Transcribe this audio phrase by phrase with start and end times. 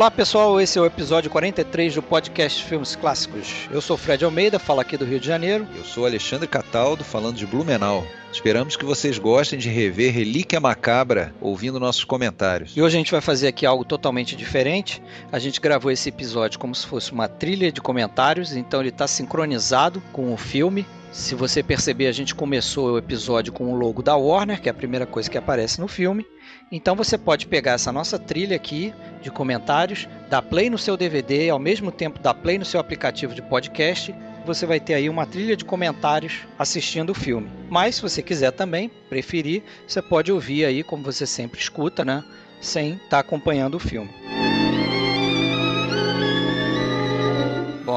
[0.00, 3.68] Olá pessoal, esse é o episódio 43 do podcast Filmes Clássicos.
[3.70, 5.68] Eu sou Fred Almeida, falo aqui do Rio de Janeiro.
[5.76, 8.02] Eu sou Alexandre Cataldo, falando de Blumenau.
[8.32, 12.74] Esperamos que vocês gostem de rever Relíquia Macabra ouvindo nossos comentários.
[12.74, 15.02] E hoje a gente vai fazer aqui algo totalmente diferente.
[15.30, 19.06] A gente gravou esse episódio como se fosse uma trilha de comentários, então ele está
[19.06, 20.86] sincronizado com o filme.
[21.12, 24.72] Se você perceber, a gente começou o episódio com o logo da Warner, que é
[24.72, 26.24] a primeira coisa que aparece no filme.
[26.72, 31.46] Então você pode pegar essa nossa trilha aqui de comentários, dar play no seu DVD
[31.46, 34.14] e ao mesmo tempo dar play no seu aplicativo de podcast.
[34.46, 37.50] Você vai ter aí uma trilha de comentários assistindo o filme.
[37.68, 42.22] Mas se você quiser também, preferir, você pode ouvir aí como você sempre escuta, né?
[42.60, 44.10] Sem estar tá acompanhando o filme.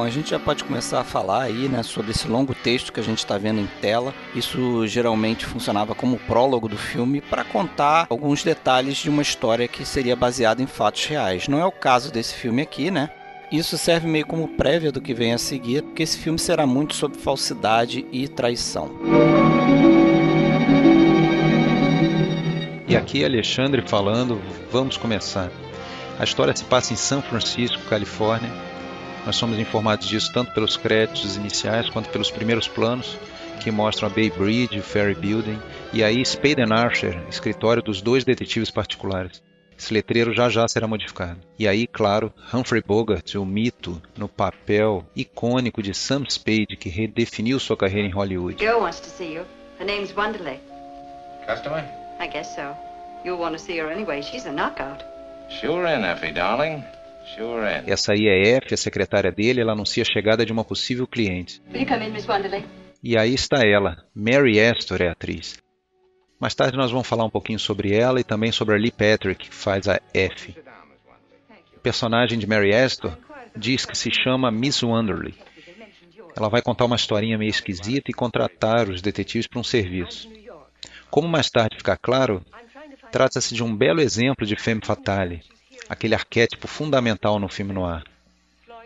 [0.04, 3.02] A gente já pode começar a falar aí, né, sobre esse longo texto que a
[3.02, 4.14] gente está vendo em tela.
[4.34, 9.84] Isso geralmente funcionava como prólogo do filme para contar alguns detalhes de uma história que
[9.84, 11.48] seria baseada em fatos reais.
[11.48, 13.10] Não é o caso desse filme aqui, né?
[13.52, 16.94] Isso serve meio como prévia do que vem a seguir, porque esse filme será muito
[16.94, 18.90] sobre falsidade e traição.
[22.88, 25.50] E aqui Alexandre falando, vamos começar.
[26.18, 28.50] A história se passa em São Francisco, Califórnia,
[29.26, 33.16] nós somos informados disso tanto pelos créditos iniciais quanto pelos primeiros planos
[33.62, 35.58] que mostram a Bay Bridge, o Ferry Building
[35.92, 39.42] e aí Spade and Archer, escritório dos dois detetives particulares.
[39.76, 41.40] Esse letreiro já já será modificado.
[41.58, 47.58] E aí, claro, Humphrey Bogart, o mito no papel icônico de Sam Spade que redefiniu
[47.58, 48.62] sua carreira em Hollywood.
[48.62, 49.44] Joe wants to see you.
[49.80, 50.60] Her name's Wonderly.
[51.46, 51.84] Customer?
[52.20, 52.74] I guess so.
[53.24, 54.22] You'll want to see her anyway.
[54.22, 55.02] She's a knockout.
[55.48, 56.84] Sure in, Effie, darling.
[57.86, 61.62] Essa aí é F, a secretária dele, ela anuncia a chegada de uma possível cliente.
[63.02, 65.58] E aí está ela, Mary Astor é a atriz.
[66.40, 69.48] Mais tarde nós vamos falar um pouquinho sobre ela e também sobre a Lee Patrick,
[69.48, 70.54] que faz a F.
[71.76, 73.16] O personagem de Mary Astor
[73.56, 75.34] diz que se chama Miss Wonderly.
[76.36, 80.28] Ela vai contar uma historinha meio esquisita e contratar os detetives para um serviço.
[81.10, 82.44] Como mais tarde ficar claro,
[83.12, 85.42] trata-se de um belo exemplo de femme fatale,
[85.88, 88.02] aquele arquétipo fundamental no filme noir.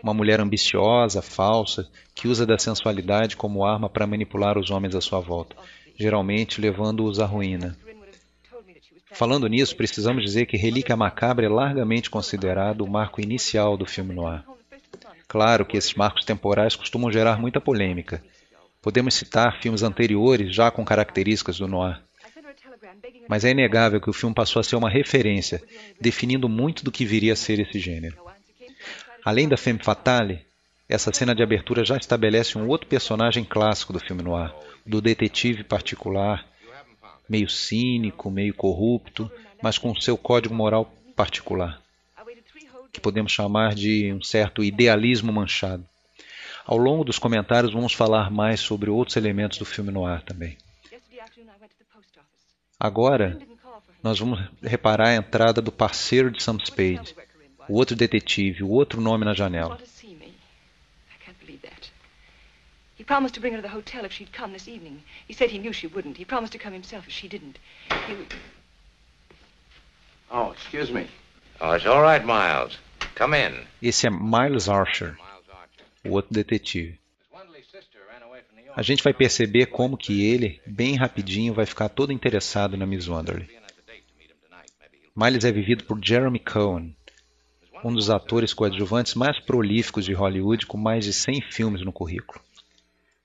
[0.01, 5.01] Uma mulher ambiciosa, falsa, que usa da sensualidade como arma para manipular os homens à
[5.01, 5.55] sua volta,
[5.97, 7.77] geralmente levando-os à ruína.
[9.11, 14.13] Falando nisso, precisamos dizer que Relíquia Macabra é largamente considerado o marco inicial do filme
[14.13, 14.43] noir.
[15.27, 18.23] Claro que esses marcos temporais costumam gerar muita polêmica.
[18.81, 22.01] Podemos citar filmes anteriores já com características do noir,
[23.27, 25.61] mas é inegável que o filme passou a ser uma referência,
[25.99, 28.17] definindo muito do que viria a ser esse gênero.
[29.23, 30.41] Além da femme fatale,
[30.87, 34.51] essa cena de abertura já estabelece um outro personagem clássico do filme noir,
[34.85, 36.43] do detetive particular,
[37.29, 39.31] meio cínico, meio corrupto,
[39.61, 41.79] mas com seu código moral particular,
[42.91, 45.85] que podemos chamar de um certo idealismo manchado.
[46.65, 50.57] Ao longo dos comentários vamos falar mais sobre outros elementos do filme noir também.
[52.79, 53.37] Agora,
[54.01, 57.13] nós vamos reparar a entrada do parceiro de Sam Spade,
[57.67, 59.77] o outro detetive, o outro nome na janela.
[62.97, 65.01] He promised to bring her to the hotel if she'd come this evening.
[65.27, 66.17] He said he knew she wouldn't.
[66.17, 67.57] He promised to come himself if she didn't.
[68.07, 68.15] He...
[70.29, 71.07] Oh, excuse me.
[71.61, 72.77] Oh, it's all right, Miles.
[73.15, 73.67] Come in.
[73.81, 75.17] Esse é Miles Archer,
[76.05, 76.99] o outro detetive.
[78.79, 83.09] A gente vai perceber como que ele, bem rapidinho, vai ficar todo interessado na Miss
[83.09, 83.45] Wonderly.
[85.13, 86.95] Miles é vivido por Jeremy Cohen,
[87.83, 92.39] um dos atores coadjuvantes mais prolíficos de Hollywood, com mais de 100 filmes no currículo.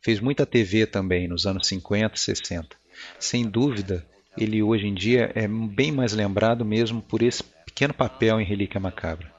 [0.00, 2.76] Fez muita TV também nos anos 50 e 60.
[3.20, 4.04] Sem dúvida,
[4.36, 8.80] ele hoje em dia é bem mais lembrado mesmo por esse pequeno papel em Relíquia
[8.80, 9.32] Macabra.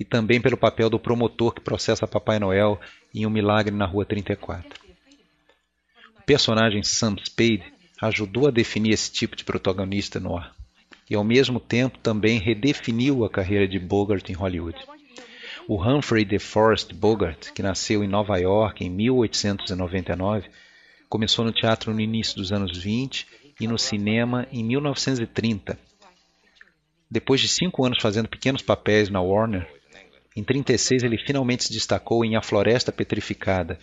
[0.00, 2.80] E também pelo papel do promotor que processa Papai Noel
[3.14, 4.83] em Um Milagre na Rua 34
[6.26, 7.64] personagem Sam Spade
[8.00, 10.54] ajudou a definir esse tipo de protagonista no ar
[11.08, 14.78] e ao mesmo tempo também redefiniu a carreira de Bogart em Hollywood.
[15.68, 20.48] O Humphrey DeForest Bogart, que nasceu em Nova York em 1899,
[21.08, 23.26] começou no teatro no início dos anos 20
[23.60, 25.78] e no cinema em 1930.
[27.10, 29.68] Depois de cinco anos fazendo pequenos papéis na Warner,
[30.36, 33.78] em 36 ele finalmente se destacou em A Floresta Petrificada,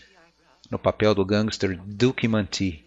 [0.71, 2.83] no papel do gangster Duke Mantee.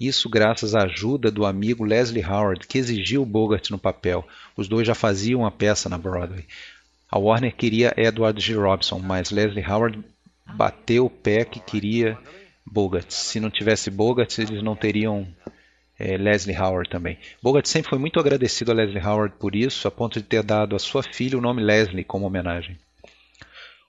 [0.00, 4.26] Isso graças à ajuda do amigo Leslie Howard, que exigiu Bogart no papel.
[4.56, 6.46] Os dois já faziam a peça na Broadway.
[7.10, 8.54] A Warner queria Edward G.
[8.54, 10.02] Robson, mas Leslie Howard
[10.54, 12.16] bateu o pé que queria
[12.64, 13.10] Bogart.
[13.10, 15.26] Se não tivesse Bogart, eles não teriam
[15.98, 17.18] é, Leslie Howard também.
[17.42, 20.76] Bogart sempre foi muito agradecido a Leslie Howard por isso, a ponto de ter dado
[20.76, 22.78] à sua filha o nome Leslie como homenagem.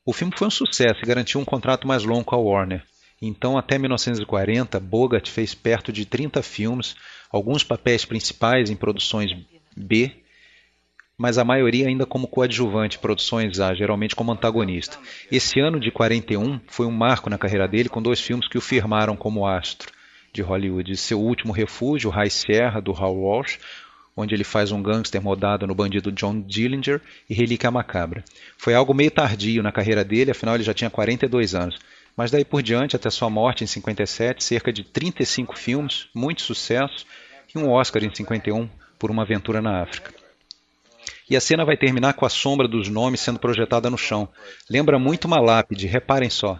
[0.10, 2.84] O filme foi um sucesso e garantiu um contrato mais longo com a Warner.
[3.22, 6.96] Então, até 1940, Bogart fez perto de 30 filmes,
[7.32, 9.30] alguns papéis principais em produções
[9.78, 10.12] B,
[11.16, 14.98] mas a maioria ainda como coadjuvante, produções A, geralmente como antagonista.
[15.32, 18.62] Esse ano de 41 foi um marco na carreira dele com dois filmes que o
[18.62, 19.92] firmaram como astro
[20.34, 20.98] de Hollywood.
[20.98, 23.60] Seu último refúgio, High Sierra, do Hal Walsh,
[24.19, 28.24] onde ele faz um gangster modado no bandido John Dillinger, e Relíquia Macabra.
[28.57, 31.80] Foi algo meio tardio na carreira dele, afinal ele já tinha 42 anos.
[32.18, 37.06] Mas daí por diante, até sua morte em 57, cerca de 35 filmes, muito sucesso,
[37.56, 38.69] e um Oscar em 51
[39.00, 40.13] por uma aventura na África.
[41.30, 44.27] E a cena vai terminar com a sombra dos nomes sendo projetada no chão.
[44.69, 46.60] Lembra muito uma lápide, reparem só.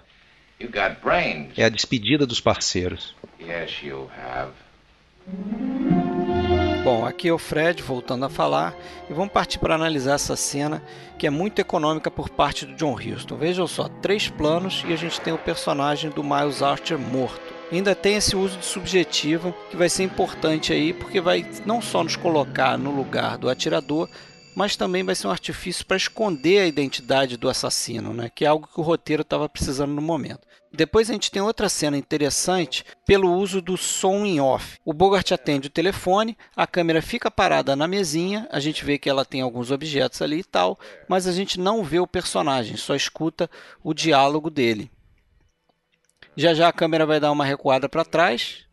[1.57, 3.13] É a despedida dos parceiros.
[6.91, 8.75] Bom, aqui é o Fred voltando a falar
[9.07, 10.81] e vamos partir para analisar essa cena
[11.19, 13.36] que é muito econômica por parte do John Huston.
[13.36, 17.53] Vejam só, três planos e a gente tem o personagem do Miles Archer morto.
[17.71, 22.03] Ainda tem esse uso de subjetiva que vai ser importante aí porque vai não só
[22.03, 24.09] nos colocar no lugar do atirador,
[24.59, 28.29] mas também vai ser um artifício para esconder a identidade do assassino, né?
[28.29, 30.45] que é algo que o roteiro estava precisando no momento.
[30.69, 34.77] Depois a gente tem outra cena interessante pelo uso do som em off.
[34.83, 39.09] O Bogart atende o telefone, a câmera fica parada na mesinha, a gente vê que
[39.09, 40.77] ela tem alguns objetos ali e tal,
[41.07, 43.50] mas a gente não vê o personagem, só escuta
[43.81, 44.91] o diálogo dele.
[46.35, 48.65] Já já a câmera vai dar uma recuada para trás,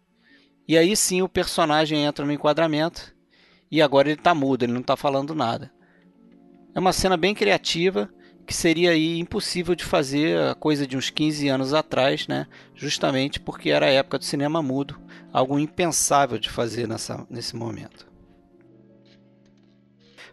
[0.67, 3.15] e aí sim o personagem entra no enquadramento,
[3.71, 5.76] e agora ele está mudo, ele não está falando nada.
[6.77, 8.07] É uma cena bem criativa
[8.47, 12.47] que seria aí impossível de fazer a coisa de uns 15 anos atrás, né?
[12.75, 15.01] Justamente porque era a época do cinema mudo,
[15.33, 18.07] algo impensável de fazer nessa, nesse momento.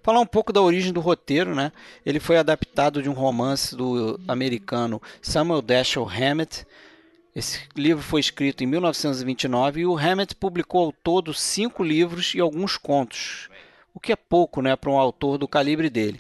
[0.02, 1.72] Falar um pouco da origem do roteiro, né?
[2.06, 6.68] Ele foi adaptado de um romance do americano Samuel Dashiell Hammett.
[7.34, 12.42] Esse livro foi escrito em 1929 e o Hammett publicou ao todo cinco livros e
[12.42, 13.48] alguns contos,
[13.94, 16.20] o que é pouco, né, para um autor do calibre dele.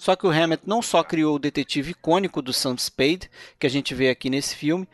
[0.00, 3.70] Só que o Hammett não só criou o detetive icônico do Sam Spade, que a
[3.70, 4.88] gente vê aqui nesse filme,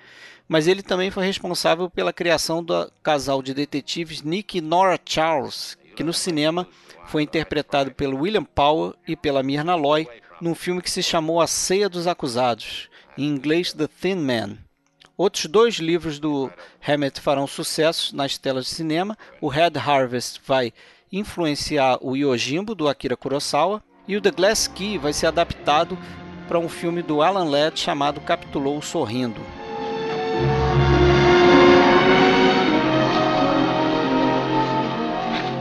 [0.49, 5.79] mas ele também foi responsável pela criação do casal de detetives Nick e Nora Charles,
[5.95, 6.67] que no cinema
[7.07, 10.09] foi interpretado pelo William Powell e pela Myrna Loy
[10.41, 14.59] num filme que se chamou A Ceia dos Acusados, em inglês The Thin Man.
[15.17, 16.51] Outros dois livros do
[16.85, 19.17] Hammett farão sucesso nas telas de cinema.
[19.41, 20.73] O Red Harvest vai
[21.13, 25.99] influenciar o Yojimbo do Akira Kurosawa e o The Glass Key vai ser adaptado
[26.47, 29.41] para um filme do Alan Ladd chamado Capitulou Sorrindo.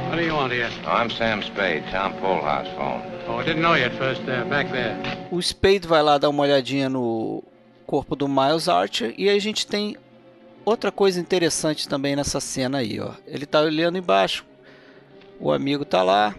[0.09, 0.69] What do you want here?
[0.85, 3.01] Oh, I'm Sam Spade, Tom Polhouse phone.
[3.27, 4.21] Oh, I didn't know you at first.
[4.21, 4.95] Uh, back there.
[5.31, 7.43] O Spade vai lá dar uma olhadinha no
[7.87, 9.97] corpo do Miles Archer e aí a gente tem
[10.63, 13.11] outra coisa interessante também nessa cena aí, ó.
[13.25, 14.45] Ele tá olhando embaixo,
[15.39, 16.35] o amigo tá lá.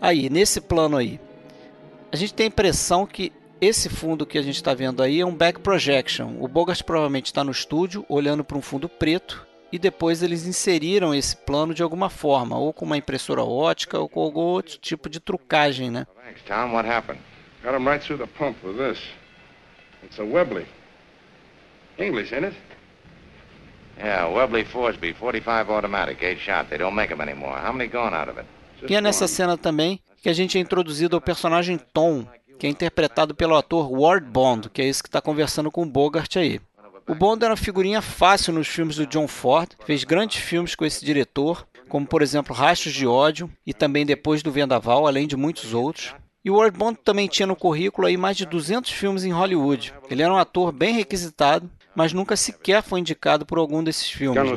[0.00, 1.18] Aí, nesse plano aí,
[2.12, 5.26] a gente tem a impressão que esse fundo que a gente está vendo aí é
[5.26, 6.36] um back projection.
[6.40, 11.14] O Bogart provavelmente está no estúdio olhando para um fundo preto e depois eles inseriram
[11.14, 15.08] esse plano de alguma forma, ou com uma impressora ótica ou com algum outro tipo
[15.08, 16.06] de trucagem, né?
[16.24, 16.72] Thanks, Tom.
[16.72, 17.20] What happened?
[17.62, 19.02] Got him right through the pump with this.
[20.04, 20.66] It's a Webley.
[21.98, 22.56] English, ain't it?
[23.98, 26.68] Yeah, Webley Forsby, 45 automatic, eight shot.
[26.68, 27.58] They don't make them anymore.
[27.58, 28.46] How many gone out of it?
[28.88, 32.26] E é nessa cena também que a gente é introduzido ao personagem Tom,
[32.58, 35.86] que é interpretado pelo ator Ward Bond, que é esse que está conversando com o
[35.86, 36.60] Bogart aí.
[37.06, 40.84] O Bond era uma figurinha fácil nos filmes do John Ford, fez grandes filmes com
[40.84, 45.36] esse diretor, como por exemplo Rastros de Ódio e também Depois do Vendaval, além de
[45.36, 46.12] muitos outros.
[46.44, 49.94] E o Ward Bond também tinha no currículo aí mais de 200 filmes em Hollywood.
[50.10, 54.42] Ele era um ator bem requisitado, mas nunca sequer foi indicado por algum desses filmes.
[54.42, 54.50] Né?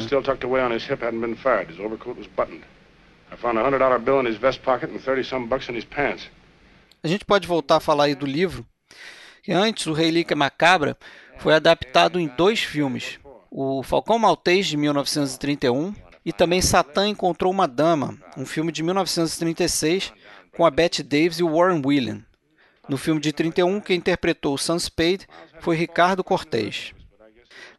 [3.31, 5.75] I found a hundred dollar bill in his vest pocket and thirty some bucks in
[5.75, 6.29] his pants.
[7.03, 8.65] A gente pode voltar a falar aí do livro,
[9.41, 10.97] que antes o Relíquia Macabra
[11.37, 13.19] foi adaptado em dois filmes.
[13.49, 15.93] O Falcão Maltês, de 1931,
[16.25, 20.13] e também Satã Encontrou uma Dama, um filme de 1936,
[20.55, 22.23] com a Bette Davis e o Warren William.
[22.87, 25.27] No filme de 31, quem interpretou o Sam Spade
[25.59, 26.93] foi Ricardo Cortez.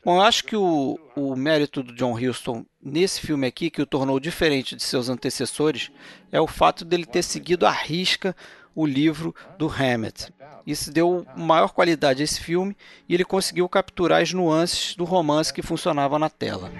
[0.02, 3.86] Bom, eu acho que o, o mérito do John Huston nesse filme aqui, que o
[3.86, 5.90] tornou diferente de seus antecessores,
[6.32, 8.34] é o fato dele ter seguido à risca
[8.74, 10.32] o livro do Hammett.
[10.66, 12.76] Isso deu maior qualidade a esse filme
[13.08, 16.70] e ele conseguiu capturar as nuances do romance que funcionava na tela.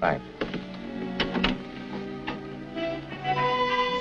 [0.00, 0.64] Thanks.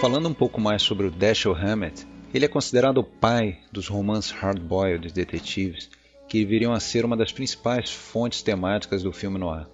[0.01, 4.31] Falando um pouco mais sobre o Dashiell Hammett, ele é considerado o pai dos romances
[4.31, 5.89] hard-boiled detetives,
[6.33, 9.67] que viriam a ser uma das principais fontes temáticas do filme noir.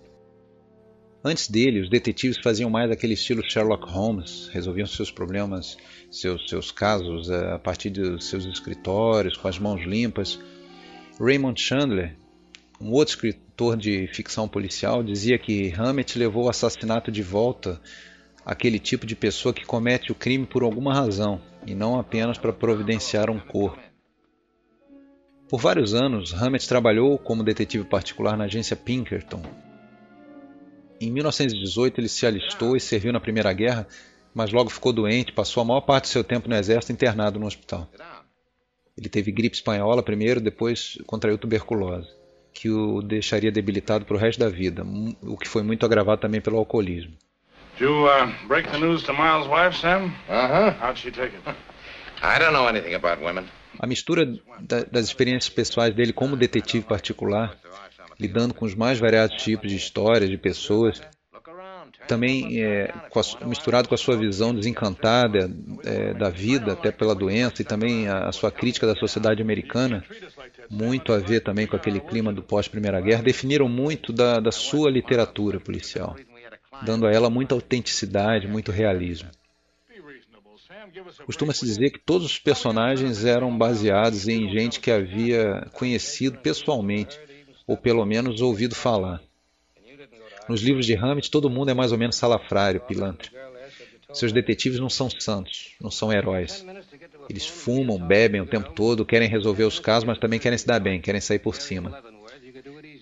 [1.24, 5.78] Antes dele, os detetives faziam mais aquele estilo Sherlock Holmes, resolviam seus problemas,
[6.12, 10.38] seus, seus casos eh, a partir de seus escritórios, com as mãos limpas.
[11.18, 12.18] Raymond Chandler,
[12.82, 17.80] um outro escritor de ficção policial, dizia que Hammett levou o assassinato de volta
[18.46, 22.52] àquele tipo de pessoa que comete o crime por alguma razão, e não apenas para
[22.52, 23.89] providenciar um corpo.
[25.50, 29.42] Por vários anos, Hammett trabalhou como detetive particular na agência Pinkerton.
[31.02, 33.88] Em 1918, ele se alistou e serviu na Primeira Guerra,
[34.32, 37.48] mas logo ficou doente, passou a maior parte do seu tempo no exército internado no
[37.48, 37.90] hospital.
[38.96, 42.10] Ele teve gripe espanhola primeiro, depois contraiu tuberculose,
[42.54, 44.84] que o deixaria debilitado para o resto da vida,
[45.24, 47.14] o que foi muito agravado também pelo alcoolismo.
[47.80, 50.14] You uh, break the news to Miles' wife, Sam?
[50.30, 50.76] Uh-huh.
[50.80, 51.42] How'd she take it?
[52.22, 53.46] I don't know anything about women.
[53.80, 54.26] A mistura
[54.62, 57.58] da, das experiências pessoais dele como detetive particular,
[58.20, 61.02] lidando com os mais variados tipos de histórias, de pessoas,
[62.08, 65.50] também é, com a, misturado com a sua visão desencantada
[65.86, 70.04] é, da vida, até pela doença, e também a, a, sua crítica da sociedade americana,
[70.70, 74.92] muito a ver também com aquele clima do pós-Primeira Guerra, definiram muito da, da sua
[74.92, 76.16] literatura policial
[76.82, 79.30] dando a ela muita autenticidade, muito realismo.
[81.26, 87.20] Costuma-se dizer que todos os personagens eram baseados em gente que havia conhecido pessoalmente,
[87.68, 89.22] ou pelo menos ouvido falar.
[90.48, 93.30] Nos livros de Hammett, todo mundo é mais ou menos salafrário, pilantra.
[94.12, 96.66] Seus detetives não são santos, não são heróis.
[97.30, 100.80] Eles fumam, bebem o tempo todo, querem resolver os casos, mas também querem se dar
[100.80, 102.02] bem, querem sair por cima.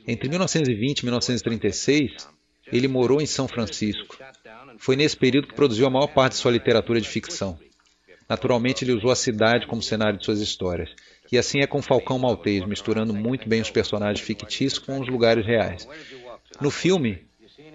[0.06, 2.27] Entre 1920 e 1936,
[2.72, 4.17] ele morou em São Francisco.
[4.77, 7.58] Foi nesse período que produziu a maior parte de sua literatura de ficção.
[8.29, 10.89] Naturalmente, ele usou a cidade como cenário de suas histórias.
[11.31, 15.46] E assim é com Falcão Maltês, misturando muito bem os personagens fictícios com os lugares
[15.46, 15.88] reais.
[16.62, 17.25] No filme,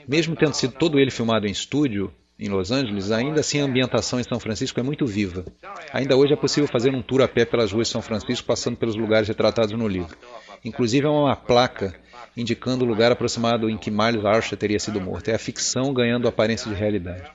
[0.06, 4.18] mesmo tendo sido todo ele filmado em estúdio, em Los Angeles, ainda assim a ambientação
[4.18, 5.44] em São Francisco é muito viva.
[5.92, 8.76] Ainda hoje é possível fazer um tour a pé pelas ruas de São Francisco, passando
[8.76, 10.16] pelos lugares retratados no livro.
[10.64, 11.94] Inclusive, há uma placa
[12.36, 15.28] indicando o lugar aproximado em que Miles Archer teria sido morto.
[15.28, 17.30] É a ficção ganhando aparência de realidade.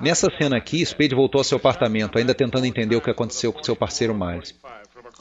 [0.00, 3.62] Nessa cena aqui, Spade voltou ao seu apartamento, ainda tentando entender o que aconteceu com
[3.62, 4.54] seu parceiro Miles.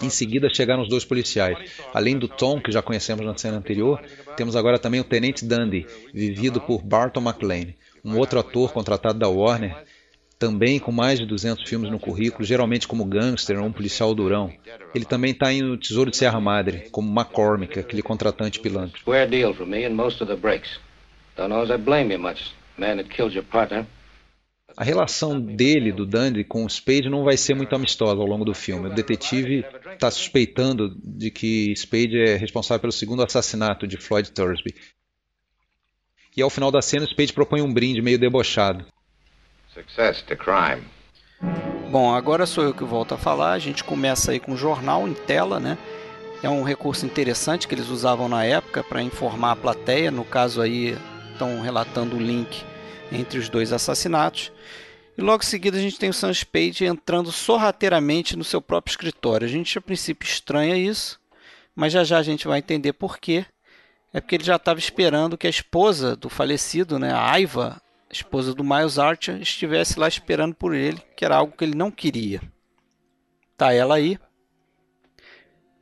[0.02, 1.58] Em seguida chegaram os dois policiais.
[1.94, 4.02] Além do Tom, que já conhecemos na cena anterior,
[4.36, 7.74] temos agora também o Tenente Dundee, vivido por Barton McLean,
[8.04, 9.76] um outro ator contratado da Warner,
[10.40, 14.52] também com mais de 200 filmes no currículo, geralmente como gangster ou um policial durão.
[14.96, 19.00] Ele também está em O Tesouro de Serra Madre, como McCormick, aquele contratante pilantra.
[24.76, 28.46] A relação dele, do Dandy, com o Spade não vai ser muito amistosa ao longo
[28.46, 28.88] do filme.
[28.88, 34.74] O detetive está suspeitando de que Spade é responsável pelo segundo assassinato de Floyd Thursby.
[36.36, 38.86] E ao final da cena, Spade propõe um brinde meio debochado.
[39.74, 40.84] Success to crime.
[41.90, 43.52] Bom, agora sou eu que volto a falar.
[43.52, 45.78] A gente começa aí com o jornal em tela, né?
[46.42, 50.10] É um recurso interessante que eles usavam na época para informar a plateia.
[50.10, 50.98] No caso aí,
[51.34, 52.64] estão relatando o link
[53.12, 54.52] entre os dois assassinatos.
[55.18, 58.92] E logo em seguida a gente tem o Sam Spade entrando sorrateiramente no seu próprio
[58.92, 59.46] escritório.
[59.46, 61.20] A gente a princípio estranha isso,
[61.76, 63.46] mas já já a gente vai entender por quê.
[64.14, 68.54] É porque ele já estava esperando que a esposa do falecido, né, a Aiva, esposa
[68.54, 72.42] do Miles Archer, estivesse lá esperando por ele, que era algo que ele não queria.
[73.56, 74.20] Tá ela aí.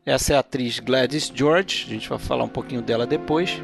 [0.05, 3.59] Essa é a atriz Gladys George, a gente vai falar um pouquinho dela depois.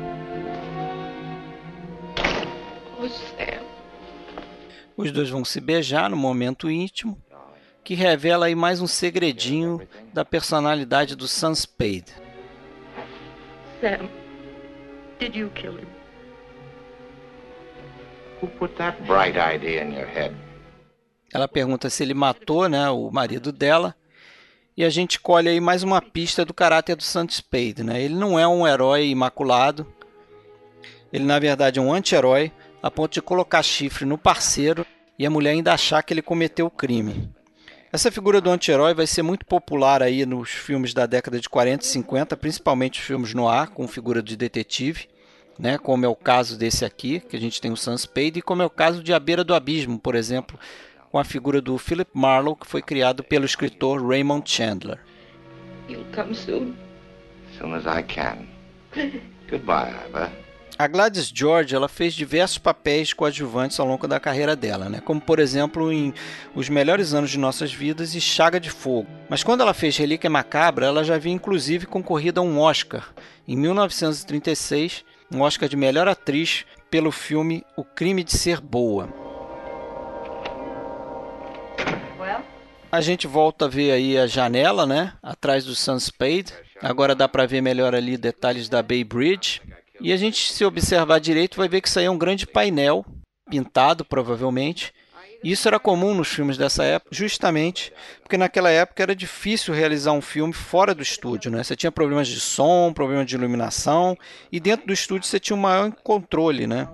[4.97, 7.21] Os dois vão se beijar no momento íntimo,
[7.83, 12.13] que revela aí mais um segredinho da personalidade do Sam Spade.
[13.81, 14.09] Sam,
[15.19, 15.87] did you kill him?
[18.41, 20.35] Who put that bright idea in your head?
[21.33, 23.95] Ela pergunta se ele matou, né, o marido dela.
[24.77, 28.01] E a gente colhe aí mais uma pista do caráter do Santos Spade, né?
[28.01, 29.87] Ele não é um herói imaculado.
[31.13, 32.51] Ele na verdade é um anti-herói,
[32.85, 34.85] a ponto de colocar chifre no parceiro
[35.17, 37.29] e a mulher ainda achar que ele cometeu o crime.
[37.91, 41.83] Essa figura do anti-herói vai ser muito popular aí nos filmes da década de 40
[41.83, 45.07] e 50, principalmente os filmes no ar, com figura de detetive
[45.57, 48.41] né, como é o caso desse aqui, que a gente tem o Sam Spade, e
[48.41, 50.59] como é o caso de A Beira do Abismo, por exemplo,
[51.11, 54.99] com a figura do Philip Marlowe, que foi criado pelo escritor Raymond Chandler.
[55.87, 56.75] You'll come soon.
[57.49, 58.47] As soon as I can.
[59.49, 60.44] Goodbye, Ivor.
[60.77, 64.99] A Gladys George ela fez diversos papéis coadjuvantes ao longo da carreira dela, né?
[64.99, 66.13] como por exemplo em
[66.53, 69.07] Os Melhores Anos de Nossas Vidas e Chaga de Fogo.
[69.29, 73.13] Mas quando ela fez Relíquia Macabra, ela já havia inclusive concorrido a um Oscar
[73.47, 79.07] em 1936, um Oscar de melhor atriz pelo filme O Crime de Ser Boa.
[82.91, 85.13] A gente volta a ver aí a janela, né?
[85.21, 86.53] Atrás do Sunspade.
[86.81, 89.61] Agora dá para ver melhor ali detalhes da Bay Bridge.
[90.01, 93.05] E a gente, se observar direito, vai ver que isso aí é um grande painel,
[93.49, 94.93] pintado provavelmente.
[95.43, 100.11] E isso era comum nos filmes dessa época, justamente porque naquela época era difícil realizar
[100.11, 101.51] um filme fora do estúdio.
[101.51, 101.63] Né?
[101.63, 104.17] Você tinha problemas de som, problemas de iluminação,
[104.51, 106.87] e dentro do estúdio você tinha um maior controle né?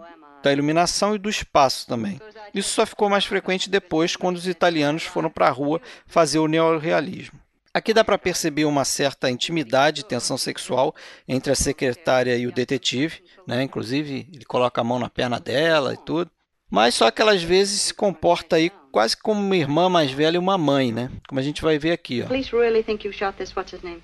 [0.43, 2.20] da iluminação e do espaço também.
[2.53, 6.48] Isso só ficou mais frequente depois, quando os italianos foram para a rua fazer o
[6.48, 7.39] neorrealismo.
[7.74, 10.94] Aqui dá para perceber uma certa intimidade tensão sexual
[11.25, 13.63] entre a secretária e o detetive, né?
[13.63, 16.30] Inclusive, ele coloca a mão na perna dela e tudo.
[16.70, 20.36] Mas só que ela às vezes se comporta aí quase como uma irmã mais velha
[20.36, 21.10] e uma mãe, né?
[21.28, 22.28] Como a gente vai ver aqui, ó.
[22.28, 24.01] Police really think you shot this what's his name?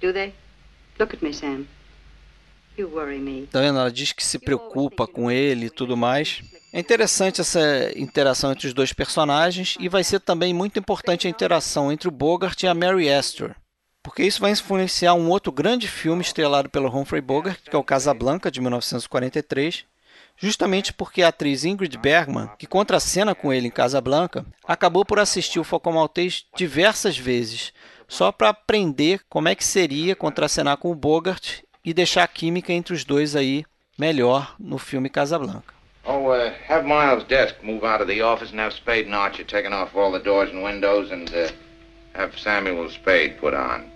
[0.00, 0.34] Do they?
[0.98, 1.64] Look at me, Sam.
[2.76, 3.46] You worry me.
[3.46, 3.78] Tá vendo?
[3.78, 6.42] Ela diz que se preocupa com ele e tudo mais.
[6.74, 11.30] É interessante essa interação entre os dois personagens e vai ser também muito importante a
[11.30, 13.54] interação entre o Bogart e a Mary Astor,
[14.02, 17.84] porque isso vai influenciar um outro grande filme estrelado pelo Humphrey Bogart, que é o
[17.84, 19.84] Casablanca, de 1943,
[20.36, 25.60] justamente porque a atriz Ingrid Bergman, que contracena com ele em Casablanca, acabou por assistir
[25.60, 27.72] o Focomaltês diversas vezes,
[28.08, 32.72] só para aprender como é que seria contracenar com o Bogart e deixar a química
[32.72, 33.64] entre os dois aí
[33.96, 35.73] melhor no filme Casablanca.
[36.06, 39.42] Oh, uh, have Miles' desk move out of the office and have Spade and Archer
[39.42, 41.48] taken off all the doors and windows and uh,
[42.14, 43.90] have Samuel Spade put on.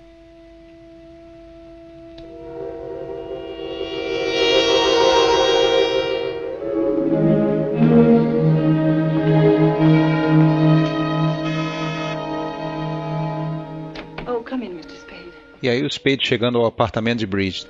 [14.26, 14.99] Oh, come in, Mr.
[14.99, 15.32] Spade.
[15.63, 17.69] E aí o Spade chegando ao apartamento de Bridget.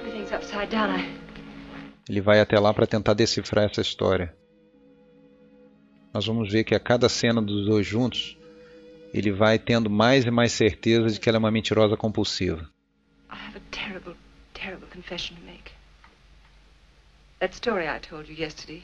[0.00, 0.90] Everything's upside down.
[0.90, 1.19] I...
[2.10, 4.34] Ele vai até lá para tentar decifrar essa história.
[6.12, 8.36] Nós vamos ver que a cada cena dos dois juntos,
[9.14, 12.68] ele vai tendo mais e mais certeza de que ela é uma mentirosa compulsiva.
[13.30, 14.16] I have a terrible,
[14.54, 15.70] terrible confession to make.
[17.38, 18.82] That story I told you yesterday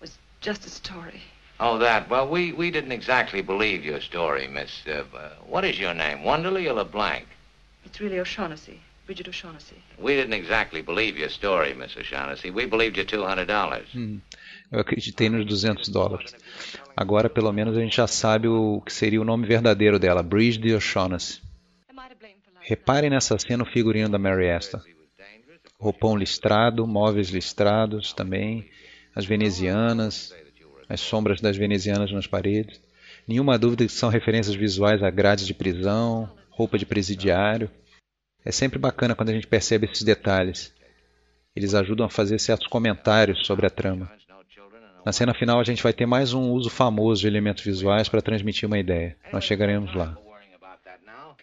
[0.00, 1.20] was just a story.
[1.60, 2.08] Oh, that.
[2.08, 4.70] Well, we, we didn't exactly believe your story, Miss.
[4.86, 5.04] Uh,
[5.46, 6.24] what is your name?
[6.24, 7.26] Wonderly or LeBlanc?
[7.84, 9.76] It's really O'Shaughnessy, Bridget O'Shaughnessy.
[9.98, 12.50] We didn't exactly believe your story, Miss O'Shaughnessy.
[12.50, 13.86] We believed your $200.
[13.94, 14.20] Hum,
[14.70, 16.36] eu acreditei nos 200 dólares.
[16.94, 20.74] Agora, pelo menos, a gente já sabe o que seria o nome verdadeiro dela, Bridget
[20.74, 21.40] O'Shaughnessy.
[22.60, 24.82] Reparem nessa cena o figurino da Mary Astor.
[25.80, 28.68] Roupão listrado, móveis listrados também,
[29.14, 30.34] as venezianas,
[30.86, 32.78] as sombras das venezianas nas paredes.
[33.26, 37.70] Nenhuma dúvida que são referências visuais a grades de prisão, roupa de presidiário.
[38.48, 40.72] É sempre bacana quando a gente percebe esses detalhes.
[41.54, 44.10] Eles ajudam a fazer certos comentários sobre a trama.
[45.04, 48.22] Na cena final, a gente vai ter mais um uso famoso de elementos visuais para
[48.22, 49.14] transmitir uma ideia.
[49.30, 50.16] Nós chegaremos lá.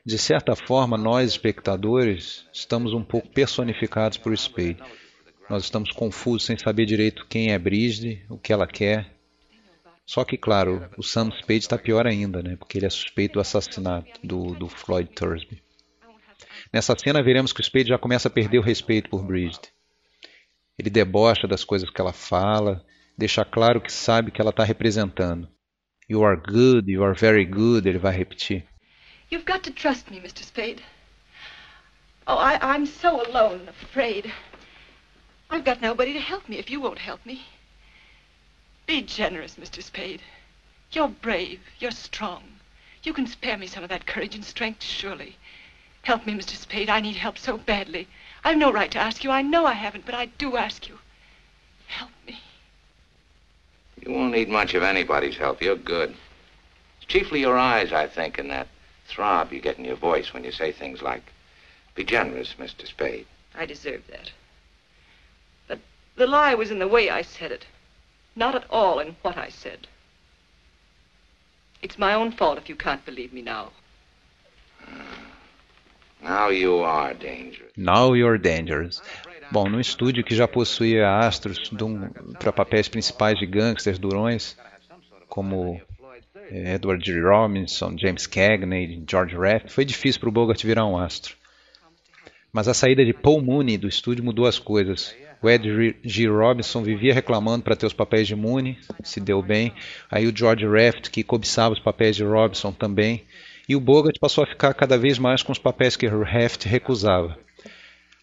[0.04, 4.80] De certa forma, nós, espectadores, estamos um pouco personificados por Spade.
[5.48, 9.14] Nós estamos confusos sem saber direito quem é Bridget, o que ela quer.
[10.08, 12.56] Só que, claro, o Sam Spade está pior ainda, né?
[12.56, 15.65] porque ele é suspeito do assassinato do, do Floyd Thursby.
[16.76, 19.72] Nessa cena, veremos que o Spade já começa a perder o respeito por Bridget.
[20.78, 22.86] Ele debocha das coisas que ela fala,
[23.18, 25.48] deixa claro que sabe que ela está representando.
[26.10, 28.66] You are good, you are very good, ele vai repetir.
[29.32, 30.44] You've got to trust me, Mr.
[30.44, 30.84] Spade.
[32.28, 34.34] Oh, I, I'm so alone and afraid.
[35.50, 37.46] I've got nobody to help me if you won't help me.
[38.86, 39.82] Be generous, Mr.
[39.82, 40.22] Spade.
[40.92, 41.62] You're brave.
[41.80, 42.44] You're strong.
[43.02, 45.38] You can spare me some of that courage and strength, surely.
[46.06, 46.56] Help me, Mr.
[46.56, 46.88] Spade.
[46.88, 48.08] I need help so badly.
[48.44, 49.32] I've no right to ask you.
[49.32, 51.00] I know I haven't, but I do ask you.
[51.88, 52.40] Help me.
[54.00, 55.64] You won't need much of anybody's help.
[55.64, 56.16] You're good.
[56.98, 58.68] It's chiefly your eyes, I think, and that
[59.08, 61.24] throb you get in your voice when you say things like,
[61.96, 62.86] Be generous, Mr.
[62.86, 63.26] Spade.
[63.56, 64.32] I deserve that.
[65.68, 65.80] But
[66.18, 67.66] the lie was in the way I said it,
[68.36, 69.88] not at all in what I said.
[71.82, 73.72] It's my own fault if you can't believe me now.
[74.82, 75.35] Hmm.
[76.22, 77.72] Now you are dangerous.
[77.78, 79.02] Now You're Dangerous.
[79.52, 81.72] Bom, no estúdio que já possuía astros
[82.40, 84.58] para papéis principais de gangsters durões,
[85.28, 85.80] como
[86.50, 87.22] eh, Edward G.
[87.22, 91.36] Robinson, James Cagney, George Raft, foi difícil para o Bogart virar um astro.
[92.52, 95.14] Mas a saída de Paul Mooney do estúdio mudou as coisas.
[95.42, 96.28] O Ed G.
[96.28, 99.74] Robinson vivia reclamando para ter os papéis de Mooney, se deu bem.
[100.10, 103.26] Aí o George Raft, que cobiçava os papéis de Robinson também.
[103.68, 107.38] E o Bogart passou a ficar cada vez mais com os papéis que Raft recusava.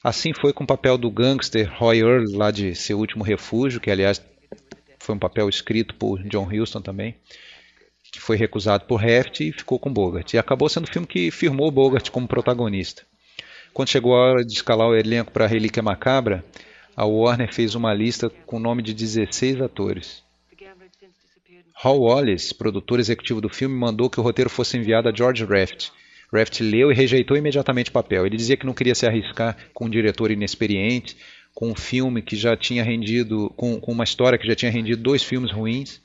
[0.03, 3.91] Assim foi com o papel do gangster Roy Earl, lá de Seu Último Refúgio, que
[3.91, 4.23] aliás
[4.99, 7.17] foi um papel escrito por John Huston também,
[8.13, 10.33] que foi recusado por Raft e ficou com Bogart.
[10.33, 13.03] E acabou sendo o filme que firmou Bogart como protagonista.
[13.73, 16.45] Quando chegou a hora de escalar o elenco para Relíquia Macabra,
[16.97, 20.23] a Warner fez uma lista com o nome de 16 atores.
[21.85, 25.91] Hal Wallace, produtor executivo do filme, mandou que o roteiro fosse enviado a George Raft.
[26.33, 28.25] Raft leu e rejeitou imediatamente o papel.
[28.25, 31.17] Ele dizia que não queria se arriscar com um diretor inexperiente,
[31.53, 35.03] com um filme que já tinha rendido, com, com uma história que já tinha rendido
[35.03, 36.01] dois filmes ruins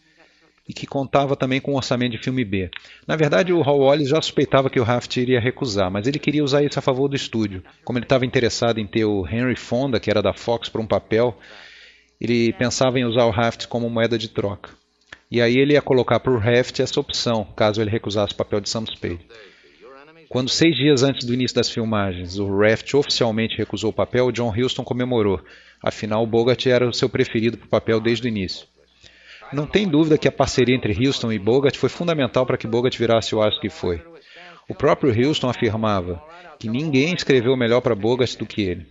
[0.68, 2.72] e que contava também com um orçamento de filme B.
[3.06, 6.44] Na verdade, o Hal Wallace já suspeitava que o Raft iria recusar, mas ele queria
[6.44, 7.64] usar isso a favor do estúdio.
[7.86, 10.88] Como ele estava interessado em ter o Henry Fonda, que era da Fox, para um
[10.88, 11.38] papel,
[12.20, 14.72] ele pensava em usar o Raft como moeda de troca.
[15.30, 18.62] E aí ele ia colocar para o Raft essa opção, caso ele recusasse o papel
[18.62, 19.28] de Sam Spade.
[20.30, 24.54] Quando seis dias antes do início das filmagens o Raft oficialmente recusou o papel, John
[24.56, 25.42] Huston comemorou.
[25.82, 28.68] Afinal, Bogart era o seu preferido para o papel desde o início.
[29.54, 32.98] Não tem dúvida que a parceria entre Houston e Bogart foi fundamental para que Bogart
[32.98, 34.02] virasse o astro que foi.
[34.68, 36.22] O próprio Houston afirmava
[36.60, 38.86] que ninguém escreveu melhor para Bogart do que ele.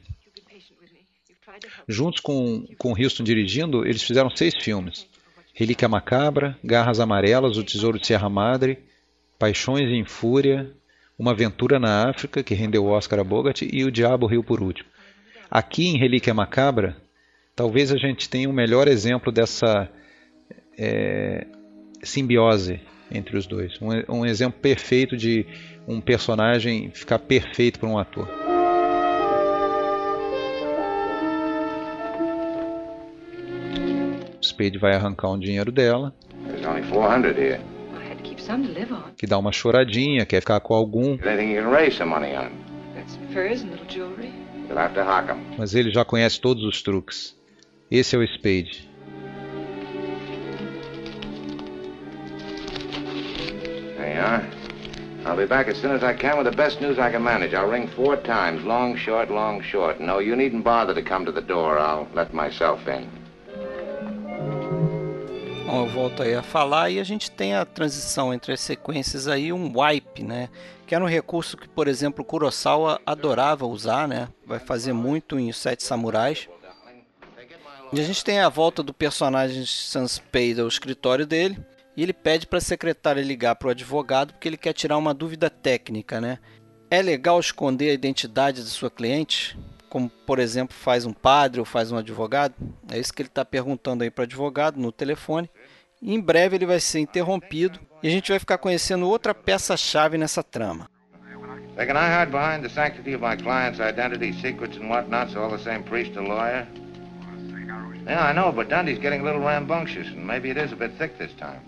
[1.86, 5.06] Juntos com, com Houston dirigindo, eles fizeram seis filmes.
[5.58, 8.78] Relíquia Macabra, Garras Amarelas, O Tesouro de Sierra Madre,
[9.38, 10.70] Paixões em Fúria,
[11.18, 14.62] Uma Aventura na África, que rendeu o Oscar a Bogart, e O Diabo Riu por
[14.62, 14.86] último.
[15.50, 16.94] Aqui em Relíquia Macabra,
[17.54, 19.88] talvez a gente tenha o um melhor exemplo dessa
[20.78, 21.46] é,
[22.02, 22.78] simbiose
[23.10, 23.80] entre os dois.
[23.80, 25.46] Um, um, exemplo perfeito de
[25.88, 28.45] um personagem ficar perfeito para um ator.
[34.46, 36.14] Spade vai arrancar um dinheiro dela.
[39.16, 41.18] Que dá uma choradinha, quer ficar com algum.
[45.58, 47.36] Mas ele já conhece todos os truques.
[47.90, 48.96] Esse é o Spade.
[54.26, 54.44] are.
[55.24, 57.52] I'll be back as soon as I can with the best news I can manage.
[57.54, 60.00] I'll ring four times, long, short, long, short.
[60.00, 61.78] No, you needn't bother to come to the door.
[61.78, 63.25] I'll let myself in.
[65.66, 69.26] Bom, eu volto aí a falar e a gente tem a transição entre as sequências
[69.26, 70.48] aí, um wipe, né?
[70.86, 74.28] Que era um recurso que, por exemplo, Kurosawa adorava usar, né?
[74.46, 76.48] Vai fazer muito em Os Sete Samurais.
[77.92, 81.58] E a gente tem a volta do personagem Sanspei ao escritório dele
[81.96, 85.12] e ele pede para a secretária ligar para o advogado porque ele quer tirar uma
[85.12, 86.38] dúvida técnica, né?
[86.88, 91.64] É legal esconder a identidade de sua cliente, como por exemplo faz um padre ou
[91.64, 92.54] faz um advogado?
[92.90, 95.50] É isso que ele está perguntando aí para o advogado no telefone.
[96.00, 100.18] E em breve ele vai ser interrompido e a gente vai ficar conhecendo outra peça-chave
[100.18, 100.90] nessa trama.
[101.76, 105.50] They can I hide behind the sanctity of my client's identity, secrets and whatnots, all
[105.50, 106.66] the same priest or lawyer?
[108.06, 110.92] Yeah, I know, but Dundee's getting a little rambunctious, and maybe it is a bit
[110.96, 111.60] thick this time.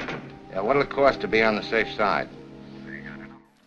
[0.50, 2.28] Yeah, what'll it cost to be on the safe side?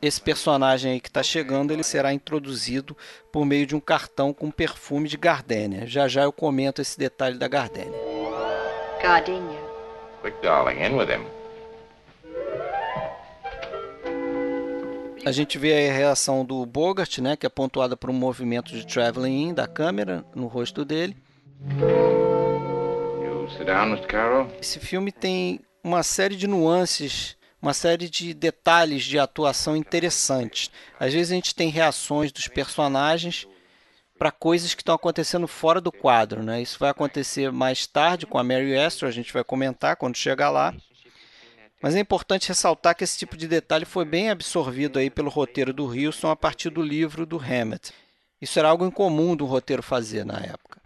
[0.01, 2.97] Esse personagem aí que está chegando, ele será introduzido
[3.31, 5.85] por meio de um cartão com perfume de gardênia.
[5.85, 7.93] Já já eu comento esse detalhe da gardênia.
[9.01, 9.59] Gardenia.
[10.23, 11.41] Quick, darling, in with him.
[15.23, 18.85] A gente vê a reação do Bogart, né, que é pontuada por um movimento de
[18.87, 21.15] traveling in da câmera no rosto dele.
[23.65, 23.99] Down,
[24.59, 30.71] Esse filme tem uma série de nuances, uma série de detalhes de atuação interessantes.
[30.99, 33.47] Às vezes a gente tem reações dos personagens
[34.17, 36.61] para coisas que estão acontecendo fora do quadro, né?
[36.61, 40.49] Isso vai acontecer mais tarde com a Mary Astor, a gente vai comentar quando chegar
[40.49, 40.73] lá.
[41.81, 45.73] Mas é importante ressaltar que esse tipo de detalhe foi bem absorvido aí pelo roteiro
[45.73, 47.91] do Wilson a partir do livro do Hammett.
[48.39, 50.79] Isso era algo incomum do roteiro fazer na época.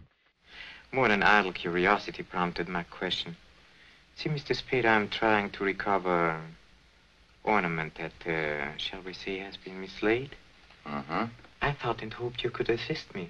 [0.94, 3.36] More than idle curiosity prompted my question.
[4.16, 4.56] See, Mr.
[4.56, 6.40] Spade, I'm trying to recover
[7.46, 10.32] ornament that, uh, shall we say, has been mislaid.
[10.86, 11.28] Uh-huh.
[11.62, 13.30] I thought and hoped you could assist me.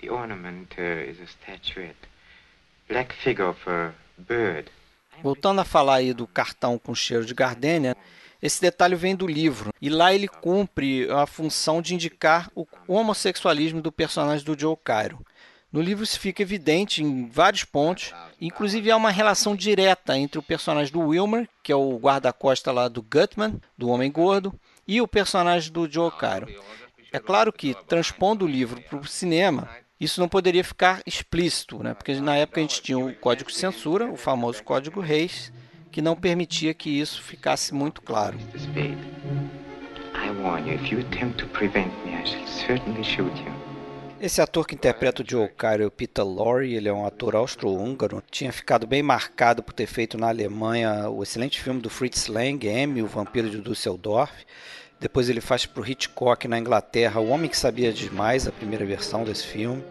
[0.00, 2.06] The ornament uh, is a statuette.
[2.88, 4.70] Black figure of a bird.
[5.22, 7.96] Voltando a falar aí do cartão com cheiro de gardênia,
[8.40, 13.82] esse detalhe vem do livro, e lá ele cumpre a função de indicar o homossexualismo
[13.82, 15.18] do personagem do Joe Cairo.
[15.70, 20.42] No livro isso fica evidente em vários pontos, inclusive há uma relação direta entre o
[20.42, 25.06] personagem do Wilmer, que é o guarda-costa lá do Gutman, do Homem Gordo, e o
[25.06, 26.48] personagem do Joe Caro.
[27.12, 29.68] É claro que, transpondo o livro para o cinema,
[30.00, 31.92] isso não poderia ficar explícito, né?
[31.92, 35.52] porque na época a gente tinha o código de censura, o famoso código Reis,
[35.90, 38.38] que não permitia que isso ficasse muito claro.
[44.20, 48.52] Esse ator que interpreta o Joe Cairo Peter Lorre, ele é um ator austro-húngaro, tinha
[48.52, 53.00] ficado bem marcado por ter feito na Alemanha o excelente filme do Fritz Lang, M,
[53.00, 54.32] o Vampiro de Düsseldorf.
[54.98, 58.84] Depois ele faz para o Hitchcock na Inglaterra O Homem que Sabia Demais, a primeira
[58.84, 59.84] versão desse filme.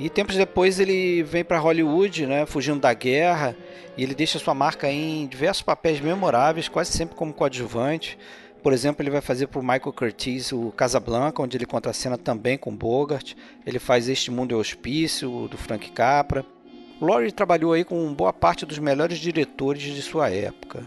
[0.00, 3.54] E tempos depois ele vem para Hollywood, né, fugindo da guerra,
[3.96, 8.18] e ele deixa sua marca em diversos papéis memoráveis, quase sempre como coadjuvante.
[8.62, 12.58] Por exemplo, ele vai fazer para o Michael Curtiz o Casablanca, onde ele contracena também
[12.58, 13.34] com Bogart.
[13.66, 16.44] Ele faz Este Mundo é Hospício, do Frank Capra.
[17.00, 20.82] Laurie trabalhou aí com boa parte dos melhores diretores de sua época.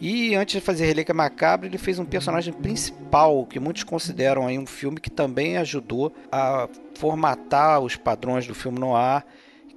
[0.00, 4.58] E antes de fazer Relíquia Macabra, ele fez um personagem principal que muitos consideram aí
[4.58, 9.24] um filme que também ajudou a formatar os padrões do filme noir,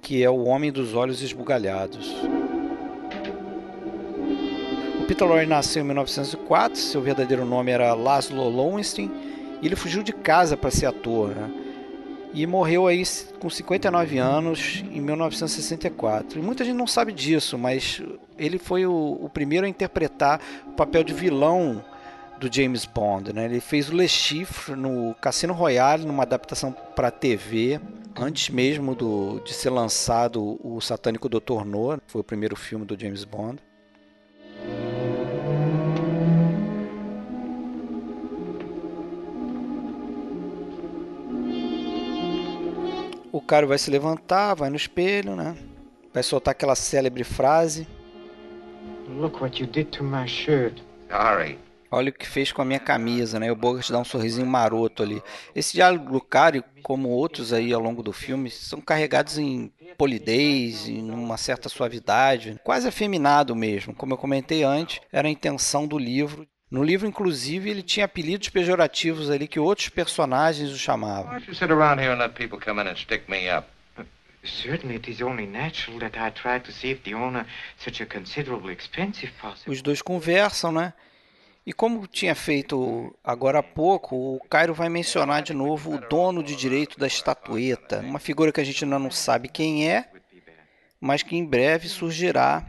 [0.01, 2.13] que é O Homem dos Olhos Esbugalhados.
[5.09, 9.09] Peter Lorre nasceu em 1904, seu verdadeiro nome era Laszlo Lowenstein,
[9.59, 11.49] e ele fugiu de casa para ser ator, né?
[12.31, 13.01] E morreu aí
[13.39, 16.37] com 59 anos em 1964.
[16.37, 18.03] E muita gente não sabe disso, mas
[18.37, 21.83] ele foi o, o primeiro a interpretar o papel de vilão
[22.39, 23.45] do James Bond, né?
[23.45, 27.81] Ele fez o Le Chiffre no Cassino Royale, numa adaptação para TV,
[28.15, 31.65] antes mesmo do, de ser lançado o Satânico Dr.
[31.65, 33.57] No, foi o primeiro filme do James Bond.
[43.31, 45.55] O cara vai se levantar, vai no espelho, né?
[46.13, 47.87] Vai soltar aquela célebre frase.
[49.07, 50.81] Look what you did to my shirt.
[51.09, 51.57] Sorry.
[51.91, 53.51] Olha o que fez com a minha camisa, né?
[53.51, 55.23] O Bogart dá um sorrisinho maroto ali.
[55.55, 60.87] Esse diálogo do Cário, como outros aí ao longo do filme, são carregados em polidez,
[60.87, 63.93] em uma certa suavidade, quase afeminado mesmo.
[63.95, 66.47] Como eu comentei antes, era a intenção do livro.
[66.69, 71.41] No livro, inclusive, ele tinha apelidos pejorativos ali que outros personagens o chamavam.
[79.71, 80.93] Os dois conversam, né?
[81.69, 86.41] E como tinha feito agora há pouco, o Cairo vai mencionar de novo o dono
[86.41, 90.09] de direito da estatueta, uma figura que a gente ainda não sabe quem é,
[90.99, 92.65] mas que em breve surgirá.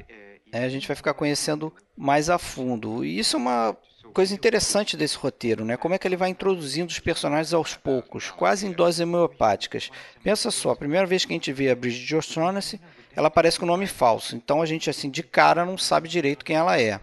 [0.53, 0.67] Né?
[0.67, 3.03] A gente vai ficar conhecendo mais a fundo.
[3.03, 3.75] E isso é uma
[4.13, 5.79] coisa interessante desse roteiro, né?
[5.79, 9.91] Como é que ele vai introduzindo os personagens aos poucos, quase em doses homeopáticas.
[10.23, 12.79] Pensa só, a primeira vez que a gente vê a Bridget O'Shaughnessy,
[13.17, 14.37] ela aparece com nome falso.
[14.37, 17.01] Então a gente assim de cara não sabe direito quem ela é.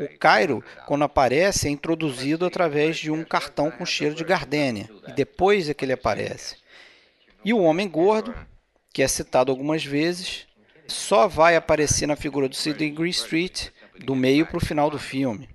[0.00, 5.12] O Cairo, quando aparece, é introduzido através de um cartão com cheiro de gardênia, e
[5.12, 6.56] depois é que ele aparece.
[7.44, 8.34] E o homem gordo,
[8.92, 10.46] que é citado algumas vezes,
[10.86, 13.72] só vai aparecer na figura do Sidney Greenstreet
[14.04, 15.48] do meio para o final do filme.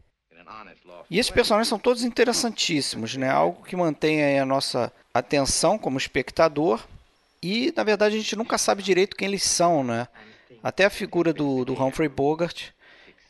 [1.09, 3.29] E esses personagens são todos interessantíssimos, né?
[3.29, 6.83] Algo que mantém a nossa atenção como espectador.
[7.41, 10.07] E, na verdade, a gente nunca sabe direito quem eles são, né?
[10.63, 12.69] Até a figura do, do Humphrey Bogart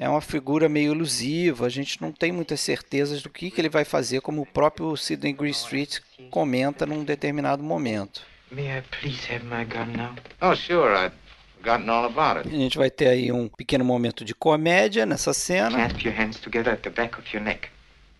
[0.04, 3.70] é uma figura meio elusiva, a gente não tem muitas certezas do que, que ele
[3.70, 8.22] vai fazer, como o próprio Sidney Greenstreet comenta num determinado momento.
[8.52, 10.14] May I please have my gun now?
[10.42, 10.94] Oh, sure.
[10.94, 11.14] I'd
[11.58, 12.54] forgotten all about it.
[12.54, 15.72] A gente vai ter aí um pequeno momento de comédia nessa cena.
[15.72, 17.70] Clasp your hands together at the back of your neck.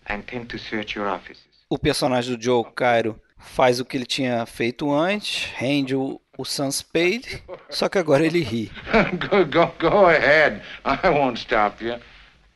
[0.08, 1.44] I intend to search your offices.
[1.68, 6.44] O personagem do Joe Cairo faz o que ele tinha feito antes, rende o, o
[6.44, 8.70] Sunspade, só que agora ele ri.
[9.28, 10.60] go, go, go ahead.
[10.84, 11.96] I won't stop you.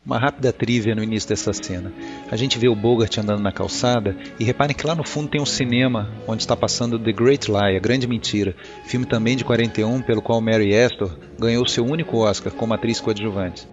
[0.04, 1.92] Uma rápida trivia no início dessa cena.
[2.30, 5.40] A gente vê o Bogart andando na calçada e reparem que lá no fundo tem
[5.40, 10.00] um cinema onde está passando The Great Lie, A Grande Mentira, filme também de 41
[10.00, 13.68] pelo qual Mary Astor ganhou seu único Oscar como atriz coadjuvante.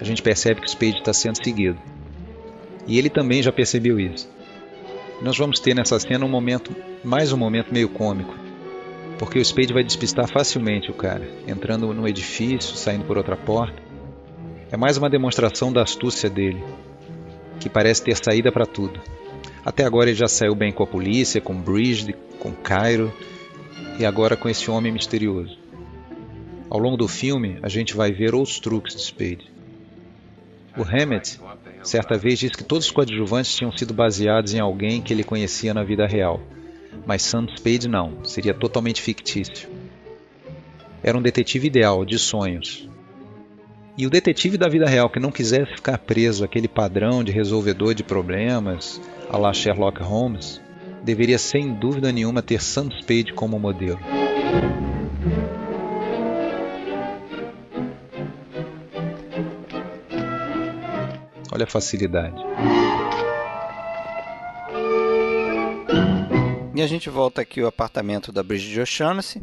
[0.00, 1.78] A gente percebe que o Spade está sendo seguido.
[2.86, 4.28] E ele também já percebeu isso.
[5.20, 8.34] Nós vamos ter nessa cena um momento, mais um momento meio cômico,
[9.18, 13.82] porque o Spade vai despistar facilmente o cara, entrando no edifício, saindo por outra porta.
[14.70, 16.62] É mais uma demonstração da astúcia dele,
[17.58, 19.00] que parece ter saída para tudo.
[19.64, 23.10] Até agora ele já saiu bem com a polícia, com Bridget, com Cairo
[23.98, 25.58] e agora com esse homem misterioso.
[26.68, 29.50] Ao longo do filme, a gente vai ver outros truques de Spade.
[30.76, 31.40] O Hammett
[31.86, 35.72] certa vez disse que todos os coadjuvantes tinham sido baseados em alguém que ele conhecia
[35.72, 36.40] na vida real,
[37.06, 39.68] mas Sam Spade não, seria totalmente fictício.
[41.02, 42.88] Era um detetive ideal, de sonhos.
[43.96, 47.94] E o detetive da vida real que não quisesse ficar preso àquele padrão de resolvedor
[47.94, 50.60] de problemas, a la Sherlock Holmes,
[51.02, 54.00] deveria sem dúvida nenhuma ter Sam Spade como modelo.
[61.56, 62.36] Olha a facilidade.
[66.74, 69.42] E a gente volta aqui ao apartamento da Bridget O'Shaughnessy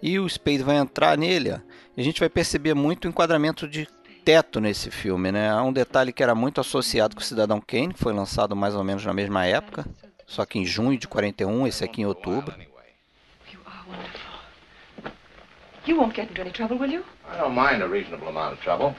[0.00, 1.50] e o Spade vai entrar nele.
[1.50, 1.58] Ó,
[1.96, 3.88] e a gente vai perceber muito o enquadramento de
[4.24, 5.50] teto nesse filme, né?
[5.50, 8.76] Há um detalhe que era muito associado com o Cidadão Kane, que foi lançado mais
[8.76, 9.84] ou menos na mesma época,
[10.28, 12.54] só que em junho de 41, esse aqui em outubro.
[15.84, 17.04] You won't get into any trouble, will you?
[17.28, 18.94] I don't mind a reasonable amount of trouble.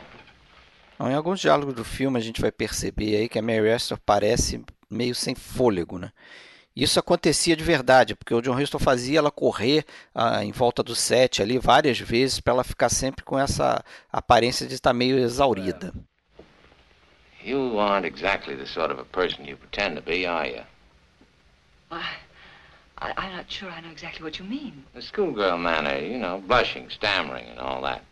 [1.02, 3.98] Então, em alguns diálogos do filme a gente vai perceber aí que a Mary Astor
[4.06, 6.12] parece meio sem fôlego, né?
[6.76, 9.84] Isso acontecia de verdade, porque o John Huston fazia ela correr
[10.14, 13.84] ah, em volta do set ali várias vezes para ela ficar sempre com essa
[14.14, 15.92] aparência de estar meio exaurida.
[17.44, 20.62] You aren't exactly the sort of a person you pretend to be, are you?
[21.90, 22.04] I,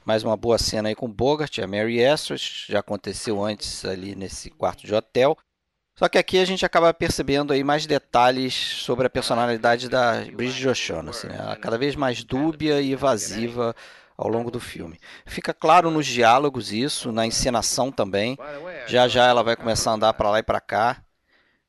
[0.04, 4.49] Mais uma boa cena aí com Bogart, a Mary Astor, já aconteceu antes ali nesse
[4.49, 5.38] quarto de hotel.
[5.95, 10.67] Só que aqui a gente acaba percebendo aí mais detalhes sobre a personalidade da Bridget
[10.67, 11.36] O'Shaughnessy, né?
[11.38, 13.75] Ela é cada vez mais dúbia e evasiva
[14.17, 14.99] ao longo do filme.
[15.23, 18.36] Fica claro nos diálogos isso, na encenação também.
[18.88, 21.04] Já já ela vai começar a andar para lá e para cá.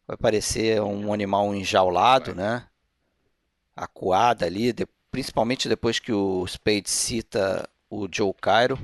[0.06, 2.64] Vai parecer um animal enjaulado, né?
[3.82, 8.78] Acuada ali, de- principalmente depois que o Spade cita o Joe Cairo.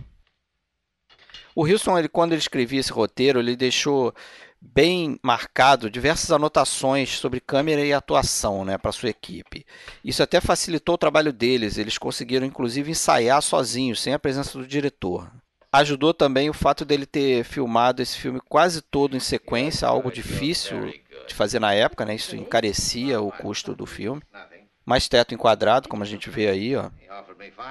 [1.55, 4.15] O Wilson, ele, quando ele escrevia esse roteiro, ele deixou
[4.61, 9.65] bem marcado diversas anotações sobre câmera e atuação né, para sua equipe.
[10.03, 14.67] Isso até facilitou o trabalho deles, eles conseguiram inclusive ensaiar sozinhos, sem a presença do
[14.67, 15.31] diretor.
[15.73, 20.93] Ajudou também o fato dele ter filmado esse filme quase todo em sequência, algo difícil
[21.29, 22.15] de fazer na época, né?
[22.15, 24.23] isso encarecia o custo do filme.
[24.87, 26.77] Mais teto enquadrado, como a gente vê aí.
[26.77, 26.89] Ó.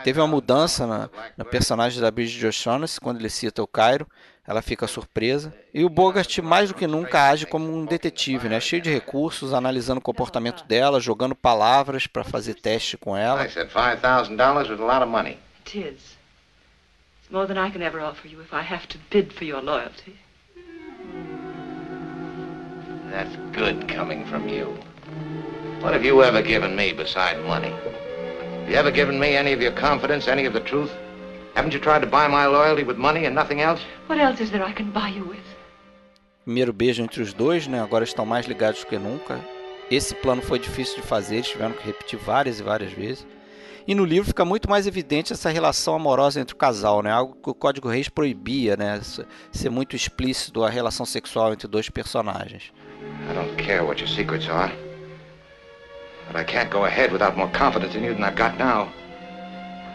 [0.04, 4.06] Teve uma mudança na, na personagem da Bridget O'Shaughnessy quando ele cita o Cairo.
[4.46, 5.56] Ela fica surpresa.
[5.74, 8.60] E o Bogart, mais do que nunca, age como um detetive, né?
[8.60, 13.46] cheio de recursos, analisando o comportamento dela, jogando palavras para fazer teste com ela.
[13.46, 15.40] I said $5,000 was a lot of money.
[15.66, 16.18] It is.
[17.22, 19.64] It's more than I can ever offer you if I have to bid for your
[19.64, 20.16] loyalty.
[23.10, 24.78] That's good coming from you.
[25.86, 27.70] What have you ever given me beside money?
[27.70, 30.92] Have you ever given me any of your confidence, any of the truth?
[31.54, 33.82] Haven't you tried to buy my loyalty with money and nothing else?
[34.08, 35.46] What else is there I can buy you with?
[36.44, 37.80] Primeiro beijo entre os dois, né?
[37.80, 39.40] agora estão mais ligados do que nunca.
[39.92, 43.28] Esse plano foi difícil de fazer, eles tiveram que repetir várias e várias vezes.
[43.88, 47.12] E no livro fica muito mais evidente essa relação amorosa entre o casal, né?
[47.12, 49.00] Algo que o Código Reis proibia, né?
[49.52, 52.74] Ser muito explícito a relação sexual entre dois personagens.
[53.30, 54.74] I don't care what your secrets are.
[56.28, 58.88] But I can't go ahead without more confidence in you than I've got now.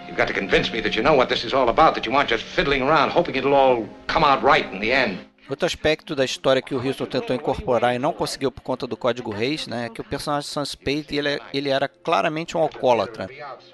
[0.07, 2.14] You've got to convince me that you know what this is all about, that you
[2.16, 5.19] aren't just fiddling around hoping it'll all come out right in the end.
[5.49, 8.97] Outro aspecto da história que o Houston tentou incorporar e não conseguiu por conta do
[8.97, 12.61] Código Reis, né, é que o personagem Sam Spade ele, é- ele era claramente um
[12.61, 13.29] alcoólatra.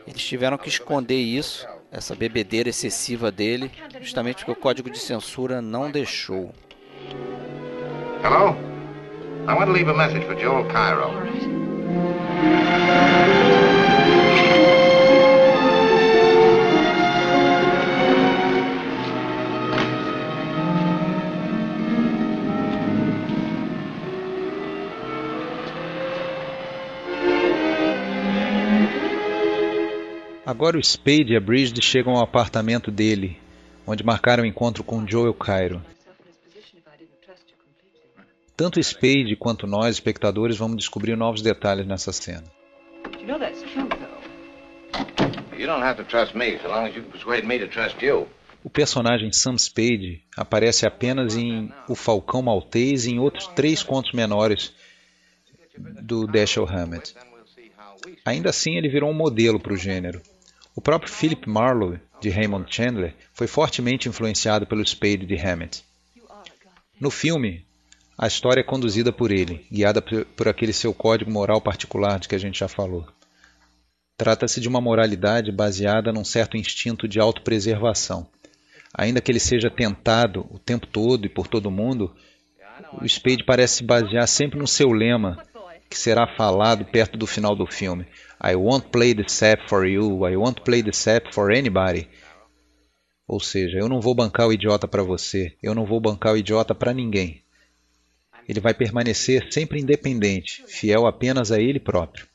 [0.06, 5.60] Eles tiveram que esconder isso, essa bebedeira excessiva dele, justamente porque o Código de Censura
[5.60, 6.50] não deixou.
[8.24, 8.56] Hello?
[9.46, 11.65] I want to leave a message for Joel Cairo.
[30.46, 33.36] Agora o Spade e a Bridget chegam ao apartamento dele,
[33.86, 35.82] onde marcaram o encontro com Joel Cairo.
[38.56, 42.44] Tanto o Spade quanto nós, espectadores, vamos descobrir novos detalhes nessa cena.
[43.20, 44.16] You know that's true, though.
[45.58, 48.02] You don't have to trust me so long as you can persuade me to trust
[48.02, 48.26] you.
[48.64, 54.12] O personagem Sam Spade aparece apenas em O Falcão Maltese e em outros três contos
[54.12, 54.72] menores
[56.02, 57.14] do Dashiell Hammett.
[58.24, 60.22] Ainda assim, ele virou um modelo para o gênero.
[60.74, 65.84] O próprio Philip Marlowe, de Raymond Chandler, foi fortemente influenciado pelo Spade de Hammett.
[66.98, 67.65] No filme,
[68.18, 72.34] a história é conduzida por ele, guiada por aquele seu código moral particular de que
[72.34, 73.06] a gente já falou.
[74.16, 78.26] Trata-se de uma moralidade baseada num certo instinto de autopreservação.
[78.94, 82.14] Ainda que ele seja tentado o tempo todo e por todo mundo,
[82.98, 85.44] o Spade parece se basear sempre no seu lema,
[85.90, 88.06] que será falado perto do final do filme.
[88.42, 92.08] I won't play the sap for you, I won't play the sap for anybody.
[93.28, 96.38] Ou seja, eu não vou bancar o idiota para você, eu não vou bancar o
[96.38, 97.44] idiota para ninguém.
[98.48, 102.26] Ele vai permanecer sempre independente, fiel apenas a ele próprio.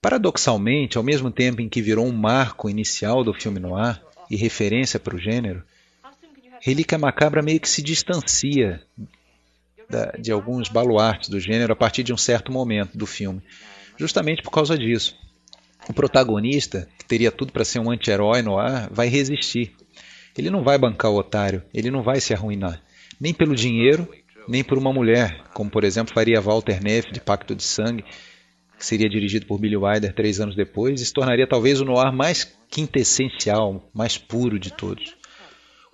[0.00, 4.00] Paradoxalmente, ao mesmo tempo em que virou um marco inicial do filme noir
[4.30, 5.62] e referência para o gênero,
[6.60, 8.82] Relíquia Macabra meio que se distancia
[10.18, 13.42] de alguns baluartes do gênero a partir de um certo momento do filme,
[13.98, 15.14] justamente por causa disso.
[15.88, 19.74] O protagonista, que teria tudo para ser um anti-herói no ar, vai resistir.
[20.36, 22.82] Ele não vai bancar o otário, ele não vai se arruinar,
[23.20, 24.08] nem pelo dinheiro,
[24.48, 28.04] nem por uma mulher, como por exemplo faria Walter Neff de Pacto de Sangue,
[28.78, 32.12] que seria dirigido por Billy Wilder três anos depois e se tornaria talvez o noir
[32.12, 35.16] mais quintessencial, mais puro de todos.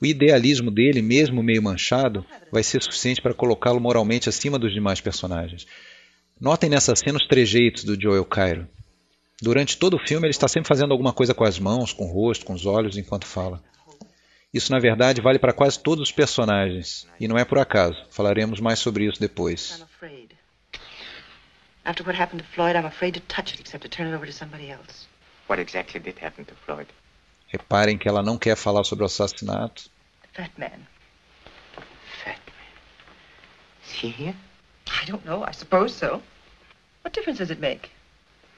[0.03, 5.01] O idealismo dele, mesmo meio manchado, vai ser suficiente para colocá-lo moralmente acima dos demais
[5.01, 5.67] personagens.
[6.41, 8.67] Notem nessa cena os trejeitos do Joel Cairo.
[9.43, 12.13] Durante todo o filme ele está sempre fazendo alguma coisa com as mãos, com o
[12.13, 13.63] rosto, com os olhos enquanto fala.
[14.53, 18.05] Isso, na verdade, vale para quase todos os personagens, e não é por acaso.
[18.11, 19.85] Falaremos mais sobre isso depois.
[21.85, 24.27] After what happened to Floyd, I'm afraid to touch it except to turn it over
[24.27, 25.07] to somebody else.
[25.49, 26.89] What exactly did happen to Floyd?
[27.49, 29.91] Reparem que ela não quer falar sobre o assassinato.
[30.33, 30.87] Fat man.
[32.23, 32.71] Fat man.
[33.85, 34.37] Is he here?
[34.87, 35.43] I don't know.
[35.43, 36.23] I suppose so.
[37.03, 37.91] What difference does it make?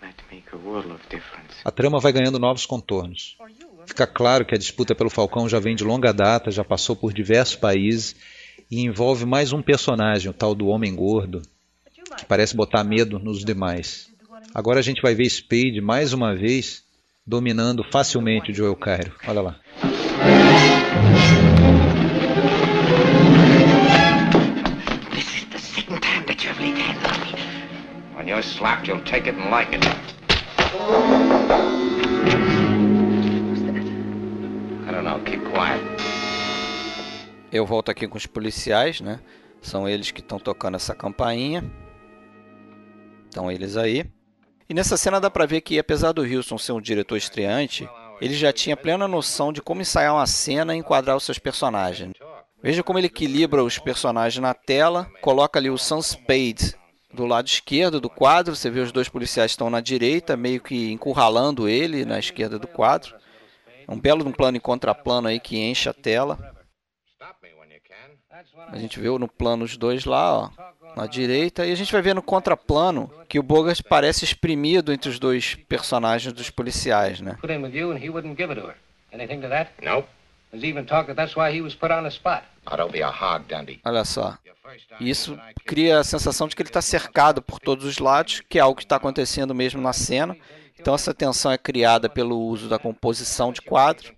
[0.03, 1.55] Might make a world of difference.
[1.65, 3.37] A trama vai ganhando novos contornos.
[3.87, 7.13] Fica claro que a disputa pelo Falcão já vem de longa data, já passou por
[7.13, 8.15] diversos países
[8.71, 11.43] e envolve mais um personagem, o tal do Homem Gordo,
[12.17, 14.11] que parece botar medo nos demais.
[14.55, 16.83] Agora a gente vai ver Spade mais uma vez
[17.27, 19.13] dominando facilmente o Joel Cairo.
[19.27, 19.61] Olha lá.
[28.25, 29.83] You're slapped, you'll take it and like it.
[35.21, 35.83] Keep quiet.
[37.51, 39.21] Eu volto aqui com os policiais, né?
[39.61, 41.65] São eles que estão tocando essa campainha.
[43.27, 44.05] Estão eles aí.
[44.69, 47.89] E nessa cena dá pra ver que, apesar do Wilson ser um diretor estreante,
[48.21, 52.13] ele já tinha plena noção de como ensaiar uma cena e enquadrar os seus personagens.
[52.63, 56.75] Veja como ele equilibra os personagens na tela, coloca ali o Sam Spade
[57.13, 60.91] do lado esquerdo do quadro, você vê os dois policiais estão na direita, meio que
[60.91, 63.15] encurralando ele na esquerda do quadro.
[63.87, 66.39] É um belo um plano em contraplano aí que enche a tela.
[68.69, 70.51] A gente vê no plano os dois lá, ó,
[70.97, 75.09] na direita, e a gente vai ver no contraplano que o Bogart parece exprimido entre
[75.09, 77.37] os dois personagens dos policiais, né?
[83.85, 84.37] Olha só.
[85.01, 88.63] Isso cria a sensação de que ele está cercado por todos os lados, que é
[88.63, 90.37] algo que está acontecendo mesmo na cena.
[90.79, 94.15] Então essa tensão é criada pelo uso da composição de quadro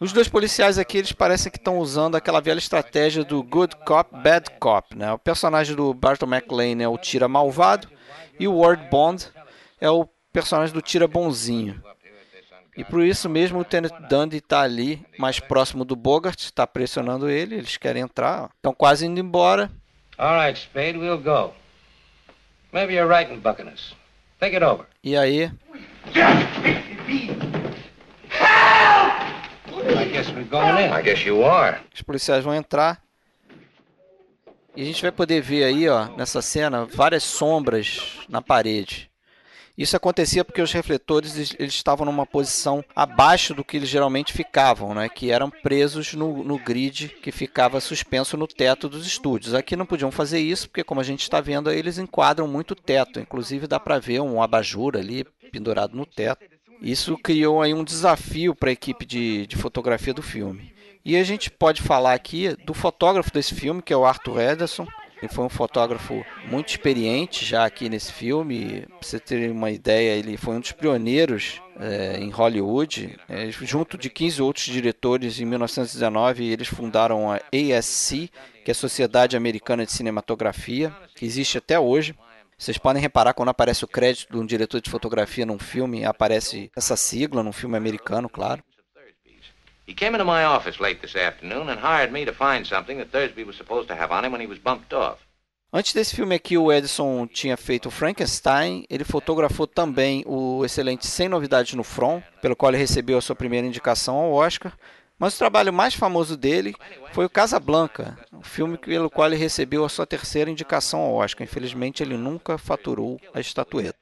[0.00, 4.10] os dois policiais aqui, eles parecem que estão usando aquela velha estratégia do good cop,
[4.22, 4.96] bad cop.
[4.96, 5.12] Né?
[5.12, 7.86] O personagem do Barton McLean é o tira malvado
[8.38, 9.28] e o Ward Bond
[9.78, 11.84] é o personagem do tira bonzinho.
[12.74, 17.28] E por isso mesmo o Tenant Dundee está ali, mais próximo do Bogart, está pressionando
[17.28, 18.48] ele, eles querem entrar.
[18.56, 19.70] Estão quase indo embora.
[20.16, 21.52] All right, Spade, we'll go.
[22.72, 23.94] Maybe you're right in bucking us.
[24.40, 24.86] Take it over.
[25.04, 25.52] E aí?
[31.94, 33.02] Os policiais vão entrar.
[34.74, 39.09] E a gente vai poder ver aí, ó, nessa cena, várias sombras na parede.
[39.80, 44.92] Isso acontecia porque os refletores eles estavam numa posição abaixo do que eles geralmente ficavam,
[44.92, 45.08] né?
[45.08, 49.54] que eram presos no, no grid que ficava suspenso no teto dos estúdios.
[49.54, 52.76] Aqui não podiam fazer isso porque, como a gente está vendo, eles enquadram muito o
[52.76, 53.20] teto.
[53.20, 56.44] Inclusive dá para ver um abajur ali pendurado no teto.
[56.82, 60.74] Isso criou aí um desafio para a equipe de, de fotografia do filme.
[61.02, 64.86] E a gente pode falar aqui do fotógrafo desse filme, que é o Arthur Ederson.
[65.22, 68.86] Ele foi um fotógrafo muito experiente já aqui nesse filme.
[68.88, 73.18] Para você ter uma ideia, ele foi um dos pioneiros é, em Hollywood.
[73.28, 78.30] É, junto de 15 outros diretores, em 1919, eles fundaram a ASC,
[78.64, 82.14] que é a Sociedade Americana de Cinematografia, que existe até hoje.
[82.56, 86.70] Vocês podem reparar quando aparece o crédito de um diretor de fotografia num filme, aparece
[86.76, 88.62] essa sigla num filme americano, claro.
[89.86, 93.10] He came into my office late this afternoon and hired me to find something that
[93.10, 95.18] Thursby was supposed to have on him when he was bumped off.
[95.72, 98.84] Antes desse filme aqui, o Edison tinha feito Frankenstein.
[98.90, 103.36] Ele fotografou também o excelente Sem Novidades no Front, pelo qual ele recebeu a sua
[103.36, 104.72] primeira indicação ao Oscar.
[105.16, 106.74] Mas o trabalho mais famoso dele
[107.12, 111.44] foi o Casablanca, um filme pelo qual ele recebeu a sua terceira indicação ao Oscar.
[111.44, 113.98] Infelizmente, ele nunca faturou a estatueta.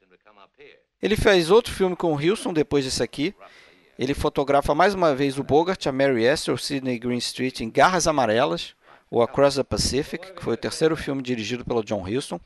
[1.01, 3.35] Ele fez outro filme com o Wilson depois desse aqui.
[3.99, 8.07] Ele fotografa mais uma vez o Bogart, a Mary Esther, o Sidney Greenstreet em Garras
[8.07, 8.73] Amarelas,
[9.11, 12.39] o Across the Pacific, que foi o terceiro filme dirigido pelo John Huston.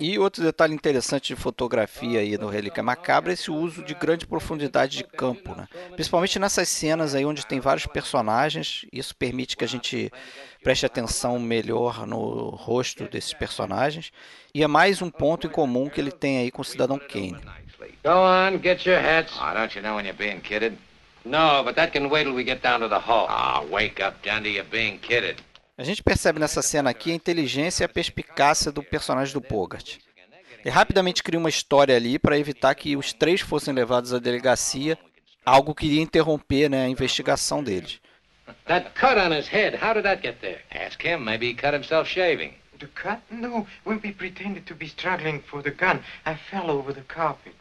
[0.00, 4.26] E outro detalhe interessante de fotografia aí no Relíquia Macabra é esse uso de grande
[4.26, 5.68] profundidade de campo, né?
[5.92, 8.84] principalmente nessas cenas aí onde tem vários personagens.
[8.92, 10.10] Isso permite que a gente
[10.60, 14.10] preste atenção melhor no rosto desses personagens.
[14.52, 17.38] E é mais um ponto em comum que ele tem aí com o Cidadão Kane.
[18.02, 19.32] Go on, get your hats.
[19.40, 20.76] Oh, don't you know when you're being kidded?
[21.24, 23.26] No, but that can wait till we get down to the hall.
[23.28, 25.42] Ah, oh, wake up, Dundee, you're being kidded.
[25.76, 29.96] A gente percebe nessa cena aqui a inteligência e a perspicácia do personagem do Bogart.
[30.62, 34.98] Ele rapidamente cria uma história ali para evitar que os três fossem levados à delegacia,
[35.44, 37.98] algo que iria interromper né, a investigação deles.
[38.66, 40.60] That cut on his head, how did that get there?
[40.70, 42.52] Ask him, maybe he cut himself shaving.
[42.78, 43.20] The cut?
[43.30, 47.54] No, when we pretended to be struggling for the gun, I fell over the carpet.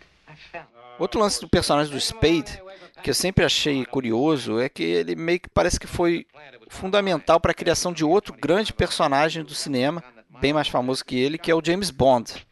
[0.97, 2.61] Outro lance do personagem do Spade,
[3.01, 6.25] que eu sempre achei curioso, é que ele meio que parece que foi
[6.67, 10.03] fundamental para a criação de outro grande personagem do cinema,
[10.41, 12.45] bem mais famoso que ele, que é o James Bond.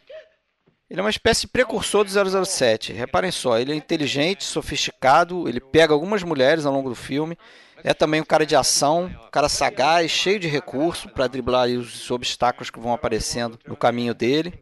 [0.89, 2.93] Ele é uma espécie de precursor do 007.
[2.93, 7.37] Reparem só, ele é inteligente, sofisticado, ele pega algumas mulheres ao longo do filme,
[7.83, 12.09] é também um cara de ação, um cara sagaz, cheio de recursos para driblar os
[12.09, 14.53] obstáculos que vão aparecendo no caminho dele.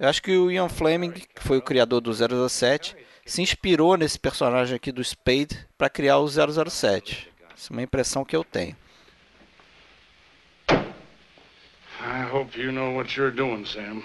[0.00, 2.96] Eu acho que o Ian Fleming, que foi o criador do 007,
[3.26, 7.28] se inspirou nesse personagem aqui do Spade para criar o 007.
[7.52, 8.76] Essa é uma impressão que eu tenho.
[12.00, 14.04] I hope you know what you're doing, Sam.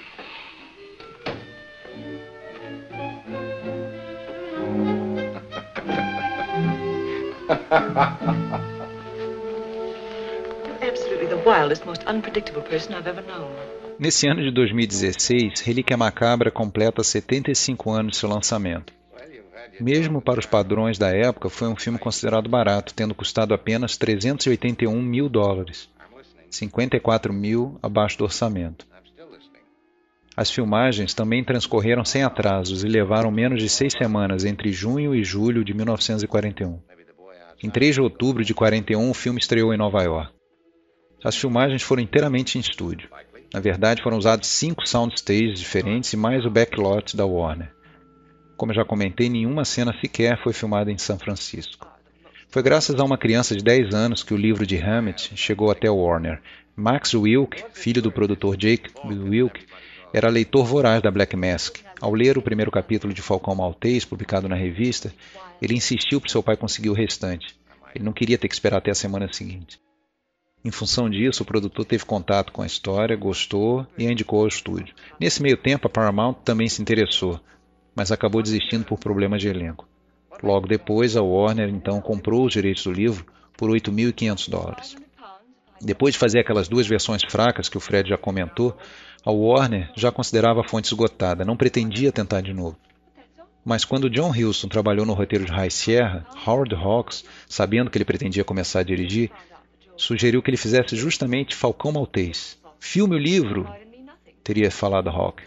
[10.81, 13.55] Absolutely the wildest, most unpredictable person I've ever known.
[14.03, 18.91] Nesse ano de 2016, Relíquia Macabra completa 75 anos de seu lançamento.
[19.79, 25.01] Mesmo para os padrões da época, foi um filme considerado barato, tendo custado apenas 381
[25.01, 25.89] mil dólares,
[26.49, 28.85] 54 mil abaixo do orçamento.
[30.35, 35.23] As filmagens também transcorreram sem atrasos e levaram menos de seis semanas entre junho e
[35.23, 36.77] julho de 1941.
[37.63, 40.33] Em 3 de outubro de 41, o filme estreou em Nova York.
[41.23, 43.07] As filmagens foram inteiramente em estúdio.
[43.53, 47.71] Na verdade, foram usados cinco soundstages diferentes e mais o backlot da Warner.
[48.57, 51.87] Como eu já comentei, nenhuma cena sequer foi filmada em São Francisco.
[52.49, 55.89] Foi graças a uma criança de 10 anos que o livro de Hammett chegou até
[55.89, 56.41] Warner.
[56.75, 59.65] Max Wilk, filho do produtor Jake Wilk,
[60.11, 61.77] era leitor voraz da Black Mask.
[62.01, 65.13] Ao ler o primeiro capítulo de Falcão Maltês, publicado na revista,
[65.61, 67.55] ele insistiu para seu pai conseguir o restante.
[67.93, 69.79] Ele não queria ter que esperar até a semana seguinte.
[70.65, 74.47] Em função disso, o produtor teve contato com a história, gostou e a indicou ao
[74.47, 74.95] estúdio.
[75.19, 77.39] Nesse meio tempo, a Paramount também se interessou,
[77.93, 79.85] mas acabou desistindo por problemas de elenco.
[80.41, 83.25] Logo depois, a Warner então comprou os direitos do livro
[83.57, 84.95] por 8.500 dólares.
[85.81, 88.77] Depois de fazer aquelas duas versões fracas que o Fred já comentou,
[89.25, 92.77] a Warner já considerava a fonte esgotada, não pretendia tentar de novo.
[93.65, 98.05] Mas quando John Huston trabalhou no roteiro de High Sierra, Howard Hawks, sabendo que ele
[98.05, 99.31] pretendia começar a dirigir,
[99.97, 102.57] sugeriu que ele fizesse justamente Falcão Maltês.
[102.79, 103.67] Filme o livro,
[104.43, 105.43] teria falado Hawk.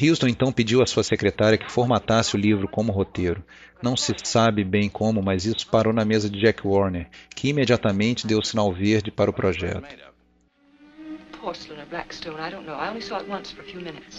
[0.00, 3.42] Houston então pediu à sua secretária que formatasse o livro como roteiro.
[3.82, 8.26] Não se sabe bem como, mas isso parou na mesa de Jack Warner, que imediatamente
[8.26, 9.82] deu o sinal verde para o projeto.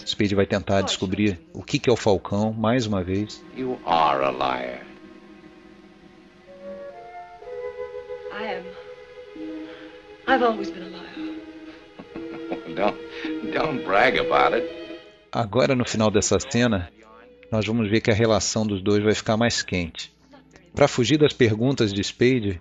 [0.06, 3.44] Speed vai tentar descobrir o que é o Falcão mais uma vez.
[3.56, 4.90] You are a liar.
[8.32, 8.79] I am.
[10.26, 11.10] I've always been a liar.
[12.74, 12.96] don't,
[13.52, 14.68] don't brag about it.
[15.32, 16.90] Agora, no final dessa cena,
[17.50, 20.12] nós vamos ver que a relação dos dois vai ficar mais quente.
[20.74, 22.60] Para fugir das perguntas de Spade,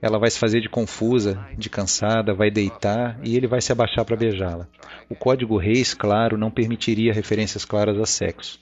[0.00, 4.04] ela vai se fazer de confusa, de cansada, vai deitar e ele vai se abaixar
[4.04, 4.68] para beijá-la.
[5.08, 8.60] O código Reis, claro, não permitiria referências claras a sexo.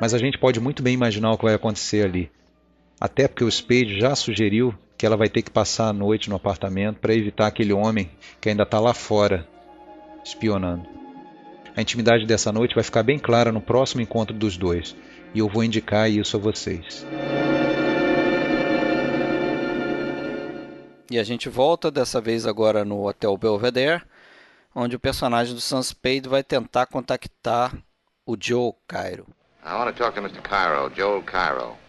[0.00, 2.30] Mas a gente pode muito bem imaginar o que vai acontecer ali.
[2.98, 6.36] Até porque o Spade já sugeriu que ela vai ter que passar a noite no
[6.36, 9.46] apartamento para evitar aquele homem que ainda está lá fora
[10.24, 10.88] espionando.
[11.76, 14.96] A intimidade dessa noite vai ficar bem clara no próximo encontro dos dois,
[15.34, 17.06] e eu vou indicar isso a vocês.
[21.10, 24.02] E a gente volta dessa vez agora no Hotel Belvedere,
[24.74, 27.72] onde o personagem do Sam Spade vai tentar contactar
[28.24, 29.26] o Joe Cairo.
[29.64, 30.40] I want to talk to Mr.
[30.42, 31.85] Cairo, Joel Cairo.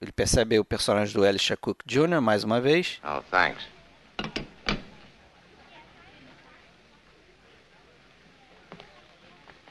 [0.00, 2.20] Ele percebe o personagem do Elisha Cook Jr.
[2.20, 3.00] mais uma vez.
[3.02, 3.66] Oh, thanks.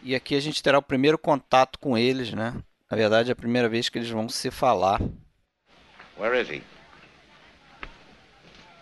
[0.03, 2.53] E aqui a gente terá o primeiro contato com eles, né?
[2.89, 5.01] Na verdade, é a primeira vez que eles vão se falar.
[6.17, 6.61] Where is he?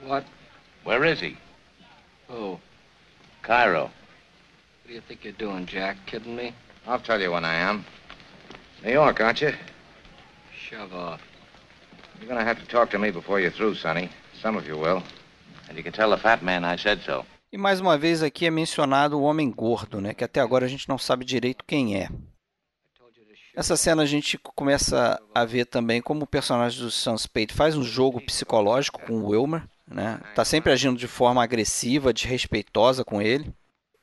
[0.04, 0.28] What?
[0.86, 1.38] Where is he?
[2.30, 2.60] Who?
[3.41, 3.84] Cairo.
[3.84, 6.00] What do you think you're doing, Jack?
[6.06, 6.54] Kidding me?
[6.88, 7.84] I'll tell you when I am.
[8.84, 9.54] New York, aren't you?
[10.56, 11.22] Shove off.
[12.20, 14.09] You're gonna have to talk to me before you're through, Sonny.
[14.41, 15.03] Some of you will.
[15.70, 17.26] And you can tell the fat man I said so.
[17.51, 20.13] E mais uma vez aqui é mencionado o homem gordo, né?
[20.13, 22.09] Que até agora a gente não sabe direito quem é.
[23.55, 27.78] Nessa cena a gente começa a ver também como o personagem do Sam Spade faz
[27.78, 30.20] um jogo psicológico com o Wilmer, né?
[30.36, 33.53] Tá sempre agindo de forma agressiva, desrespeitosa com ele.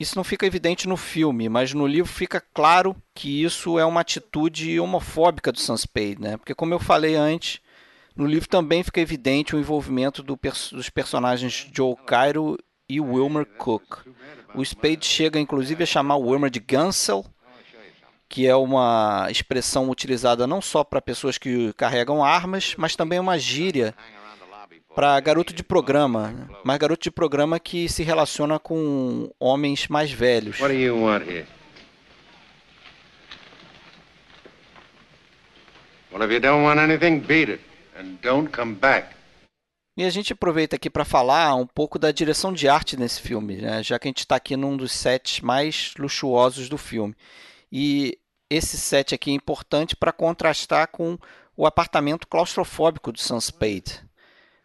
[0.01, 4.01] Isso não fica evidente no filme, mas no livro fica claro que isso é uma
[4.01, 6.39] atitude homofóbica do Sam Spade, né?
[6.39, 7.61] Porque como eu falei antes,
[8.15, 10.39] no livro também fica evidente o envolvimento do
[10.73, 12.59] dos personagens Joe Cairo
[12.89, 14.07] e Wilmer Cook.
[14.55, 17.25] O Spade chega inclusive a chamar o Wilmer de Gansel,
[18.29, 23.39] que é uma expressão utilizada não só para pessoas que carregam armas, mas também uma
[23.39, 23.95] gíria
[24.95, 30.61] para garoto de programa, mas garoto de programa que se relaciona com homens mais velhos.
[30.61, 31.47] What do you want here?
[36.13, 37.72] Well, if you don't want anything, beat it.
[39.97, 43.57] E a gente aproveita aqui para falar um pouco da direção de arte nesse filme,
[43.57, 43.83] né?
[43.83, 47.15] já que a gente está aqui num dos sets mais luxuosos do filme.
[47.71, 48.19] E
[48.49, 51.19] esse set aqui é importante para contrastar com
[51.57, 54.03] o apartamento claustrofóbico do Sam Spade,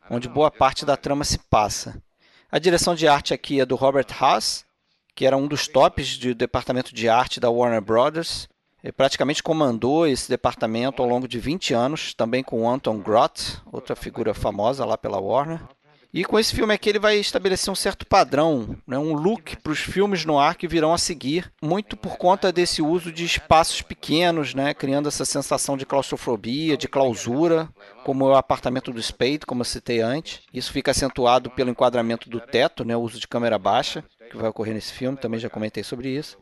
[0.10, 2.02] onde boa parte da trama se passa.
[2.50, 4.66] A direção de arte aqui é do Robert Haas,
[5.14, 8.48] que era um dos tops do departamento de arte da Warner Brothers.
[8.96, 14.34] Praticamente comandou esse departamento ao longo de 20 anos, também com Anton Groth, outra figura
[14.34, 15.62] famosa lá pela Warner.
[16.14, 19.72] E com esse filme aqui ele vai estabelecer um certo padrão, né, um look para
[19.74, 23.82] os filmes no ar que virão a seguir, muito por conta desse uso de espaços
[23.82, 27.70] pequenos, né, criando essa sensação de claustrofobia, de clausura,
[28.06, 30.42] como é o apartamento do Spade, como eu citei antes.
[30.54, 34.50] Isso fica acentuado pelo enquadramento do teto, né, o uso de câmera baixa, que vai
[34.50, 36.38] ocorrer nesse filme, também já comentei sobre isso.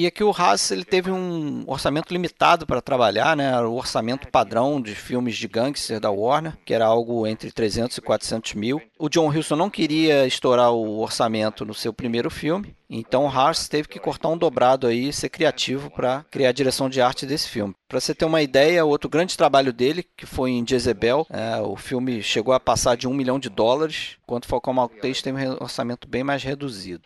[0.00, 3.60] E aqui o Haas ele teve um orçamento limitado para trabalhar, né?
[3.60, 8.00] o orçamento padrão de filmes de gangster da Warner, que era algo entre 300 e
[8.00, 8.80] 400 mil.
[8.98, 13.68] O John Huston não queria estourar o orçamento no seu primeiro filme, então o Haas
[13.68, 17.26] teve que cortar um dobrado aí e ser criativo para criar a direção de arte
[17.26, 17.74] desse filme.
[17.86, 21.76] Para você ter uma ideia, outro grande trabalho dele, que foi em Jezebel, é, o
[21.76, 26.08] filme chegou a passar de um milhão de dólares, enquanto Falcão Maltese tem um orçamento
[26.08, 27.04] bem mais reduzido.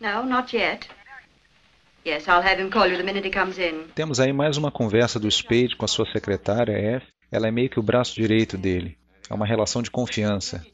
[0.00, 0.88] No, not yet.
[2.06, 3.88] Yes, I'll have him call you the minute he comes in.
[3.94, 7.06] Temos aí mais uma conversa do Spade com a sua secretária, F.
[7.30, 8.96] Ela é meio que o braço direito dele.
[9.28, 10.64] É uma relação de confiança.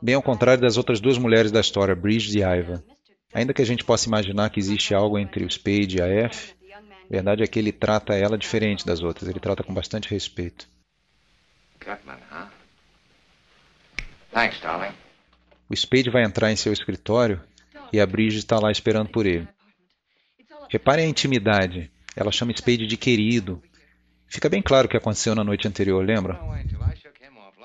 [0.00, 2.84] Bem ao contrário das outras duas mulheres da história, Bridget e Iva.
[3.32, 6.54] Ainda que a gente possa imaginar que existe algo entre o Spade e a F,
[6.72, 9.28] a verdade é que ele trata ela diferente das outras.
[9.28, 10.68] Ele trata com bastante respeito.
[11.80, 12.48] Gutman, huh?
[14.32, 14.94] Thanks, darling.
[15.68, 17.40] O Spade vai entrar em seu escritório
[17.92, 19.48] e a Bridget está lá esperando por ele.
[20.70, 21.90] Repare a intimidade.
[22.14, 23.62] Ela chama Spade de querido.
[24.26, 26.38] Fica bem claro o que aconteceu na noite anterior, lembra?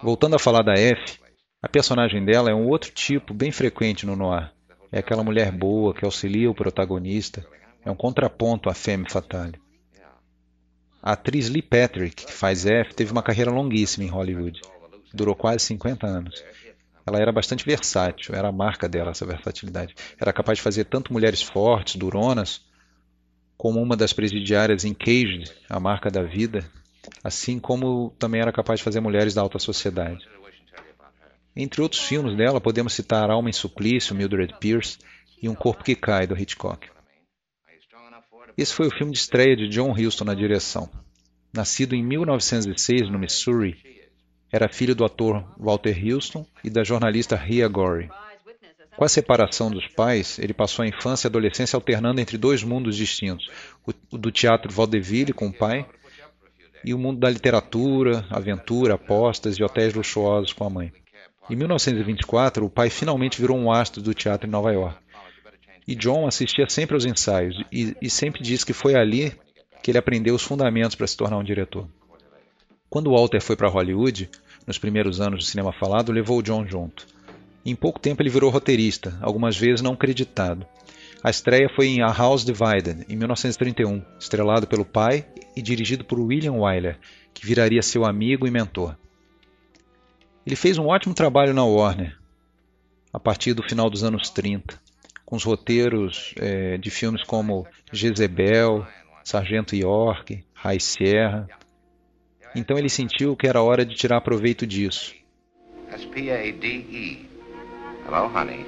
[0.02, 1.20] Voltando a falar da F,
[1.62, 4.52] a personagem dela é um outro tipo bem frequente no noir.
[4.92, 7.46] É aquela mulher boa que auxilia o protagonista.
[7.86, 9.60] É um contraponto à femme fatale.
[11.02, 14.62] A atriz Lee Patrick, que faz F, teve uma carreira longuíssima em Hollywood.
[15.14, 16.44] Durou quase 50 anos.
[17.06, 19.94] Ela era bastante versátil, era a marca dela, essa versatilidade.
[20.18, 22.62] Era capaz de fazer tanto mulheres fortes, duronas,
[23.58, 26.64] como uma das presidiárias em Caged, a marca da vida,
[27.24, 30.26] assim como também era capaz de fazer mulheres da alta sociedade.
[31.56, 34.98] Entre outros filmes dela, podemos citar Alma em Suplício, Mildred Pierce
[35.42, 36.90] e Um Corpo que Cai, do Hitchcock.
[38.58, 40.90] Esse foi o filme de estreia de John Huston na direção.
[41.54, 43.78] Nascido em 1906 no Missouri,
[44.52, 48.10] era filho do ator Walter Huston e da jornalista Rhea Gorey.
[48.96, 52.64] Com a separação dos pais, ele passou a infância e a adolescência alternando entre dois
[52.64, 53.50] mundos distintos:
[54.12, 55.86] o do teatro vaudeville com o pai
[56.86, 60.92] e o mundo da literatura, aventura, apostas e hotéis luxuosos com a mãe.
[61.50, 64.98] Em 1924, o pai finalmente virou um astro do teatro em Nova York.
[65.88, 69.34] E John assistia sempre aos ensaios e, e sempre disse que foi ali
[69.82, 71.88] que ele aprendeu os fundamentos para se tornar um diretor.
[72.90, 74.30] Quando Walter foi para Hollywood,
[74.66, 77.06] nos primeiros anos do cinema falado, levou John junto.
[77.66, 80.66] Em pouco tempo ele virou roteirista, algumas vezes não creditado.
[81.24, 86.20] A estreia foi em A House Divided, em 1931, estrelado pelo pai e dirigido por
[86.20, 87.00] William Wyler,
[87.34, 88.98] que viraria seu amigo e mentor.
[90.46, 92.18] Ele fez um ótimo trabalho na Warner,
[93.14, 94.78] a partir do final dos anos 30,
[95.26, 98.86] com os roteiros é, de filmes como Jezebel,
[99.24, 101.48] Sargento York, High Sierra.
[102.54, 105.16] Então ele sentiu que era hora de tirar proveito disso
[105.94, 107.33] S-P-A-D-E.
[108.06, 108.66] Hello, honey.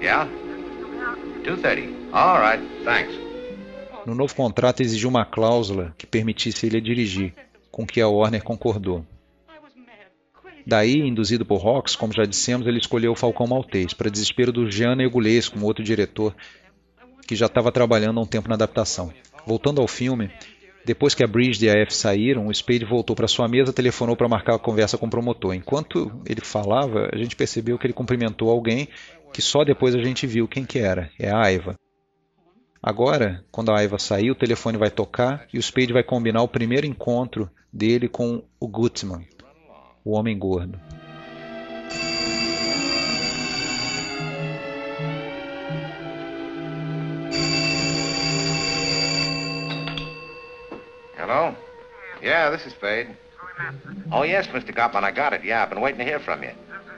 [0.00, 0.28] Yeah?
[1.42, 2.12] 2.30.
[2.12, 3.12] All right, thanks.
[4.06, 7.34] No novo contrato exigiu uma cláusula que permitisse ele dirigir,
[7.70, 9.04] com que a Warner concordou.
[10.66, 14.70] Daí, induzido por Hawks, como já dissemos, ele escolheu o Falcão Maltês, para desespero do
[14.70, 16.34] Jean Negulesco, um outro diretor
[17.26, 19.12] que já estava trabalhando há um tempo na adaptação.
[19.46, 20.30] Voltando ao filme,
[20.88, 24.16] depois que a Bridge e a F saíram, o Spade voltou para sua mesa, telefonou
[24.16, 25.54] para marcar a conversa com o promotor.
[25.54, 28.88] Enquanto ele falava, a gente percebeu que ele cumprimentou alguém
[29.30, 31.10] que só depois a gente viu quem que era.
[31.18, 31.74] É a Aiva.
[32.82, 36.48] Agora, quando a Aiva sair, o telefone vai tocar e o Spade vai combinar o
[36.48, 39.26] primeiro encontro dele com o Gutman,
[40.02, 40.80] o homem gordo.
[51.28, 51.54] Hello?
[52.22, 53.14] Yeah, this is Spade.
[54.10, 54.74] Oh, yes, Mr.
[54.74, 55.44] Gopman, I got it.
[55.44, 56.52] Yeah, I've been waiting to hear from you.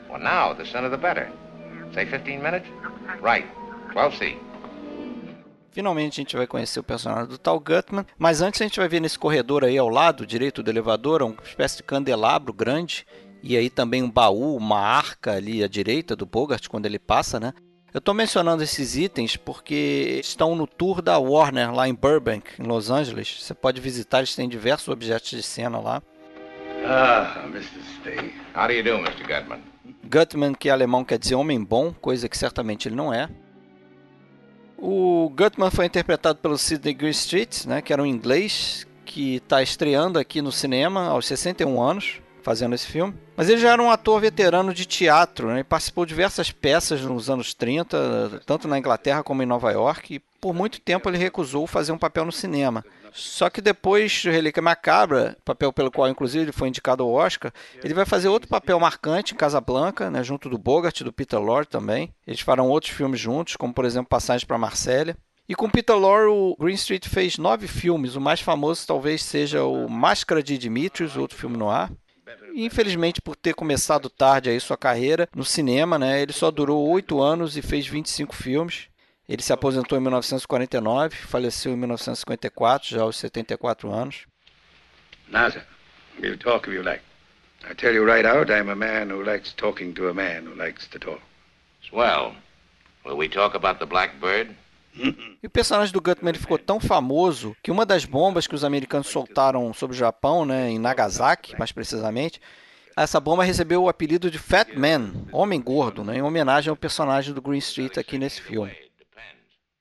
[0.08, 1.28] Well, now, the sooner the better.
[1.92, 2.68] Say 15 minutes?
[3.20, 3.44] Right.
[3.92, 4.38] 12C.
[5.72, 8.88] Finalmente a gente vai conhecer o personagem do tal Gutman, mas antes a gente vai
[8.88, 13.04] ver nesse corredor aí ao lado direito do elevador uma espécie de candelabro grande
[13.42, 17.40] e aí também um baú, uma arca ali à direita do Bogart quando ele passa,
[17.40, 17.52] né?
[17.92, 22.62] Eu estou mencionando esses itens porque estão no tour da Warner lá em Burbank, em
[22.62, 23.42] Los Angeles.
[23.42, 26.00] Você pode visitar, eles têm diversos objetos de cena lá.
[26.86, 27.82] Ah, Mr.
[27.96, 28.32] Spade.
[28.54, 29.24] How do you do, Mr.
[29.26, 29.60] Gutman?
[30.04, 33.28] Gutman, que em alemão quer dizer homem bom, coisa que certamente ele não é.
[34.78, 40.16] O Gutman foi interpretado pelo Sidney Greenstreet, né, que era um inglês que está estreando
[40.16, 43.14] aqui no cinema aos 61 anos fazendo esse filme.
[43.36, 45.62] Mas ele já era um ator veterano de teatro, né?
[45.62, 50.18] participou de diversas peças nos anos 30, tanto na Inglaterra como em Nova York, e
[50.40, 52.84] por muito tempo ele recusou fazer um papel no cinema.
[53.12, 57.52] Só que depois de Relíquia Macabra, papel pelo qual inclusive ele foi indicado ao Oscar,
[57.82, 61.38] ele vai fazer outro papel marcante em Casablanca, né, junto do Bogart e do Peter
[61.40, 62.12] Lorre também.
[62.26, 65.16] Eles farão outros filmes juntos, como por exemplo Passagem para Marsella.
[65.48, 68.14] E com Peter Lorre, o Green Street fez nove filmes.
[68.14, 71.90] O mais famoso talvez seja o Máscara de Dimitrios, outro filme no ar.
[72.54, 77.20] Infelizmente, por ter começado tarde aí sua carreira no cinema, né, ele só durou oito
[77.20, 78.88] anos e fez 25 filmes.
[79.28, 84.26] Ele se aposentou em 1949, faleceu em 1954, já aos 74 anos.
[85.28, 85.64] Nasa,
[86.20, 87.02] we'll talk if you like.
[87.68, 90.54] I tell you right out, I'm a man who likes talking to a man who
[90.54, 91.20] likes to talk.
[91.88, 92.34] Swell.
[93.04, 94.56] Will we talk about the Blackbird?
[94.94, 99.08] E o personagem do Gutman ficou tão famoso que uma das bombas que os americanos
[99.08, 102.40] soltaram sobre o Japão, né, em Nagasaki, mais precisamente,
[102.96, 107.32] essa bomba recebeu o apelido de Fat Man, Homem Gordo, né, em homenagem ao personagem
[107.32, 108.72] do Green Street aqui nesse filme.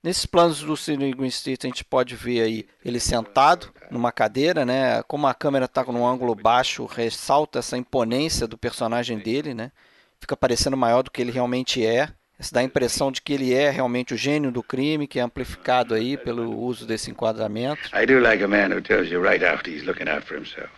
[0.02, 4.66] Nesses planos do Sidney Green Street a gente pode ver aí ele sentado numa cadeira,
[4.66, 5.04] né?
[5.04, 9.74] Como a câmera está num ângulo baixo, ressalta essa imponência do personagem dele, né?
[10.18, 12.08] Fica parecendo maior do que ele realmente é.
[12.40, 15.22] Isso dá a impressão de que ele é realmente o gênio do crime, que é
[15.22, 17.90] amplificado aí pelo uso desse enquadramento.
[17.94, 20.70] I do like a man who tells you right after he's looking out for himself.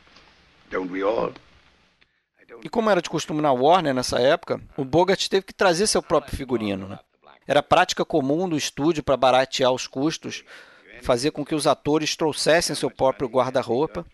[0.72, 1.32] Don't we all?
[2.64, 6.01] E como era de costume na Warner nessa época, o Bogart teve que trazer seu
[6.01, 6.88] próprio figurino.
[6.88, 6.99] Né?
[7.47, 10.43] Era prática comum do estúdio para baratear os custos,
[11.01, 14.05] fazer com que os atores trouxessem seu próprio guarda-roupa.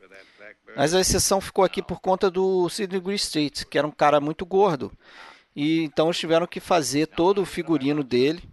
[0.75, 4.45] Mas a exceção ficou aqui por conta do Sidney Greenstreet, que era um cara muito
[4.45, 4.91] gordo.
[5.59, 8.43] E então eles tiveram que fazer todo o figurino dele,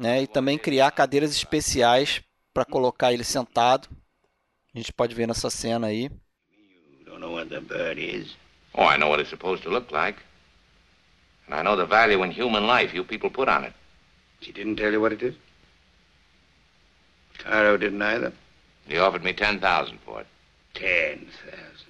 [0.00, 0.20] né?
[0.20, 2.20] E também criar cadeiras especiais
[2.52, 3.88] para colocar ele sentado.
[4.74, 6.10] A gente pode ver nessa cena aí.
[8.72, 10.18] Oh, I know what it's supposed to look like.
[11.48, 13.74] And I know the value in human life you people put on it.
[14.40, 15.36] She didn't tell you what it is?
[17.38, 18.32] Caro didn't either.
[18.88, 20.28] He offered me 10,000 for it.
[20.74, 21.28] Ten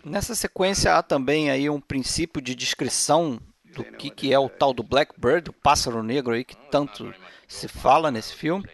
[0.04, 3.40] Nessa sequência há também aí um princípio de descrição
[3.74, 7.14] do que, que é o tal do Blackbird, o pássaro negro aí que tanto
[7.46, 8.64] se fala nesse filme.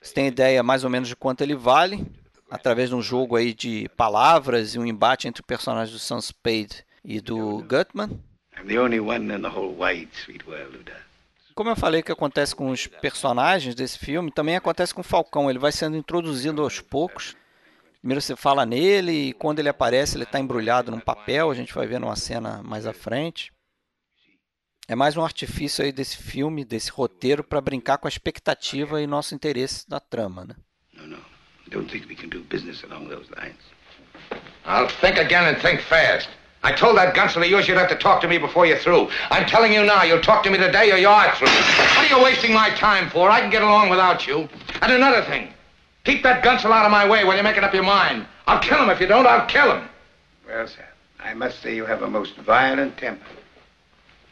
[0.00, 2.04] Você tem ideia mais ou menos de quanto ele vale,
[2.50, 6.20] através de um jogo aí de palavras e um embate entre o personagem do Sam
[6.20, 8.20] Spade e do Gutman.
[11.54, 15.50] Como eu falei que acontece com os personagens desse filme, também acontece com o Falcão.
[15.50, 17.36] Ele vai sendo introduzido aos poucos.
[18.00, 21.50] Primeiro você fala nele e quando ele aparece ele está embrulhado num papel.
[21.50, 23.52] A gente vai ver numa cena mais à frente.
[24.88, 29.06] É mais um artifício aí desse filme, desse roteiro, para brincar com a expectativa e
[29.06, 30.54] nosso interesse na trama, né?
[30.94, 31.18] No, no.
[31.70, 33.56] Don't think we can do business along those lines.
[34.66, 36.28] I'll think again and think fast.
[36.64, 39.08] I told that gunsel of yours you'd have to talk to me before you're through.
[39.30, 41.48] I'm telling you now, you'll talk to me today or you're through.
[41.48, 43.30] What are you wasting my time for?
[43.30, 44.48] I can get along without you.
[44.80, 45.52] And another thing,
[46.04, 48.26] keep that gunsel out of my way while you're making up your mind.
[48.46, 49.88] I'll kill him if you don't, I'll kill him.
[50.46, 50.84] Well, sir,
[51.18, 53.24] I must say you have a most violent temper.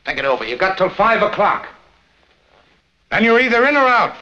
[0.05, 0.45] Think it over.
[0.45, 1.69] You got till five o'clock.
[3.11, 4.15] Then you're either in or out.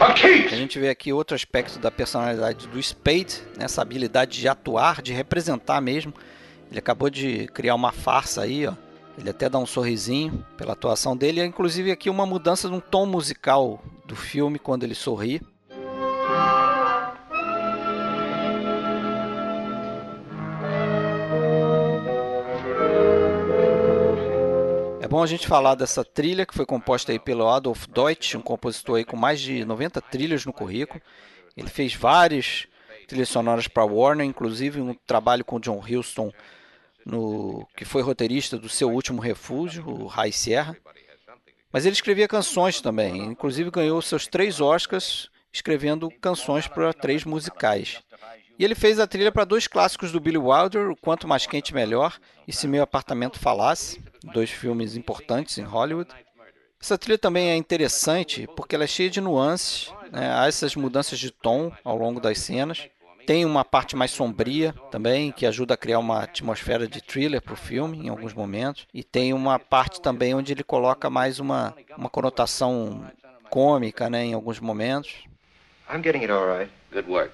[0.00, 5.12] A gente vê aqui outro aspecto da personalidade do Spade, essa habilidade de atuar, de
[5.12, 6.14] representar mesmo.
[6.70, 8.74] Ele acabou de criar uma farsa aí, ó.
[9.18, 11.44] Ele até dá um sorrisinho pela atuação dele.
[11.44, 15.42] Inclusive aqui uma mudança no tom musical do filme quando ele sorri.
[25.08, 28.42] É bom a gente falar dessa trilha que foi composta aí pelo Adolf Deutsch, um
[28.42, 31.00] compositor aí com mais de 90 trilhas no currículo.
[31.56, 32.66] Ele fez várias
[33.06, 36.30] trilhas sonoras para Warner, inclusive um trabalho com John Huston,
[37.06, 40.76] no, que foi roteirista do seu último refúgio, o High Sierra.
[41.72, 48.02] Mas ele escrevia canções também, inclusive ganhou seus três Oscars escrevendo canções para três musicais.
[48.58, 51.72] E ele fez a trilha para dois clássicos do Billy Wilder, O Quanto Mais Quente
[51.72, 56.10] Melhor e Se Meu Apartamento Falasse, dois filmes importantes em Hollywood.
[56.80, 60.32] Essa trilha também é interessante porque ela é cheia de nuances, né?
[60.32, 62.88] há essas mudanças de tom ao longo das cenas.
[63.26, 67.52] Tem uma parte mais sombria também, que ajuda a criar uma atmosfera de thriller para
[67.52, 68.86] o filme em alguns momentos.
[68.94, 73.04] E tem uma parte também onde ele coloca mais uma, uma conotação
[73.50, 75.12] cômica né, em alguns momentos.
[75.92, 76.70] I'm getting it all right.
[76.90, 77.32] Good work.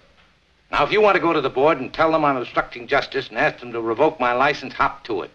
[0.70, 3.28] Now, if you want to go to the board and tell them I'm obstructing justice
[3.30, 5.30] and ask them to revoke my license, hop to it.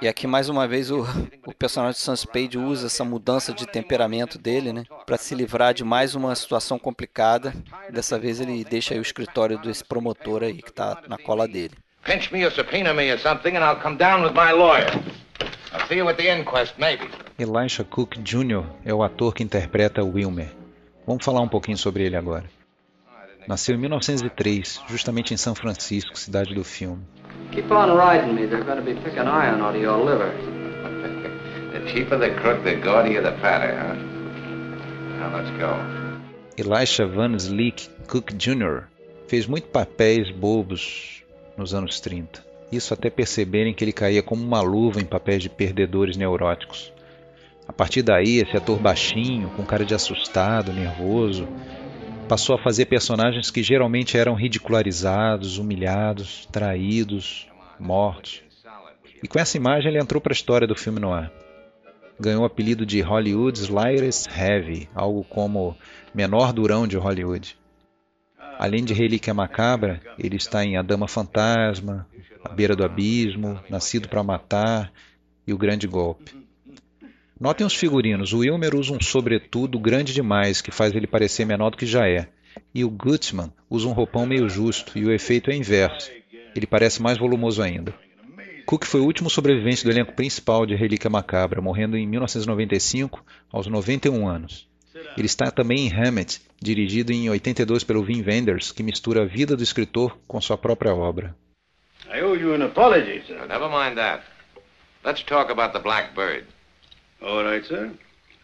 [0.00, 1.02] E aqui mais uma vez o,
[1.46, 5.74] o personagem de Sam Spade usa essa mudança de temperamento dele, né, para se livrar
[5.74, 7.52] de mais uma situação complicada.
[7.90, 11.74] Dessa vez ele deixa aí o escritório desse promotor aí que está na cola dele.
[12.04, 14.86] Pinch me or subpoena me or something and I'll come down with my lawyer.
[15.72, 17.08] I'll see you at the inquest, maybe.
[17.38, 18.64] Elisha Cook Jr.
[18.84, 20.52] é o ator que interpreta Wilmer.
[21.06, 22.44] Vamos falar um pouquinho sobre ele agora.
[23.46, 27.02] Nasceu em 1903, justamente em São Francisco, cidade do filme.
[27.52, 28.46] Keep on riding me.
[28.46, 30.32] They're going to be picking iron out of your liver.
[31.72, 33.94] the cheaper the crook, the gaudier the patter, huh?
[35.18, 36.02] Now let's go.
[36.56, 38.88] Elisha Van Slick Cook Jr.
[39.28, 41.22] fez muitos papéis bobos
[41.56, 42.42] nos anos 30.
[42.72, 46.90] Isso até perceberem que ele caía como uma luva em papéis de perdedores neuróticos.
[47.68, 51.46] A partir daí, esse ator baixinho, com cara de assustado, nervoso,
[52.32, 57.46] passou a fazer personagens que geralmente eram ridicularizados, humilhados, traídos,
[57.78, 58.42] mortos.
[59.22, 61.30] E com essa imagem ele entrou para a história do filme noir.
[62.18, 65.76] Ganhou o apelido de Hollywood's Lightest Heavy, algo como
[66.14, 67.54] menor durão de Hollywood.
[68.58, 72.08] Além de Relíquia Macabra, ele está em A Dama Fantasma,
[72.42, 74.90] A Beira do Abismo, Nascido para Matar
[75.46, 76.41] e O Grande Golpe.
[77.42, 78.32] Notem os figurinos.
[78.32, 82.08] O Wilmer usa um sobretudo grande demais, que faz ele parecer menor do que já
[82.08, 82.28] é.
[82.72, 86.08] E o Gutman usa um roupão meio justo, e o efeito é inverso.
[86.54, 87.92] Ele parece mais volumoso ainda.
[88.64, 93.66] Cook foi o último sobrevivente do elenco principal de Relíquia Macabra, morrendo em 1995, aos
[93.66, 94.68] 91 anos.
[95.18, 99.56] Ele está também em Hammett, dirigido em 82 pelo Wim Wenders, que mistura a vida
[99.56, 101.34] do escritor com sua própria obra.
[102.06, 103.48] I owe you an apology, sir.
[103.48, 104.22] Never mind that.
[105.04, 106.46] Let's talk about the Black Bird.
[107.22, 107.92] All right, sir.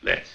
[0.04, 0.30] Let's.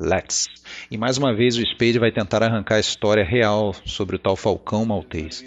[0.00, 0.48] Let's.
[0.90, 4.34] E mais uma vez o Spade vai tentar arrancar a história real sobre o tal
[4.34, 5.44] Falcão Maltês.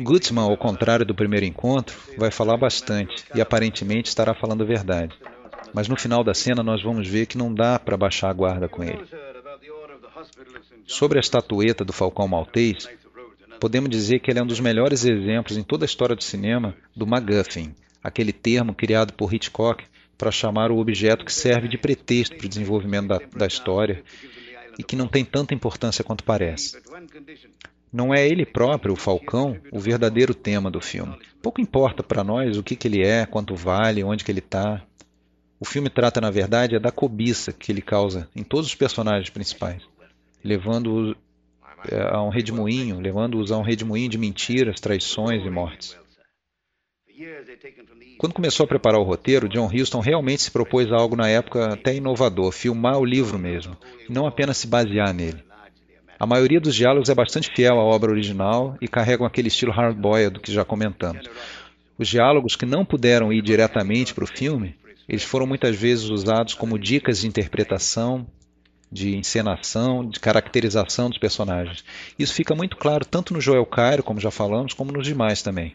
[0.00, 5.16] Gutzman, ao contrário do primeiro encontro, vai falar bastante e aparentemente estará falando a verdade.
[5.72, 8.68] Mas no final da cena nós vamos ver que não dá para baixar a guarda
[8.68, 9.06] com ele.
[10.84, 12.88] Sobre a estatueta do Falcão Maltês,
[13.60, 16.74] podemos dizer que ele é um dos melhores exemplos em toda a história do cinema
[16.94, 17.72] do MacGuffin,
[18.02, 19.84] aquele termo criado por Hitchcock
[20.16, 24.02] para chamar o objeto que serve de pretexto para o desenvolvimento da, da história
[24.78, 26.78] e que não tem tanta importância quanto parece.
[27.92, 31.16] Não é ele próprio, o Falcão, o verdadeiro tema do filme.
[31.40, 34.82] Pouco importa para nós o que, que ele é, quanto vale, onde que ele está.
[35.58, 39.30] O filme trata, na verdade, é da cobiça que ele causa em todos os personagens
[39.30, 39.82] principais,
[40.44, 41.16] levando-os
[41.90, 45.96] é, a um redemoinho, levando-os a um redemoinho de mentiras, traições e mortes.
[48.18, 51.72] Quando começou a preparar o roteiro, John Huston realmente se propôs a algo na época
[51.72, 53.76] até inovador, filmar o livro mesmo,
[54.08, 55.42] e não apenas se basear nele.
[56.18, 60.40] A maioria dos diálogos é bastante fiel à obra original e carregam aquele estilo hard-boiled
[60.40, 61.28] que já comentamos.
[61.98, 64.74] Os diálogos que não puderam ir diretamente para o filme,
[65.08, 68.26] eles foram muitas vezes usados como dicas de interpretação,
[68.90, 71.84] de encenação, de caracterização dos personagens.
[72.18, 75.74] Isso fica muito claro tanto no Joel Cairo, como já falamos, como nos demais também.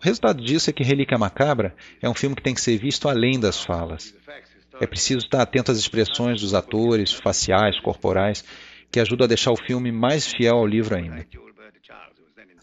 [0.00, 3.06] O resultado disso é que Relíquia Macabra é um filme que tem que ser visto
[3.06, 4.14] além das falas.
[4.80, 8.42] É preciso estar atento às expressões dos atores, faciais, corporais,
[8.90, 11.26] que ajudam a deixar o filme mais fiel ao livro ainda.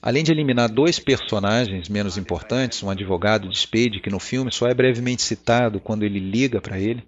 [0.01, 4.65] Além de eliminar dois personagens menos importantes, um advogado de Spade que no filme só
[4.67, 7.03] é brevemente citado quando ele liga para ele,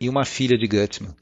[0.00, 1.14] e uma filha de Gutsman.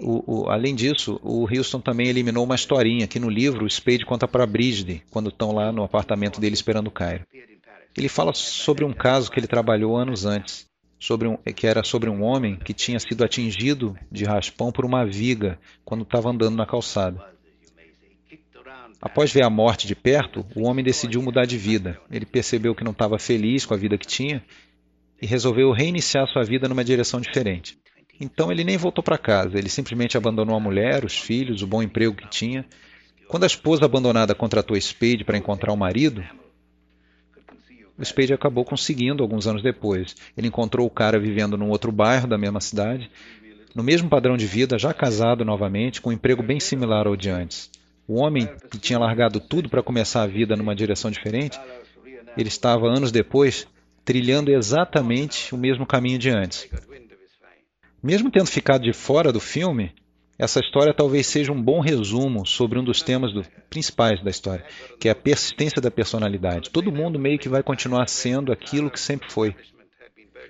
[0.00, 4.04] O, o, além disso, o Houston também eliminou uma historinha que no livro o Spade
[4.04, 7.26] conta para Bridget quando estão lá no apartamento dele esperando o Cairo.
[7.96, 10.66] Ele fala sobre um caso que ele trabalhou anos antes,
[10.98, 15.04] sobre um, que era sobre um homem que tinha sido atingido de raspão por uma
[15.04, 17.34] viga quando estava andando na calçada.
[19.00, 21.98] Após ver a morte de perto, o homem decidiu mudar de vida.
[22.10, 24.42] Ele percebeu que não estava feliz com a vida que tinha
[25.20, 27.78] e resolveu reiniciar sua vida numa direção diferente.
[28.20, 31.82] Então ele nem voltou para casa, ele simplesmente abandonou a mulher, os filhos, o bom
[31.82, 32.64] emprego que tinha.
[33.28, 36.24] Quando a esposa abandonada contratou Spade para encontrar o marido,
[37.98, 40.14] o Spade acabou conseguindo alguns anos depois.
[40.36, 43.10] Ele encontrou o cara vivendo num outro bairro da mesma cidade,
[43.74, 47.28] no mesmo padrão de vida, já casado novamente, com um emprego bem similar ao de
[47.30, 47.70] antes.
[48.08, 51.58] O homem que tinha largado tudo para começar a vida numa direção diferente,
[52.36, 53.66] ele estava anos depois
[54.04, 56.68] trilhando exatamente o mesmo caminho de antes.
[58.06, 59.92] Mesmo tendo ficado de fora do filme,
[60.38, 64.64] essa história talvez seja um bom resumo sobre um dos temas do, principais da história,
[65.00, 66.70] que é a persistência da personalidade.
[66.70, 69.56] Todo mundo meio que vai continuar sendo aquilo que sempre foi.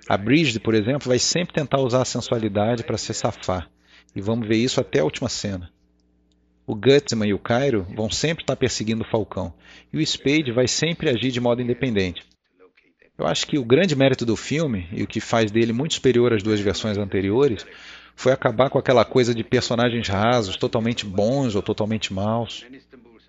[0.07, 3.67] A Bridget, por exemplo, vai sempre tentar usar a sensualidade para se safar.
[4.15, 5.71] E vamos ver isso até a última cena.
[6.63, 9.51] O Gutsman e o Cairo vão sempre estar perseguindo o Falcão.
[9.91, 12.21] E o Spade vai sempre agir de modo independente.
[13.17, 16.33] Eu acho que o grande mérito do filme, e o que faz dele muito superior
[16.33, 17.65] às duas versões anteriores,
[18.15, 22.63] foi acabar com aquela coisa de personagens rasos, totalmente bons ou totalmente maus.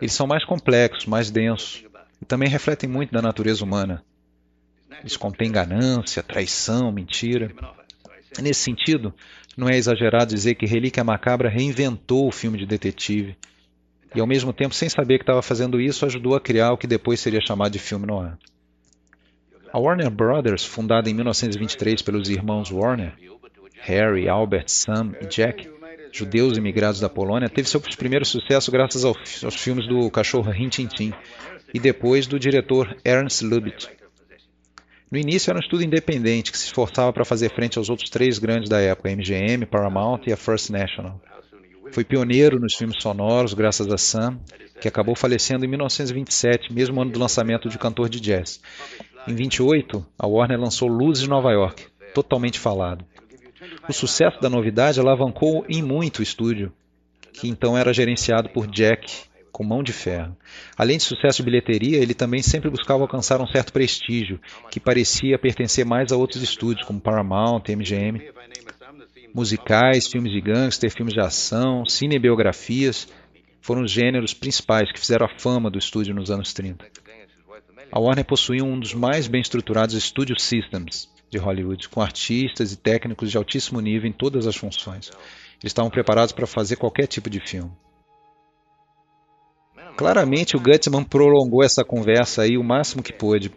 [0.01, 1.85] Eles são mais complexos, mais densos,
[2.21, 4.05] e também refletem muito da natureza humana.
[5.01, 7.51] Eles contêm ganância, traição, mentira.
[8.41, 9.15] Nesse sentido,
[9.57, 13.37] não é exagerado dizer que Relíquia Macabra reinventou o filme de detetive
[14.15, 16.87] e, ao mesmo tempo, sem saber que estava fazendo isso, ajudou a criar o que
[16.87, 18.37] depois seria chamado de filme noir.
[19.73, 23.13] A Warner Brothers, fundada em 1923 pelos irmãos Warner,
[23.81, 25.69] Harry, Albert, Sam e Jack,
[26.13, 30.87] judeus imigrados da Polônia, teve seu primeiro sucesso graças aos filmes do cachorro Rin Tin
[30.87, 31.13] Tin
[31.73, 33.89] e depois do diretor Ernst Lubitsch.
[35.11, 38.39] No início era um estudo independente que se esforçava para fazer frente aos outros três
[38.39, 41.21] grandes da época, a MGM, Paramount e a First National.
[41.93, 44.39] Foi pioneiro nos filmes sonoros graças a Sam,
[44.81, 48.61] que acabou falecendo em 1927, mesmo ano do lançamento de Cantor de Jazz.
[49.27, 53.05] Em 28, a Warner lançou Luzes de Nova York, totalmente falado.
[53.89, 56.73] O sucesso da novidade alavancou em muito o estúdio,
[57.33, 60.37] que então era gerenciado por Jack com mão de ferro.
[60.77, 64.41] Além de sucesso de bilheteria, ele também sempre buscava alcançar um certo prestígio,
[64.71, 68.31] que parecia pertencer mais a outros estúdios, como Paramount, MGM.
[69.35, 73.09] Musicais, filmes de gangster, filmes de ação, cinebiografias
[73.61, 76.87] foram os gêneros principais que fizeram a fama do estúdio nos anos 30.
[77.91, 82.77] A Warner possuía um dos mais bem estruturados studio systems de Hollywood, com artistas e
[82.77, 85.11] técnicos de altíssimo nível em todas as funções.
[85.61, 87.73] Eles estavam preparados para fazer qualquer tipo de filme.
[89.97, 93.51] Claramente o Gutsman prolongou essa conversa aí o máximo que pôde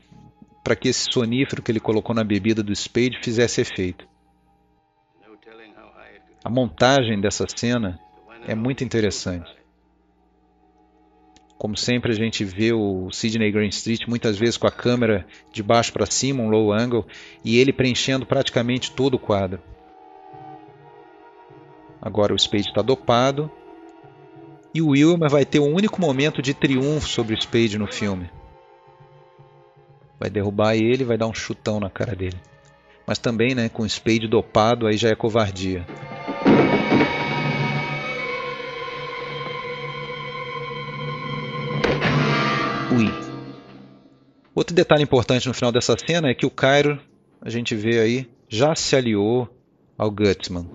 [0.64, 4.08] para que esse sonífero que ele colocou na bebida do Spade fizesse efeito.
[6.44, 8.00] A montagem dessa cena
[8.48, 9.61] é muito interessante.
[11.62, 15.93] Como sempre a gente vê o Sidney Greenstreet muitas vezes com a câmera de baixo
[15.93, 17.05] para cima, um low angle,
[17.45, 19.59] e ele preenchendo praticamente todo o quadro.
[22.01, 23.47] Agora o Spade está dopado
[24.74, 28.28] e o Wilmer vai ter um único momento de triunfo sobre o Spade no filme.
[30.20, 32.41] Vai derrubar ele, vai dar um chutão na cara dele.
[33.05, 35.86] Mas também, né, com o Spade dopado, aí já é covardia.
[44.54, 46.99] Outro detalhe importante no final dessa cena é que o Cairo,
[47.41, 49.47] a gente vê aí, já se aliou
[49.97, 50.68] ao Gutsman.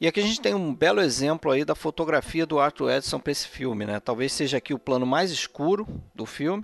[0.00, 3.32] E aqui a gente tem um belo exemplo aí da fotografia do Arthur Edson para
[3.32, 4.00] esse filme, né?
[4.00, 6.62] Talvez seja aqui o plano mais escuro do filme,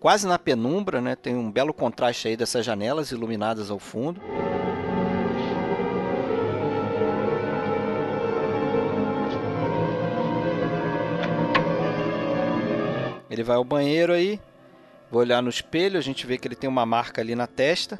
[0.00, 1.16] quase na penumbra, né?
[1.16, 4.20] Tem um belo contraste aí dessas janelas iluminadas ao fundo.
[13.28, 14.40] Ele vai ao banheiro aí,
[15.10, 17.98] vai olhar no espelho, a gente vê que ele tem uma marca ali na testa.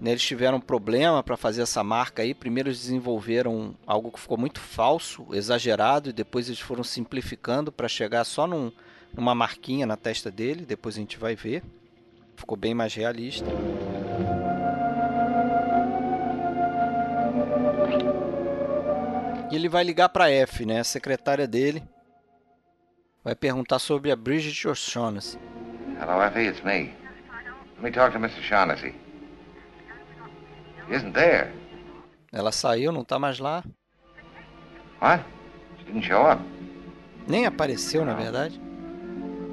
[0.00, 2.34] Né, eles tiveram um problema para fazer essa marca aí.
[2.34, 7.86] Primeiro eles desenvolveram algo que ficou muito falso, exagerado, e depois eles foram simplificando para
[7.86, 8.72] chegar só num,
[9.16, 11.62] uma marquinha na testa dele, depois a gente vai ver.
[12.36, 13.46] Ficou bem mais realista.
[19.50, 21.82] E ele vai ligar para F, né, a secretária dele.
[23.22, 25.38] Vai perguntar sobre a Bridget O'Shaughnessy.
[26.00, 26.94] Hello, Effie, it's me.
[27.76, 28.42] Let me talk to Mr.
[28.42, 28.94] Shaughnessy.
[30.88, 31.52] He isn't there.
[32.32, 33.62] Ela saiu, não tá mais lá.
[35.00, 35.24] What?
[35.78, 36.42] She didn't show up.
[37.28, 38.60] Nem apareceu, na verdade.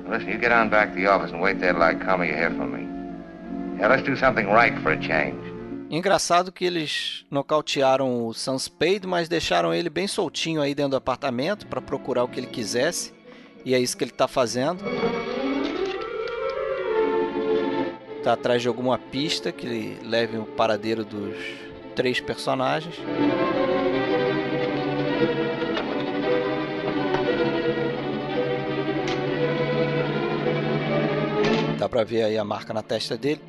[0.09, 2.29] Listen, you get on back to the office and wait there till I come and
[2.31, 2.87] you hear from me.
[3.79, 5.37] Yeah, let's do something right for a change.
[5.91, 10.97] Engraçado que eles nocautearam o Sam Spade, mas deixaram ele bem soltinho aí dentro do
[10.97, 13.13] apartamento para procurar o que ele quisesse.
[13.63, 14.83] E é isso que ele está fazendo.
[18.23, 21.37] Tá atrás de alguma pista que leve o paradeiro dos
[21.95, 22.95] três personagens.
[31.89, 33.41] Pra ver aí a marca na testa dele.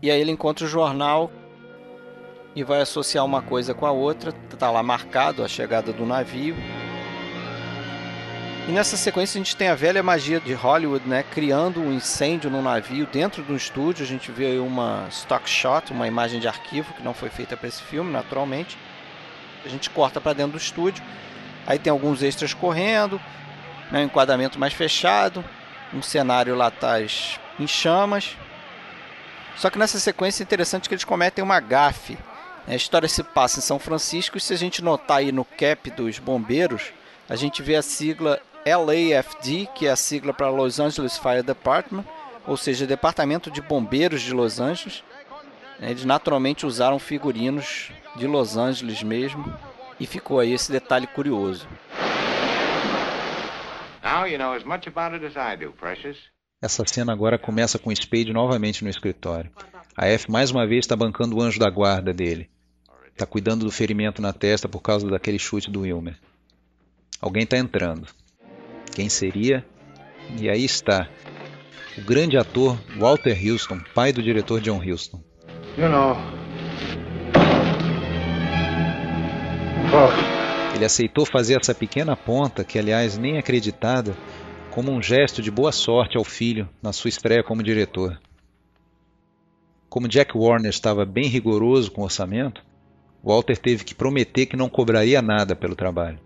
[0.00, 1.30] E aí ele encontra o jornal
[2.54, 4.32] e vai associar uma coisa com a outra.
[4.58, 6.54] Tá lá marcado a chegada do navio.
[8.68, 12.50] E nessa sequência a gente tem a velha magia de Hollywood, né, criando um incêndio
[12.50, 14.04] no navio dentro do estúdio.
[14.04, 17.56] A gente vê aí uma stock shot, uma imagem de arquivo que não foi feita
[17.56, 18.76] para esse filme, naturalmente.
[19.64, 21.02] A gente corta para dentro do estúdio.
[21.66, 23.20] Aí tem alguns extras correndo,
[23.90, 25.44] né, um enquadramento mais fechado,
[25.92, 28.36] um cenário lá atrás em chamas.
[29.56, 32.16] Só que nessa sequência é interessante que eles cometem uma gafe.
[32.66, 35.90] A história se passa em São Francisco e se a gente notar aí no cap
[35.90, 36.92] dos bombeiros,
[37.28, 42.04] a gente vê a sigla LAFD, que é a sigla para Los Angeles Fire Department,
[42.46, 45.02] ou seja, Departamento de Bombeiros de Los Angeles.
[45.80, 49.52] Eles naturalmente usaram figurinos de Los Angeles mesmo,
[49.98, 51.66] e ficou aí esse detalhe curioso.
[51.90, 53.97] Now you know as much about it as I do, Precious.
[56.62, 59.50] Essa cena agora começa com o Spade novamente no escritório.
[59.96, 62.48] A F mais uma vez está bancando o anjo da guarda dele.
[63.12, 66.16] Está cuidando do ferimento na testa por causa daquele chute do Wilmer.
[67.20, 68.06] Alguém está entrando.
[68.94, 69.66] Quem seria?
[70.40, 71.08] E aí está.
[71.96, 75.22] O grande ator Walter Houston, pai do diretor John Huston.
[75.76, 76.16] You know.
[80.78, 84.16] Ele aceitou fazer essa pequena ponta, que aliás nem é acreditada,
[84.70, 88.16] como um gesto de boa sorte ao filho na sua estreia como diretor.
[89.88, 92.64] Como Jack Warner estava bem rigoroso com o orçamento,
[93.24, 96.20] Walter teve que prometer que não cobraria nada pelo trabalho.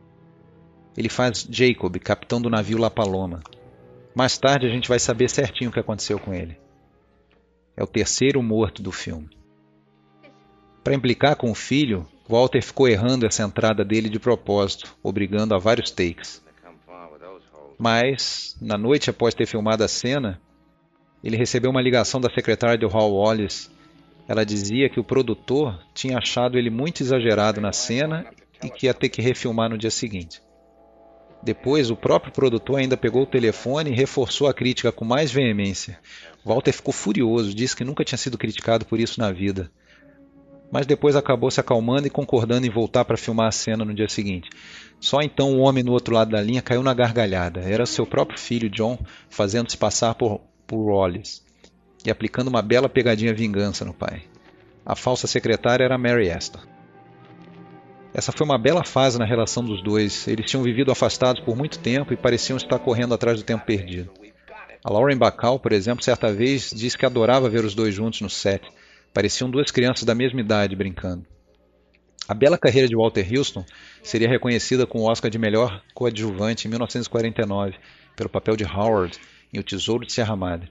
[0.99, 3.41] Ele faz Jacob, capitão do navio La Paloma.
[4.15, 6.59] Mais tarde a gente vai saber certinho o que aconteceu com ele.
[7.75, 9.31] É o terceiro morto do filme.
[10.85, 15.59] Para implicar com o filho, Walter ficou errando essa entrada dele de propósito, obrigando a
[15.59, 16.43] vários takes.
[17.78, 20.41] Mas, na noite após ter filmado a cena,
[21.22, 23.68] ele recebeu uma ligação da secretária de Hall Wallace.
[24.26, 28.24] Ela dizia que o produtor tinha achado ele muito exagerado na cena
[28.64, 30.41] e que ia ter que refilmar no dia seguinte.
[31.43, 35.99] Depois, o próprio produtor ainda pegou o telefone e reforçou a crítica com mais veemência.
[36.43, 39.70] Walter ficou furioso, disse que nunca tinha sido criticado por isso na vida.
[40.73, 44.09] Mas depois acabou se acalmando e concordando em voltar para filmar a cena no dia
[44.09, 44.49] seguinte.
[44.99, 47.61] Só então o homem no outro lado da linha caiu na gargalhada.
[47.61, 48.99] Era seu próprio filho, John,
[49.29, 51.43] fazendo-se passar por, por Wallace
[52.07, 54.23] e aplicando uma bela pegadinha vingança no pai.
[54.85, 56.66] A falsa secretária era Mary Astor.
[58.15, 60.27] Essa foi uma bela fase na relação dos dois.
[60.27, 64.11] Eles tinham vivido afastados por muito tempo e pareciam estar correndo atrás do tempo perdido.
[64.85, 68.28] A Lauren Bacall, por exemplo, certa vez disse que adorava ver os dois juntos no
[68.28, 68.62] set.
[69.12, 71.26] Pareciam duas crianças da mesma idade brincando.
[72.28, 73.64] A bela carreira de Walter Houston
[74.02, 77.74] seria reconhecida com o Oscar de melhor coadjuvante em 1949
[78.16, 79.18] pelo papel de Howard
[79.52, 80.70] em O Tesouro de Serra Madre.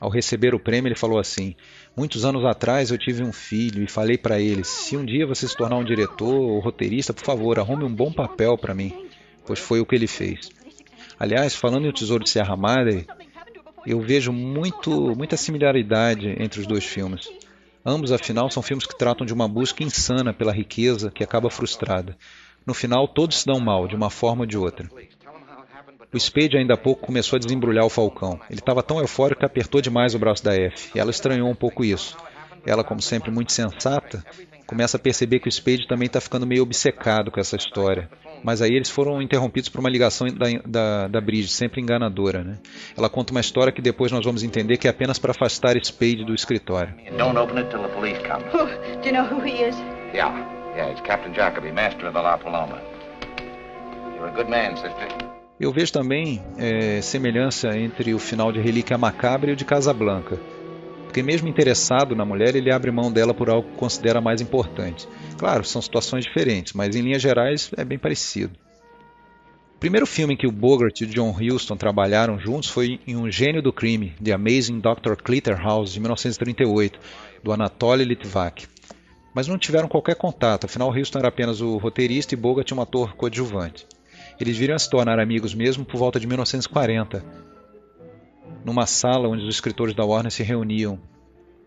[0.00, 1.54] Ao receber o prêmio, ele falou assim:
[1.96, 5.46] Muitos anos atrás eu tive um filho e falei para ele: se um dia você
[5.46, 9.08] se tornar um diretor ou roteirista, por favor, arrume um bom papel para mim,
[9.46, 10.50] pois foi o que ele fez.
[11.18, 13.06] Aliás, falando em O Tesouro de Serra Madre,
[13.86, 17.28] eu vejo muito, muita similaridade entre os dois filmes.
[17.84, 22.16] Ambos, afinal, são filmes que tratam de uma busca insana pela riqueza que acaba frustrada.
[22.64, 24.88] No final, todos se dão mal, de uma forma ou de outra.
[26.12, 28.38] O Spade ainda há pouco começou a desembrulhar o Falcão.
[28.48, 31.54] Ele estava tão eufórico que apertou demais o braço da F, e ela estranhou um
[31.54, 32.16] pouco isso.
[32.64, 34.24] Ela, como sempre muito sensata,
[34.66, 38.08] começa a perceber que o Spade também está ficando meio obcecado com essa história.
[38.42, 42.42] Mas aí eles foram interrompidos por uma ligação da, da, da Bridge, sempre enganadora.
[42.42, 42.58] Né?
[42.96, 46.24] Ela conta uma história que depois nós vamos entender que é apenas para afastar Spade
[46.24, 46.94] do escritório.
[47.18, 48.44] Don't open it till the police come.
[48.54, 48.66] Oh,
[49.00, 49.76] do you know who he is?
[50.14, 50.32] Yeah,
[50.76, 52.80] yeah, he's Captain Jacoby, master of the La Paloma.
[54.16, 55.08] You're a good man, sister.
[55.60, 60.38] Eu vejo também é, semelhança entre o final de Relíquia Macabra e o de Casablanca.
[61.12, 65.06] Porque mesmo interessado na mulher, ele abre mão dela por algo que considera mais importante.
[65.36, 68.54] Claro, são situações diferentes, mas em linhas gerais é bem parecido.
[69.76, 73.14] O primeiro filme em que o Bogart e o John Huston trabalharam juntos foi em
[73.14, 75.16] Um Gênio do Crime, The Amazing Dr.
[75.22, 76.98] Clitterhouse, de 1938,
[77.44, 78.66] do Anatoly Litvak.
[79.34, 83.14] Mas não tiveram qualquer contato, afinal Huston era apenas o roteirista e Bogart um ator
[83.16, 83.86] coadjuvante.
[84.40, 87.22] Eles viriam a se tornar amigos mesmo por volta de 1940,
[88.64, 90.98] numa sala onde os escritores da Warner se reuniam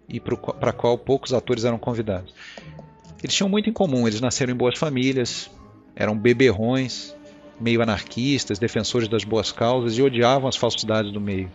[0.07, 2.33] e para a qual poucos atores eram convidados.
[3.23, 5.49] Eles tinham muito em comum, eles nasceram em boas famílias,
[5.95, 7.15] eram beberrões,
[7.59, 11.51] meio anarquistas, defensores das boas causas e odiavam as falsidades do meio.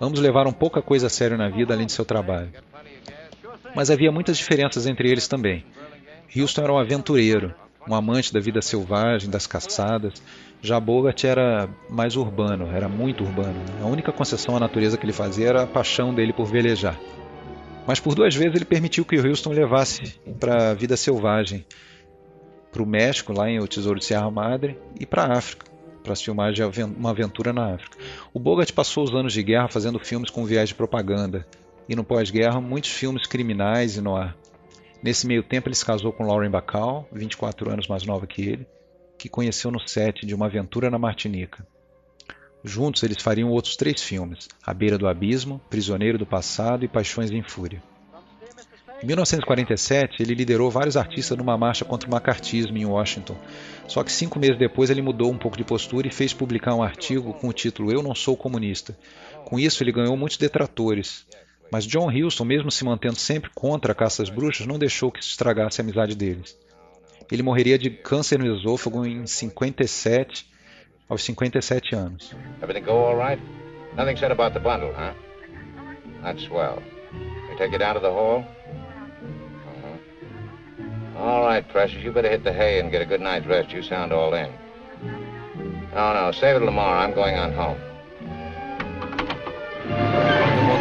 [0.00, 2.52] Ambos levaram pouca coisa a sério na vida além de seu trabalho.
[3.74, 5.64] Mas havia muitas diferenças entre eles também.
[6.36, 7.54] Houston era um aventureiro,
[7.88, 10.22] um amante da vida selvagem, das caçadas.
[10.60, 13.60] Já Bogart era mais urbano, era muito urbano.
[13.80, 16.98] A única concessão à natureza que ele fazia era a paixão dele por velejar.
[17.86, 21.64] Mas por duas vezes ele permitiu que o Houston levasse para a vida selvagem,
[22.72, 25.66] para o México, lá em O Tesouro de Serra Madre, e para a África,
[26.02, 27.96] para as filmagens de uma aventura na África.
[28.34, 31.46] O Bogart passou os anos de guerra fazendo filmes com viés de propaganda,
[31.88, 34.34] e no pós-guerra muitos filmes criminais e noir.
[35.02, 38.66] Nesse meio tempo ele se casou com Lauren Bacall, 24 anos mais nova que ele,
[39.18, 41.66] que conheceu no set de Uma Aventura na Martinica.
[42.64, 47.30] Juntos eles fariam outros três filmes: A Beira do Abismo, Prisioneiro do Passado e Paixões
[47.30, 47.82] em Fúria.
[49.00, 53.36] Em 1947, ele liderou vários artistas numa marcha contra o macartismo em Washington.
[53.86, 56.82] Só que cinco meses depois ele mudou um pouco de postura e fez publicar um
[56.82, 58.98] artigo com o título Eu Não Sou Comunista.
[59.44, 61.24] Com isso, ele ganhou muitos detratores.
[61.70, 65.20] Mas John Huston, mesmo se mantendo sempre contra a caça às bruxas, não deixou que
[65.20, 66.58] isso estragasse a amizade deles.
[67.30, 70.46] Ele morreria de câncer no esôfago em 57,
[71.08, 72.34] aos 57 anos.
[72.62, 73.42] Everything go all right?
[73.96, 75.12] Nothing said about the bundle, huh?
[76.22, 76.82] That's swell.
[77.50, 78.44] We take you down to the hall?
[79.66, 81.18] Uh-huh.
[81.18, 83.72] All right, Precious, you better hit the hay and get a good night's rest.
[83.72, 84.50] You sound all in.
[85.94, 87.00] No, no, save it tomorrow.
[87.00, 87.78] I'm going on home.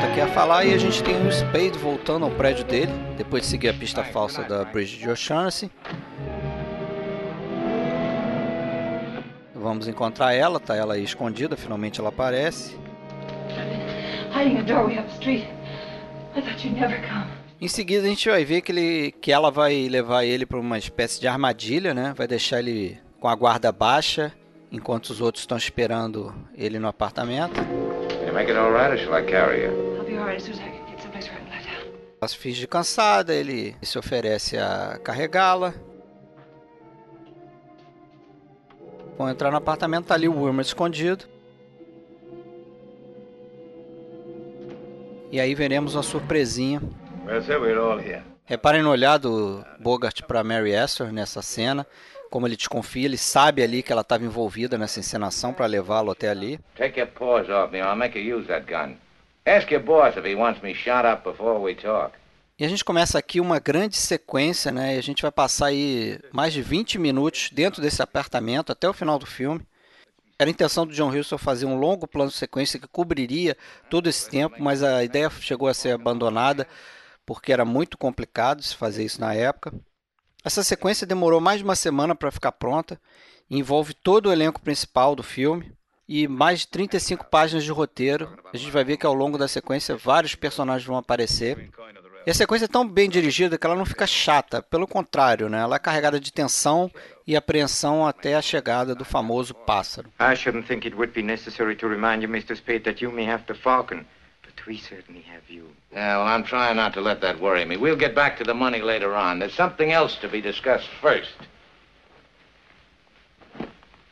[0.08, 3.70] A falar e a gente tem o Spade voltando ao prédio dele, depois de seguir
[3.70, 5.70] a pista falsa da Bridget O'Shaughnessy.
[9.54, 12.76] Vamos encontrar ela, tá ela aí escondida, finalmente ela aparece.
[17.62, 20.80] Em seguida a gente vai ver que, ele, que ela vai levar ele para uma
[20.80, 22.14] espécie de armadilha, né?
[22.16, 24.34] Vai deixar ele com a guarda baixa,
[24.72, 27.60] enquanto os outros estão esperando ele no apartamento.
[28.26, 29.87] You make it all right, or shall I carry you?
[32.20, 35.74] Ela se finge cansada, ele se oferece a carregá-la.
[39.18, 41.26] Vão entrar no apartamento, tá ali o Wilmer escondido.
[45.32, 46.82] E aí veremos uma surpresinha.
[48.46, 51.86] Reparem no olhar do Bogart para Mary Astor nessa cena.
[52.30, 56.30] Como ele desconfia, ele sabe ali que ela estava envolvida nessa encenação para levá-lo até
[56.30, 56.60] ali.
[56.78, 58.98] Take your paws off me, or I'll make you use that gun.
[59.48, 62.12] Ask your boss if he wants me shot up before we talk.
[62.60, 64.96] E a gente começa aqui uma grande sequência, né?
[64.96, 68.94] E a gente vai passar aí mais de 20 minutos dentro desse apartamento até o
[68.94, 69.66] final do filme.
[70.38, 73.56] Era a intenção do John Huston fazer um longo plano de sequência que cobriria
[73.90, 76.68] todo esse tempo, mas a ideia chegou a ser abandonada
[77.26, 79.74] porque era muito complicado se fazer isso na época.
[80.44, 83.00] Essa sequência demorou mais de uma semana para ficar pronta,
[83.50, 85.77] envolve todo o elenco principal do filme
[86.08, 88.30] e mais de 35 páginas de roteiro.
[88.54, 91.70] A gente vai ver que ao longo da sequência vários personagens vão aparecer.
[92.26, 95.60] E a sequência é tão bem dirigida que ela não fica chata, pelo contrário, né?
[95.60, 96.92] ela é carregada de tensão
[97.26, 100.10] e apreensão até a chegada do famoso pássaro.
[100.20, 102.56] I shouldn't think it would be necessary to remind you, Mr.
[102.58, 104.06] Spade, that you may have the Falcon,
[104.44, 105.70] but we certainly have you.
[105.94, 107.78] Yeah, well, I'm trying not to let that worry me.
[107.78, 109.40] We'll get back to the money later on.
[109.40, 111.32] There's something else to be discussed first.
[113.54, 114.06] We've got to have a fall guy.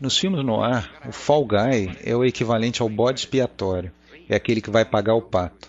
[0.00, 3.90] Nos filmes no ar, o Fall Guy é o equivalente ao bode expiatório.
[4.28, 5.68] É aquele que vai pagar o pato.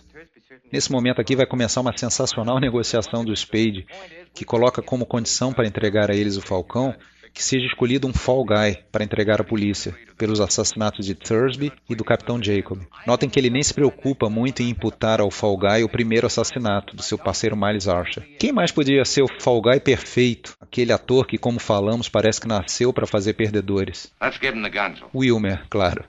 [0.72, 3.88] Nesse momento aqui vai começar uma sensacional negociação do Spade,
[4.34, 6.94] que coloca como condição para entregar a eles o Falcão
[7.40, 11.96] que seja escolhido um Fall Guy para entregar à polícia pelos assassinatos de Thursby e
[11.96, 12.82] do Capitão Jacob.
[13.08, 16.98] Notem que ele nem se preocupa muito em imputar ao Fall Guy o primeiro assassinato
[16.98, 18.28] do seu parceiro Miles Archer.
[18.38, 20.54] Quem mais podia ser o Fall Guy perfeito?
[20.60, 24.12] Aquele ator que, como falamos, parece que nasceu para fazer perdedores.
[24.22, 25.02] Let's give him the guns.
[25.16, 26.04] Wilmer, claro.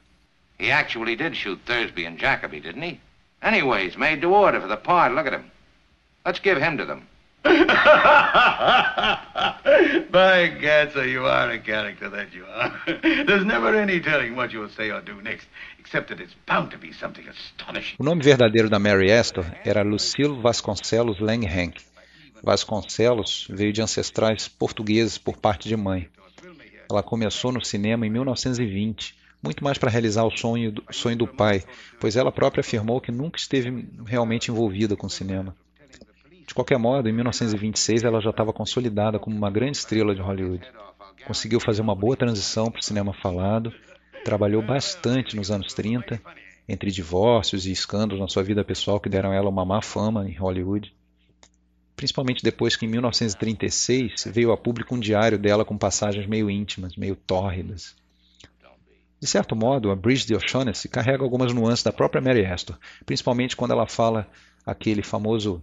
[0.58, 2.98] He actually did shoot Thursby and Jacoby, didn't he?
[3.40, 5.14] Anyways, made to order for the part.
[5.14, 5.44] Look at him.
[6.26, 7.02] Let's give him to them.
[10.10, 12.70] By gad, so you are a character that you are.
[13.26, 15.46] There's never any telling what you'll say or do next,
[15.78, 17.96] except that it's bound to be something astonishing.
[17.98, 21.80] O nome verdadeiro da Mary Astor era Lucille Vasconcelos Langhank.
[22.42, 26.08] Vasconcelos veio de ancestrais portugueses por parte de mãe.
[26.90, 31.26] Ela começou no cinema em 1920, muito mais para realizar o sonho do, sonho do
[31.26, 31.62] pai,
[31.98, 35.56] pois ela própria afirmou que nunca esteve realmente envolvida com cinema.
[36.50, 40.66] De qualquer modo, em 1926 ela já estava consolidada como uma grande estrela de Hollywood.
[41.24, 43.72] Conseguiu fazer uma boa transição para o cinema falado,
[44.24, 46.20] trabalhou bastante nos anos 30,
[46.68, 50.28] entre divórcios e escândalos na sua vida pessoal que deram a ela uma má fama
[50.28, 50.92] em Hollywood.
[51.94, 56.96] Principalmente depois que em 1936 veio a público um diário dela com passagens meio íntimas,
[56.96, 57.94] meio tórridas.
[59.20, 63.70] De certo modo, a Bridget O'Shaughnessy carrega algumas nuances da própria Mary Astor, principalmente quando
[63.70, 64.26] ela fala
[64.66, 65.62] aquele famoso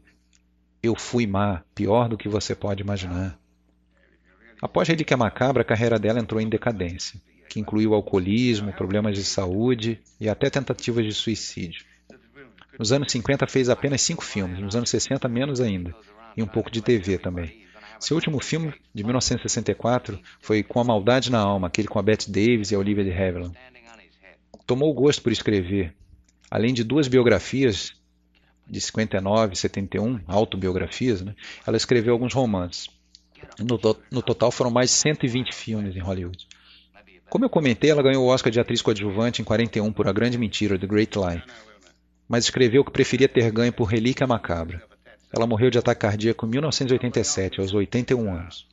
[0.81, 3.37] eu fui má, pior do que você pode imaginar.
[4.61, 9.99] Após Relíquia Macabra, a carreira dela entrou em decadência, que incluiu alcoolismo, problemas de saúde
[10.19, 11.85] e até tentativas de suicídio.
[12.77, 15.95] Nos anos 50 fez apenas cinco filmes, nos anos 60 menos ainda,
[16.35, 17.65] e um pouco de TV também.
[17.99, 22.31] Seu último filme, de 1964, foi Com a Maldade na Alma, aquele com a Bette
[22.31, 23.57] Davis e a Olivia de Havilland.
[24.67, 25.95] Tomou gosto por escrever,
[26.51, 27.96] além de duas biografias
[28.69, 31.33] de 59 e 71, autobiografias, né?
[31.65, 32.89] ela escreveu alguns romances.
[33.59, 33.79] No,
[34.11, 36.47] no, total foram mais de 120 filmes em Hollywood.
[37.29, 40.37] Como eu comentei, ela ganhou o Oscar de atriz coadjuvante em 41 por A Grande
[40.37, 41.43] Mentira, The Great Lie,
[42.27, 44.83] mas escreveu que preferia ter ganho por Relíquia Macabra.
[45.31, 48.65] Ela morreu de ataque cardíaco em 1987, aos 81 anos.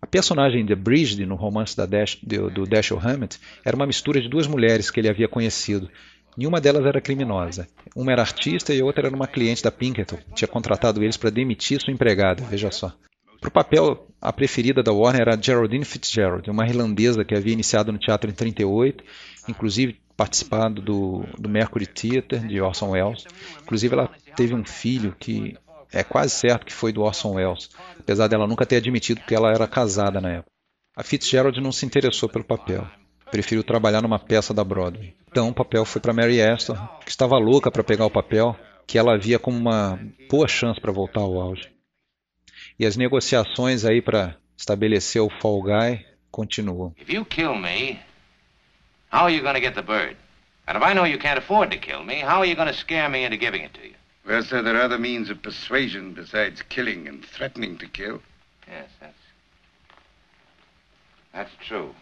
[0.00, 4.28] A personagem de Bridget no romance Dash, do, do Dashiell Hammett era uma mistura de
[4.28, 5.88] duas mulheres que ele havia conhecido,
[6.36, 7.68] Nenhuma delas era criminosa.
[7.94, 10.18] Uma era artista e a outra era uma cliente da Pinkerton.
[10.34, 12.92] Tinha contratado eles para demitir sua empregada, veja só.
[13.40, 17.92] Para o papel, a preferida da Warner era Geraldine Fitzgerald, uma irlandesa que havia iniciado
[17.92, 19.04] no teatro em 38,
[19.48, 23.26] inclusive participado do, do Mercury Theatre de Orson Welles.
[23.62, 25.56] Inclusive, ela teve um filho que
[25.92, 27.68] é quase certo que foi do Orson Welles,
[27.98, 30.50] apesar dela nunca ter admitido que ela era casada na época.
[30.96, 32.86] A Fitzgerald não se interessou pelo papel
[33.32, 35.14] preferiu trabalhar numa peça da Broadway.
[35.30, 38.54] Então o papel foi para Mary Astor, que estava louca para pegar o papel,
[38.86, 39.98] que ela via como uma
[40.28, 41.72] boa chance para voltar ao auge.
[42.78, 46.94] E as negociações aí para estabelecer o Fall Guy continuam.
[47.00, 47.98] If you kill me,
[49.10, 50.16] how are you going to get the bird?
[50.66, 52.78] And if I know you can't afford to kill me, how are you going to
[52.78, 53.94] scare me into giving it to you?
[54.26, 58.20] Well, sir, there are other means of persuasion besides killing and threatening to kill.
[58.68, 59.14] Yes, that's
[61.32, 61.94] that's true.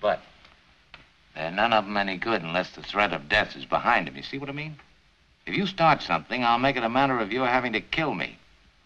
[0.00, 0.22] But
[1.34, 4.16] they're none of them any good unless the threat of death is behind them.
[4.16, 4.76] You see what I mean?
[5.46, 8.36] If you start something, I'll make it a matter of your having to kill me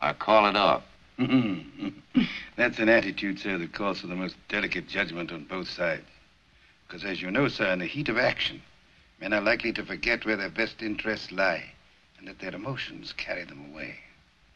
[0.01, 0.83] or call it off.
[2.57, 6.07] That's an attitude, sir, that calls for the most delicate judgment on both sides.
[6.87, 8.63] Because, as you know, sir, in the heat of action,
[9.21, 11.73] men are likely to forget where their best interests lie
[12.19, 13.97] and let their emotions carry them away.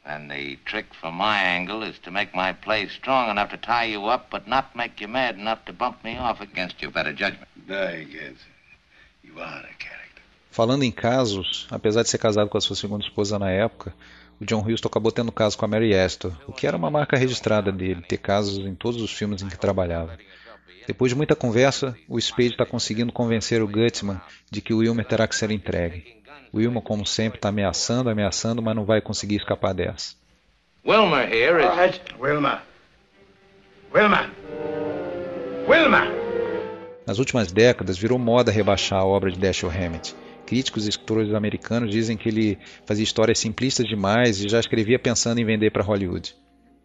[0.09, 3.87] And the trick from my angle is to make my play strong enough to tie
[3.87, 7.13] you up, but not make you mad enough to bump me off against your better
[7.13, 7.49] judgment.
[7.69, 8.39] I guess
[9.25, 10.23] you are a character.
[10.53, 13.93] Falando em casos, apesar de ser casado com a sua segunda esposa na época,
[14.41, 17.17] o John Huston acabou tendo caso com a Mary Astor, o que era uma marca
[17.17, 20.17] registrada dele, ter casos em todos os filmes em que trabalhava.
[20.87, 25.05] Depois de muita conversa, o Spade está conseguindo convencer o Gutsman de que o Wilmer
[25.05, 26.17] terá que ser entregue.
[26.55, 30.15] Wilma, como sempre, está ameaçando, ameaçando, mas não vai conseguir escapar dessa.
[30.87, 31.77] Wilmer here is...
[31.77, 32.01] Right.
[32.19, 32.63] Wilma.
[33.95, 34.31] Wilma.
[35.69, 36.03] Wilma.
[37.07, 40.15] Nas últimas décadas, virou moda rebaixar a obra de Dashiell Hammett.
[40.47, 45.41] Críticos e escritores americanos dizem que ele fazia histórias simplistas demais e já escrevia pensando
[45.41, 46.35] em vender para Hollywood.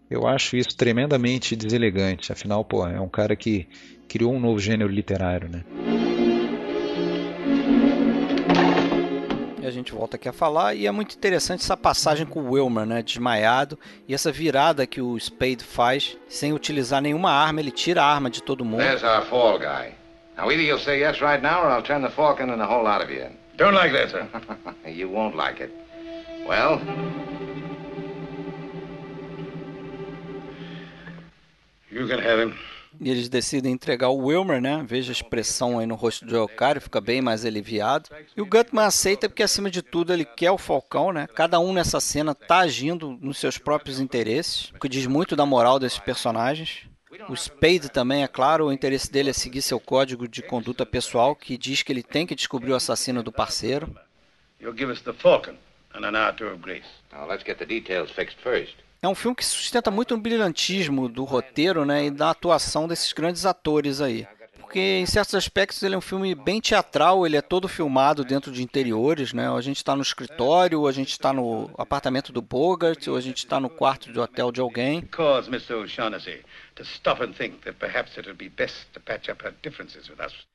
[0.09, 3.67] Eu acho isso tremendamente deselegante, afinal, pô, é um cara que
[4.09, 5.63] criou um novo gênero literário, né?
[9.61, 12.51] E a gente volta aqui a falar, e é muito interessante essa passagem com o
[12.53, 13.77] Wilmer, né, desmaiado,
[14.07, 18.27] e essa virada que o Spade faz, sem utilizar nenhuma arma, ele tira a arma
[18.27, 18.79] de todo mundo.
[18.79, 19.93] There's our fall guy.
[20.35, 22.83] Now either you'll say yes right now or I'll turn the falcon and the whole
[22.83, 23.37] lot of you in.
[23.55, 24.27] Don't like that, sir.
[24.89, 25.71] you won't like it.
[26.47, 26.81] Well,
[31.91, 32.57] You can have him.
[33.01, 34.85] E eles decidem entregar o Wilmer, né?
[34.87, 38.09] Veja a expressão aí no rosto do Elcário, fica bem mais aliviado.
[38.37, 41.27] E o Gutman aceita porque, acima de tudo, ele quer o Falcão, né?
[41.33, 45.45] Cada um nessa cena tá agindo nos seus próprios interesses, o que diz muito da
[45.45, 46.87] moral desses personagens.
[47.27, 51.35] O Spade também, é claro, o interesse dele é seguir seu código de conduta pessoal,
[51.35, 53.93] que diz que ele tem que descobrir o assassino do parceiro.
[54.61, 55.55] You'll give us the falcon.
[55.93, 56.85] and an hour tour of Grace.
[57.11, 58.75] Now, let's get the details fixed first.
[59.03, 63.11] É um filme que sustenta muito no brilhantismo do roteiro né, e da atuação desses
[63.11, 64.27] grandes atores aí.
[64.59, 68.51] Porque em certos aspectos ele é um filme bem teatral, ele é todo filmado dentro
[68.51, 69.49] de interiores, né?
[69.49, 73.21] A gente está no escritório, ou a gente está no apartamento do Bogart, ou a
[73.21, 75.01] gente está no quarto de hotel de alguém.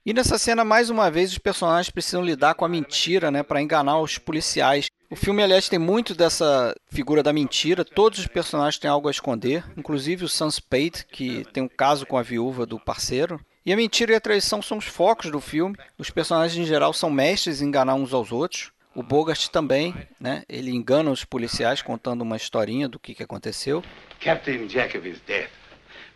[0.07, 3.61] E nessa cena, mais uma vez, os personagens precisam lidar com a mentira, né, para
[3.61, 4.87] enganar os policiais.
[5.09, 7.85] O filme, aliás, tem muito dessa figura da mentira.
[7.85, 12.05] Todos os personagens têm algo a esconder, inclusive o Sam Spade, que tem um caso
[12.05, 13.41] com a viúva do parceiro.
[13.65, 15.77] E a mentira e a traição são os focos do filme.
[15.97, 18.73] Os personagens, em geral, são mestres em enganar uns aos outros.
[18.95, 20.43] O Bogart também, né?
[20.49, 23.85] Ele engana os policiais contando uma historinha do que, que aconteceu.
[24.21, 25.51] Captain Jacoby's death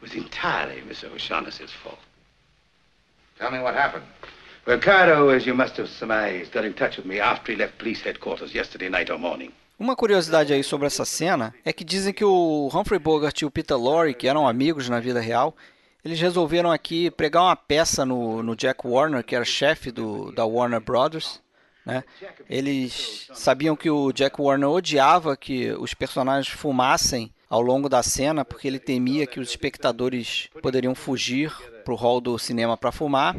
[0.00, 1.98] was entirely Miss O'Shaughnessy's fault.
[3.38, 4.06] Tell me what happened.
[4.78, 8.02] Cairo, as you must have surmised, got in touch with me after he left police
[8.04, 9.50] headquarters yesterday night or morning.
[9.78, 13.50] Uma curiosidade aí sobre essa cena é que dizem que o Humphrey Bogart e o
[13.50, 15.56] Peter Lorre, que eram amigos na vida real,
[16.04, 20.44] eles resolveram aqui pregar uma peça no, no Jack Warner, que era chefe do, da
[20.44, 21.40] Warner Brothers.
[21.84, 22.04] Né?
[22.48, 28.44] Eles sabiam que o Jack Warner odiava que os personagens fumassem ao longo da cena,
[28.44, 31.52] porque ele temia que os espectadores poderiam fugir
[31.84, 33.36] para o hall do cinema para fumar.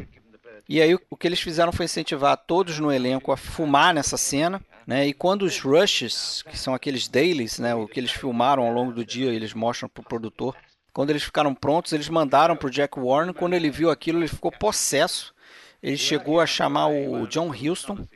[0.68, 4.60] E aí o que eles fizeram foi incentivar todos no elenco a fumar nessa cena.
[4.86, 5.06] Né?
[5.06, 7.74] E quando os rushes, que são aqueles dailies, né?
[7.74, 10.56] o que eles filmaram ao longo do dia, eles mostram para o produtor,
[10.92, 13.34] quando eles ficaram prontos, eles mandaram para o Jack Warner.
[13.34, 15.34] Quando ele viu aquilo, ele ficou possesso.
[15.82, 18.06] Ele chegou a chamar o John Huston,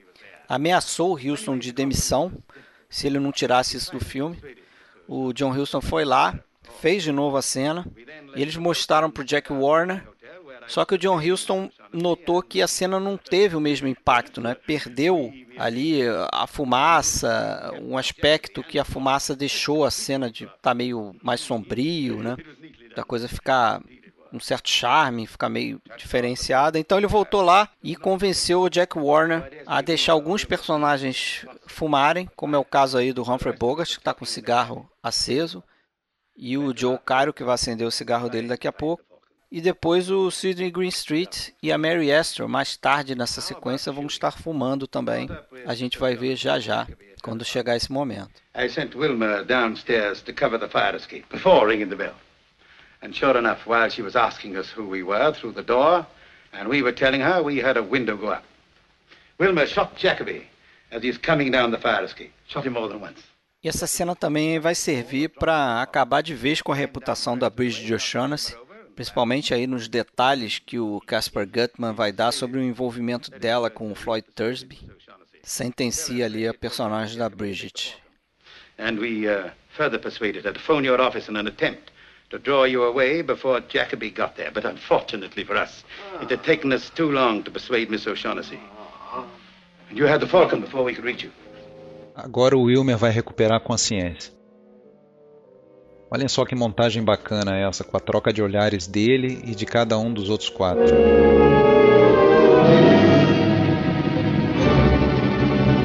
[0.49, 2.33] ameaçou o Huston de demissão
[2.89, 4.39] se ele não tirasse isso do filme.
[5.09, 6.39] O John Huston foi lá,
[6.81, 7.85] fez de novo a cena,
[8.37, 10.07] e eles mostraram para o Jack Warner.
[10.69, 14.55] Só que o John Huston notou que a cena não teve o mesmo impacto, né?
[14.55, 16.01] Perdeu ali
[16.33, 21.41] a fumaça, um aspecto que a fumaça deixou a cena de estar tá meio mais
[21.41, 22.37] sombrio, né?
[22.95, 23.81] Da coisa ficar
[24.33, 26.79] um certo charme, ficar meio diferenciada.
[26.79, 32.55] Então ele voltou lá e convenceu o Jack Warner a deixar alguns personagens fumarem, como
[32.55, 35.63] é o caso aí do Humphrey Bogart, que está com o cigarro aceso,
[36.37, 39.03] e o Joe Caro, que vai acender o cigarro dele daqui a pouco.
[39.51, 44.33] E depois o Sidney Greenstreet e a Mary Astor, mais tarde nessa sequência, vão estar
[44.33, 45.29] fumando também.
[45.65, 46.87] A gente vai ver já já,
[47.23, 48.43] quando chegar esse momento.
[48.57, 52.15] I sent Wilma downstairs to cover the fire escape before ringing the bell.
[53.03, 56.07] And sure enough, while she was asking us who we were through the door,
[56.53, 58.43] and we were telling her, we had a window go up.
[59.39, 60.49] Wilma shot Jacoby
[60.91, 62.33] as he's coming down the fire escape.
[62.49, 63.23] Shot him more than once.
[63.63, 67.93] E essa cena também vai servir para acabar de vez com a reputação da Bridget
[67.93, 68.55] O'Shaughnessy,
[68.97, 73.93] principalmente aí nos detalhes que o Casper Gutman vai dar sobre o envolvimento dela com
[73.93, 74.79] o Floyd Thursby,
[75.43, 77.95] sentencia ali a personagem da Bridget.
[78.79, 81.93] And we uh, further persuaded her to phone your office in an attempt
[82.31, 84.51] to draw you away before Jacoby got there.
[84.51, 85.85] But unfortunately for us,
[86.21, 88.59] it had taken us too long to persuade Miss O'Shaughnessy.
[89.89, 91.31] And you had the Falcon before we could reach you.
[92.15, 94.36] Agora o Wilmer vai recuperar a consciência.
[96.09, 99.99] Olhem só que montagem bacana essa, com a troca de olhares dele e de cada
[99.99, 100.85] um dos outros quatro.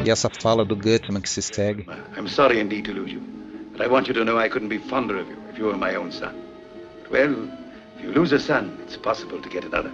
[0.06, 1.88] E essa fala do Gutman que se segue.
[2.16, 3.22] I'm sorry indeed to lose you,
[3.72, 5.78] but I want you to know I couldn't be fonder of you if you were
[5.78, 6.36] my own son.
[7.02, 7.50] But, well,
[7.98, 9.92] if you lose a son, it's possible to get another.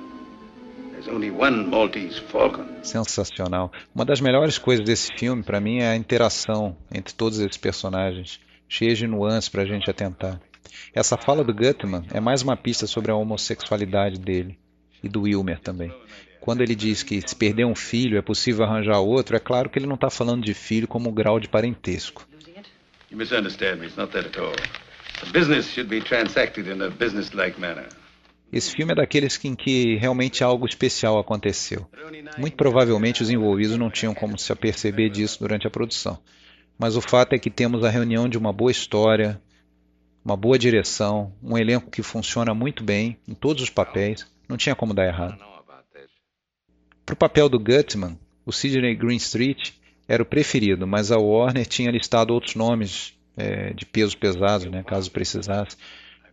[0.91, 2.83] There's only one Maltese Falcon.
[2.83, 3.71] Sensacional.
[3.95, 8.45] Uma das melhores coisas desse filme, para mim, é a interação entre todos esses personagens
[8.67, 10.39] cheia de nuances para a gente atentar.
[10.93, 14.57] Essa fala do Gutman é mais uma pista sobre a homossexualidade dele
[15.03, 15.93] e do Wilmer também.
[16.39, 19.77] Quando ele diz que se perder um filho é possível arranjar outro, é claro que
[19.77, 22.27] ele não está falando de filho como grau de parentesco.
[23.09, 23.87] You misunderstand me.
[23.87, 24.55] It's not that at all.
[25.23, 27.87] The business should be transacted in a business-like manner.
[28.51, 31.85] Esse filme é daqueles em que realmente algo especial aconteceu.
[32.37, 36.17] Muito provavelmente os envolvidos não tinham como se aperceber disso durante a produção.
[36.77, 39.41] Mas o fato é que temos a reunião de uma boa história,
[40.23, 44.75] uma boa direção, um elenco que funciona muito bem em todos os papéis, não tinha
[44.75, 45.37] como dar errado.
[47.05, 49.73] Para o papel do Gutman, o Sidney Greenstreet
[50.07, 54.83] era o preferido, mas a Warner tinha listado outros nomes é, de peso pesado, né,
[54.83, 55.77] caso precisasse,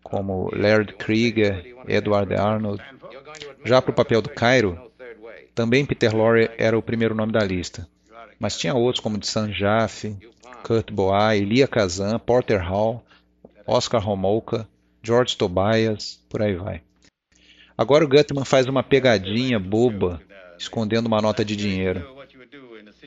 [0.03, 2.83] como Laird Krieger, Edward Arnold.
[3.65, 4.91] Já para o papel do Cairo,
[5.55, 7.89] também Peter Lorre era o primeiro nome da lista,
[8.39, 10.17] mas tinha outros como de San Jaffe,
[10.65, 13.05] Kurt Boa, Elia Kazan, Porter Hall,
[13.67, 14.67] Oscar Homolka,
[15.03, 16.81] George Tobias, por aí vai.
[17.77, 20.23] Agora o Gutman faz uma pegadinha boba,
[20.59, 22.03] escondendo uma nota de dinheiro.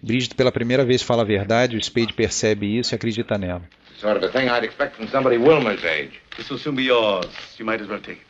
[0.03, 3.63] Bridget pela primeira vez fala a verdade, o Spade percebe isso e acredita nela.
[3.99, 6.21] Sort of a thing I'd expect from somebody Wilmer's age.
[6.37, 7.25] This will soon be yours.
[7.57, 8.27] You might as well take it.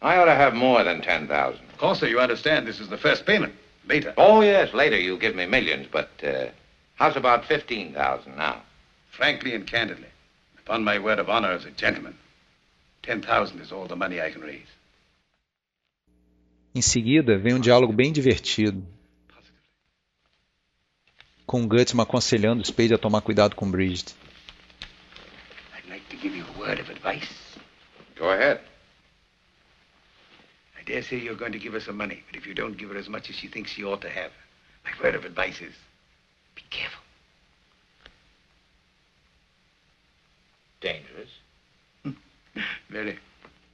[0.00, 1.26] I ought to have more than 10,000.
[1.28, 3.54] Of course, sir, you understand this is the first payment.
[3.88, 4.14] Later.
[4.16, 6.50] Oh, yes, later you'll give me millions, but uh,
[6.96, 8.62] how's about 15,000 now?
[9.10, 10.08] Frankly and candidly,
[10.58, 12.18] upon my word of honor as a gentleman,
[13.02, 14.66] 10,000 is all the money I can raise.
[16.74, 18.86] Em seguida, vem um diálogo bem divertido,
[21.46, 24.14] com Gutsman aconselhando o Spade a tomar cuidado com Bridget.
[25.74, 27.28] I'd like to give you a word of advice.
[28.16, 28.60] Go ahead.
[30.78, 32.90] I dare say you're going to give her some money, but if you don't give
[32.90, 34.32] her as much as she thinks she ought to have,
[34.84, 35.74] my word of advice is
[36.56, 37.02] be careful.
[40.80, 41.30] Dangerous.
[42.90, 43.18] Very.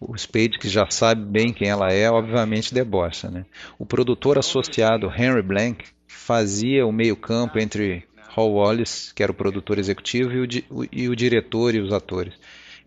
[0.00, 3.30] O Spade, que já sabe bem quem ela é, obviamente debocha.
[3.30, 3.46] Né?
[3.78, 9.78] O produtor associado Henry Blank fazia o meio-campo entre Hall Wallace, que era o produtor
[9.78, 12.34] executivo, e o, di e o diretor e os atores.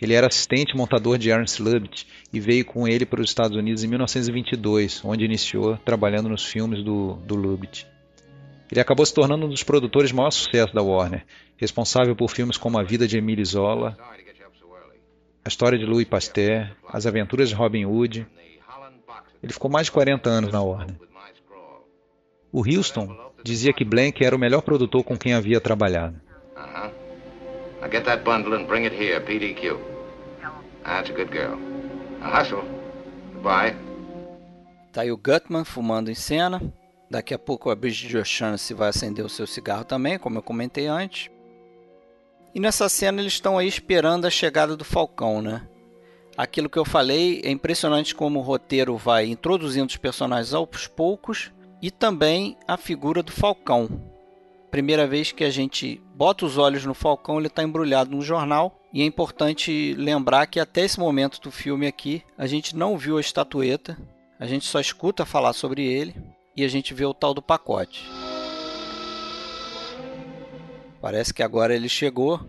[0.01, 2.03] Ele era assistente montador de Ernst Lubitsch
[2.33, 6.83] e veio com ele para os Estados Unidos em 1922, onde iniciou trabalhando nos filmes
[6.83, 7.85] do, do Lubitsch.
[8.71, 11.25] Ele acabou se tornando um dos produtores de maior sucesso da Warner,
[11.57, 13.97] responsável por filmes como A Vida de Emile Zola,
[15.43, 18.27] A História de Louis Pasteur, As Aventuras de Robin Hood.
[19.43, 20.95] Ele ficou mais de 40 anos na Warner.
[22.51, 26.19] O Houston dizia que Blank era o melhor produtor com quem havia trabalhado.
[26.55, 26.91] Uh-huh.
[27.81, 29.77] Now get that bundle and bring it here, PDQ.
[30.83, 31.57] That's a good girl.
[32.19, 32.63] Now hustle.
[33.33, 33.75] Goodbye.
[34.91, 36.61] Tá aí o Gutman fumando em cena.
[37.15, 40.87] Daqui a pouco a Bridget O'Shaughnessy vai acender o seu cigarro também, como eu comentei
[40.87, 41.31] antes.
[42.53, 45.65] E nessa cena eles estão aí esperando a chegada do Falcão, né?
[46.35, 51.53] Aquilo que eu falei é impressionante como o roteiro vai introduzindo os personagens aos poucos
[51.81, 53.87] e também a figura do Falcão.
[54.69, 58.77] Primeira vez que a gente bota os olhos no Falcão, ele está embrulhado num jornal.
[58.91, 63.17] E é importante lembrar que até esse momento do filme aqui, a gente não viu
[63.17, 63.97] a estatueta,
[64.37, 68.07] a gente só escuta falar sobre ele e a gente vê o tal do pacote.
[71.01, 72.39] Parece que agora ele chegou.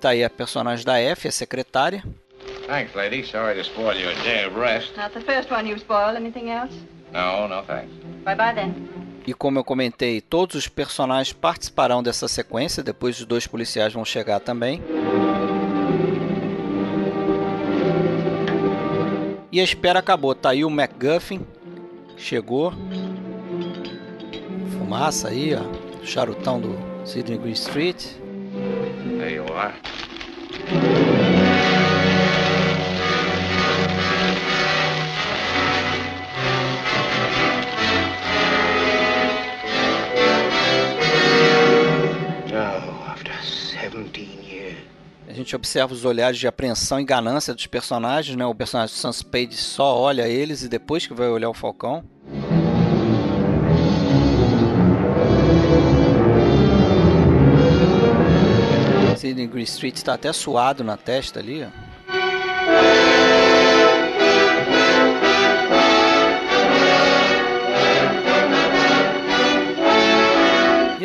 [0.00, 2.04] Tá aí a personagem da F, a secretária.
[2.66, 3.24] Thanks, lady.
[3.24, 4.96] Sorry to spoil your day of rest.
[4.96, 6.16] Not the first one you spoiled.
[6.16, 6.74] Anything else?
[7.12, 7.92] No, no thanks.
[8.24, 8.74] Bye bye then.
[9.26, 14.04] E como eu comentei, todos os personagens participarão dessa sequência, depois os dois policiais vão
[14.04, 14.82] chegar também.
[19.60, 20.34] A espera acabou.
[20.34, 21.40] Tá aí o MacGuffin.
[22.16, 22.72] Chegou.
[24.78, 26.04] Fumaça aí, ó.
[26.04, 28.04] Charutão do Sidney Green Street.
[29.18, 29.74] There you are.
[45.38, 48.44] Gente observa os olhares de apreensão e ganância dos personagens, né?
[48.44, 52.04] O personagem do Sam Spade só olha eles e depois que vai olhar o Falcão.
[59.16, 61.87] Sidney Green Street está até suado na testa ali, ó.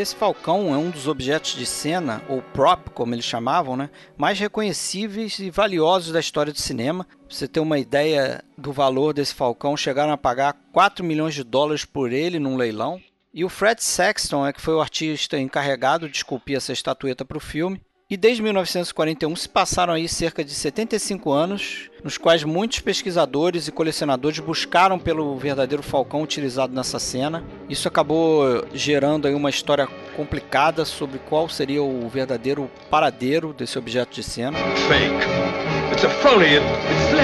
[0.03, 4.37] Esse falcão é um dos objetos de cena, ou prop, como eles chamavam, né, mais
[4.37, 7.05] reconhecíveis e valiosos da história do cinema.
[7.05, 11.43] Pra você ter uma ideia do valor desse falcão, chegaram a pagar 4 milhões de
[11.43, 13.01] dólares por ele num leilão.
[13.33, 17.37] E o Fred Sexton é que foi o artista encarregado de esculpir essa estatueta para
[17.37, 17.81] o filme.
[18.09, 23.71] E desde 1941 se passaram aí cerca de 75 anos, nos quais muitos pesquisadores e
[23.71, 27.43] colecionadores buscaram pelo verdadeiro falcão utilizado nessa cena.
[27.69, 34.13] Isso acabou gerando aí uma história complicada sobre qual seria o verdadeiro paradeiro desse objeto
[34.13, 34.59] de cena.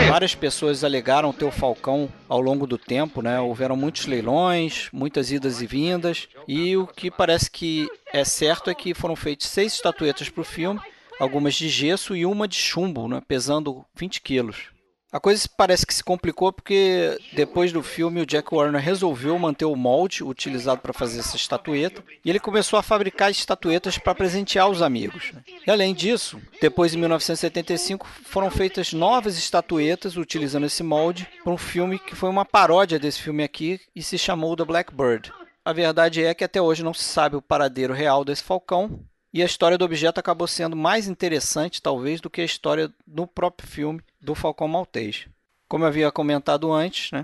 [0.10, 3.40] Várias pessoas alegaram ter o falcão ao longo do tempo, né?
[3.40, 8.74] Houveram muitos leilões, muitas idas e vindas, e o que parece que é certo é
[8.74, 10.80] que foram feitas seis estatuetas para o filme,
[11.20, 13.22] algumas de gesso e uma de chumbo, né?
[13.28, 14.68] pesando 20 quilos.
[15.12, 19.66] A coisa parece que se complicou porque depois do filme o Jack Warner resolveu manter
[19.66, 24.70] o molde utilizado para fazer essa estatueta e ele começou a fabricar estatuetas para presentear
[24.70, 25.32] os amigos.
[25.66, 31.58] E além disso, depois em 1975 foram feitas novas estatuetas utilizando esse molde para um
[31.58, 35.34] filme que foi uma paródia desse filme aqui e se chamou The Blackbird.
[35.66, 39.04] A verdade é que até hoje não se sabe o paradeiro real desse falcão
[39.34, 43.28] E a história do objeto acabou sendo mais interessante, talvez, do que a história no
[43.28, 45.28] próprio filme do Falcão Maltês.
[45.68, 47.24] Como eu havia comentado antes, né?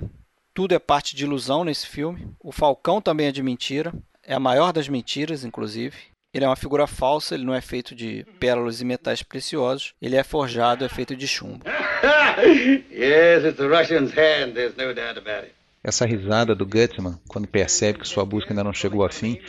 [0.55, 2.29] tudo é parte de ilusão nesse filme.
[2.39, 3.93] O Falcão também é de mentira.
[4.23, 5.95] É a maior das mentiras, inclusive.
[6.33, 9.93] Ele é uma figura falsa, ele não é feito de pérolas e metais preciosos.
[10.01, 11.65] Ele é forjado, é feito de chumbo.
[12.89, 15.53] yes, it's the Russian's hand, there's no doubt about it.
[15.83, 19.39] Essa risada do Gutsman, quando percebe que sua busca ainda não chegou a fim,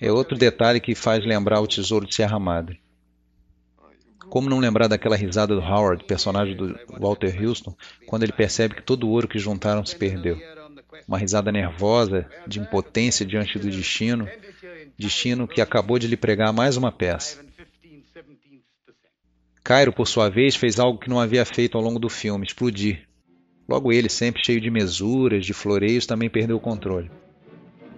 [0.00, 2.80] é outro detalhe que faz lembrar o Tesouro de Serra Madre.
[4.30, 8.82] Como não lembrar daquela risada do Howard, personagem do Walter Houston, quando ele percebe que
[8.82, 10.40] todo o ouro que juntaram se perdeu?
[11.06, 14.28] Uma risada nervosa, de impotência diante do destino,
[14.96, 17.44] destino que acabou de lhe pregar mais uma peça.
[19.62, 23.06] Cairo, por sua vez, fez algo que não havia feito ao longo do filme: explodir.
[23.68, 27.10] Logo ele, sempre cheio de mesuras, de floreios, também perdeu o controle.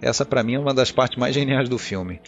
[0.02, 2.20] Essa, para mim, é uma das partes mais geniais do filme.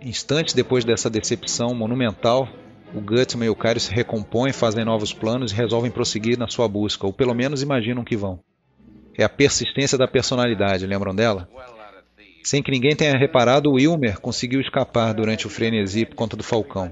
[0.00, 2.48] Instantes depois dessa decepção monumental,
[2.94, 6.66] o Gutsman e o Cairo se recompõem, fazem novos planos e resolvem prosseguir na sua
[6.66, 8.40] busca, ou pelo menos imaginam que vão.
[9.16, 11.46] É a persistência da personalidade, lembram dela?
[12.42, 16.42] Sem que ninguém tenha reparado, o Wilmer conseguiu escapar durante o frenesi por conta do
[16.42, 16.90] Falcão.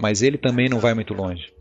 [0.00, 1.52] Mas ele também não vai muito longe.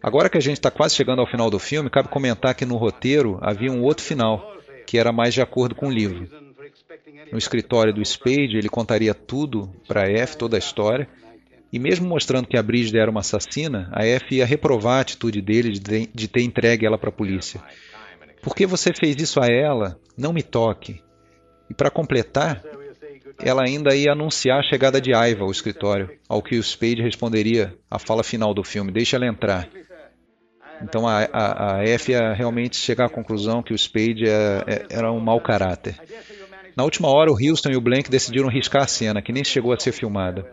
[0.00, 2.76] Agora que a gente está quase chegando ao final do filme, cabe comentar que no
[2.76, 4.54] roteiro havia um outro final,
[4.86, 6.43] que era mais de acordo com o livro.
[7.30, 11.08] No escritório do Spade, ele contaria tudo para F, toda a história,
[11.72, 15.40] e mesmo mostrando que a Brígida era uma assassina, a F ia reprovar a atitude
[15.40, 17.60] dele de ter entregue ela para a polícia.
[18.40, 19.98] Por que você fez isso a ela?
[20.16, 21.02] Não me toque.
[21.68, 22.62] E para completar,
[23.38, 27.76] ela ainda ia anunciar a chegada de Aiva ao escritório, ao que o Spade responderia
[27.90, 29.68] a fala final do filme: deixa ela entrar.
[30.82, 34.86] Então a, a, a F ia realmente chegar à conclusão que o Spade é, é,
[34.90, 35.96] era um mau caráter.
[36.76, 39.72] Na última hora, o Houston e o Blank decidiram riscar a cena, que nem chegou
[39.72, 40.44] a ser filmada.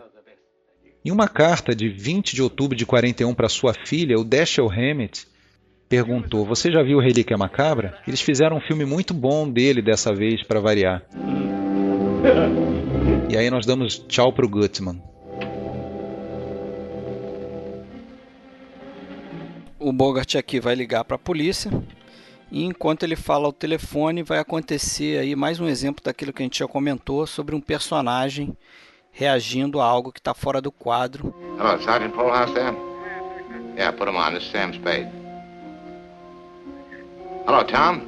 [1.04, 5.26] Em uma carta de 20 de outubro de 41 para sua filha, o Dashiell Hammett
[5.88, 7.98] perguntou: Você já viu Relíquia Macabra?
[8.06, 11.04] Eles fizeram um filme muito bom dele dessa vez, para variar.
[13.28, 15.02] E aí nós damos tchau pro Gutman.
[19.76, 21.72] O Bogart aqui vai ligar para a polícia
[22.52, 26.44] e enquanto ele fala ao telefone vai acontecer aí mais um exemplo daquilo que a
[26.44, 28.54] gente já comentou sobre um personagem
[29.10, 31.34] reagindo a algo que está fora do quadro.
[31.58, 32.76] Hello, Sergeant Polhouse there?
[33.74, 34.34] Yeah, put him on.
[34.34, 35.08] This is Sam Spade.
[37.46, 38.02] Hello, Tom.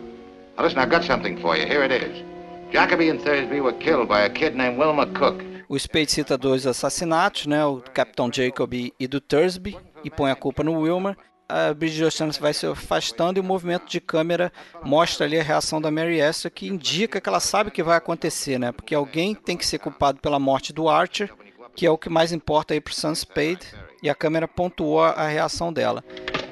[0.56, 1.66] Now, listen, I've got something for you.
[1.66, 2.22] Here it is.
[2.70, 5.42] Jacoby and Thursby were killed by a kid named Wilma Cook.
[5.70, 10.36] O Spade cita dois assassinatos, né, o Capitão Jacoby e do Thursby, e põe a
[10.36, 11.16] culpa no Wilmer.
[11.48, 14.52] A Bridget Jones vai se afastando e o movimento de câmera
[14.82, 17.96] mostra ali a reação da Mary Esther, que indica que ela sabe o que vai
[17.96, 18.72] acontecer, né?
[18.72, 21.30] Porque alguém tem que ser culpado pela morte do Archer,
[21.74, 23.60] que é o que mais importa aí pro Sam Spade,
[24.02, 26.02] e a câmera pontuou a reação dela.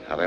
[0.08, 0.18] Now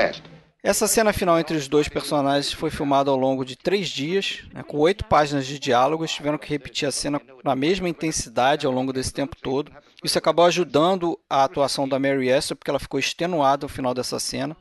[0.00, 0.33] me.
[0.64, 4.62] Essa cena final entre os dois personagens foi filmada ao longo de três dias, né,
[4.62, 6.10] com oito páginas de diálogos.
[6.10, 9.70] Tiveram que repetir a cena na mesma intensidade ao longo desse tempo todo.
[10.02, 14.18] Isso acabou ajudando a atuação da Mary Esther, porque ela ficou extenuada no final dessa
[14.18, 14.56] cena.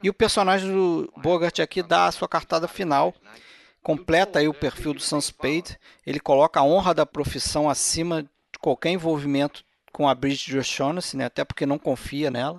[0.00, 3.12] E o personagem do Bogart aqui dá a sua cartada final,
[3.82, 5.76] completa aí o perfil do Sam Spade.
[6.06, 11.24] Ele coloca a honra da profissão acima de qualquer envolvimento com a Bridget O'Shaughnessy, né,
[11.24, 12.58] até porque não confia nela.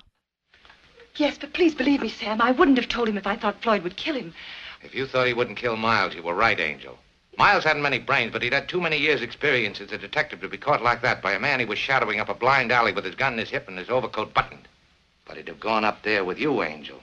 [1.16, 2.42] Yes, but please believe me, Sam.
[2.42, 4.34] I wouldn't have told him if I thought Floyd would kill him.
[4.82, 6.98] If you thought he wouldn't kill Miles, you were right, Angel.
[7.38, 10.50] Miles hadn't many brains, but he'd had too many years' experience as a detective to
[10.50, 13.06] be caught like that by a man he was shadowing up a blind alley with
[13.06, 14.68] his gun in his hip and his overcoat buttoned.
[15.26, 17.00] But he'd have gone up there with you, Angel.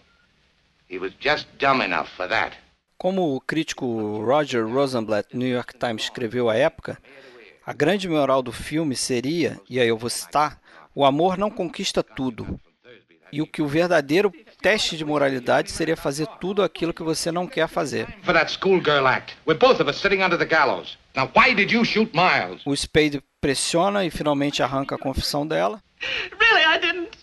[0.89, 2.53] He was just dumb enough for that.
[2.99, 6.99] Como o crítico Roger Rosenblatt, New York Times, escreveu à época,
[7.65, 10.61] a grande moral do filme seria, e aí eu vou citar,
[10.95, 12.61] o amor não conquista tudo.
[13.33, 17.47] E o que o verdadeiro teste de moralidade seria fazer tudo aquilo que você não
[17.47, 18.07] quer fazer.
[22.65, 25.83] O Spade pressiona e finalmente arranca a confissão dela.
[26.01, 27.19] Really, I didn't.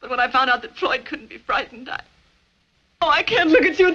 [0.00, 2.00] But when I found out that Floyd couldn't be frightened, I.
[3.00, 3.94] Oh, I can't look at you.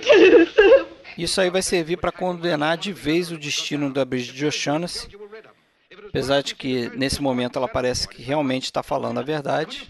[1.17, 5.07] Isso aí vai servir para condenar de vez o destino da Bridget O'Shaughnessy,
[6.07, 9.89] apesar de que nesse momento ela parece que realmente está falando a verdade.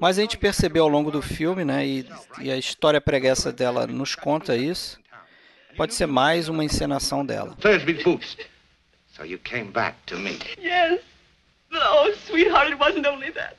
[0.00, 2.06] Mas a gente percebeu ao longo do filme, né, e,
[2.40, 4.98] e, a história preguiça dela nos conta isso,
[5.76, 7.54] pode ser mais uma encenação dela.
[7.60, 8.36] Thursby's boots.
[9.16, 10.38] So you came back to me.
[10.58, 11.00] Yes.
[11.70, 13.56] But oh, sweetheart, it wasn't only that.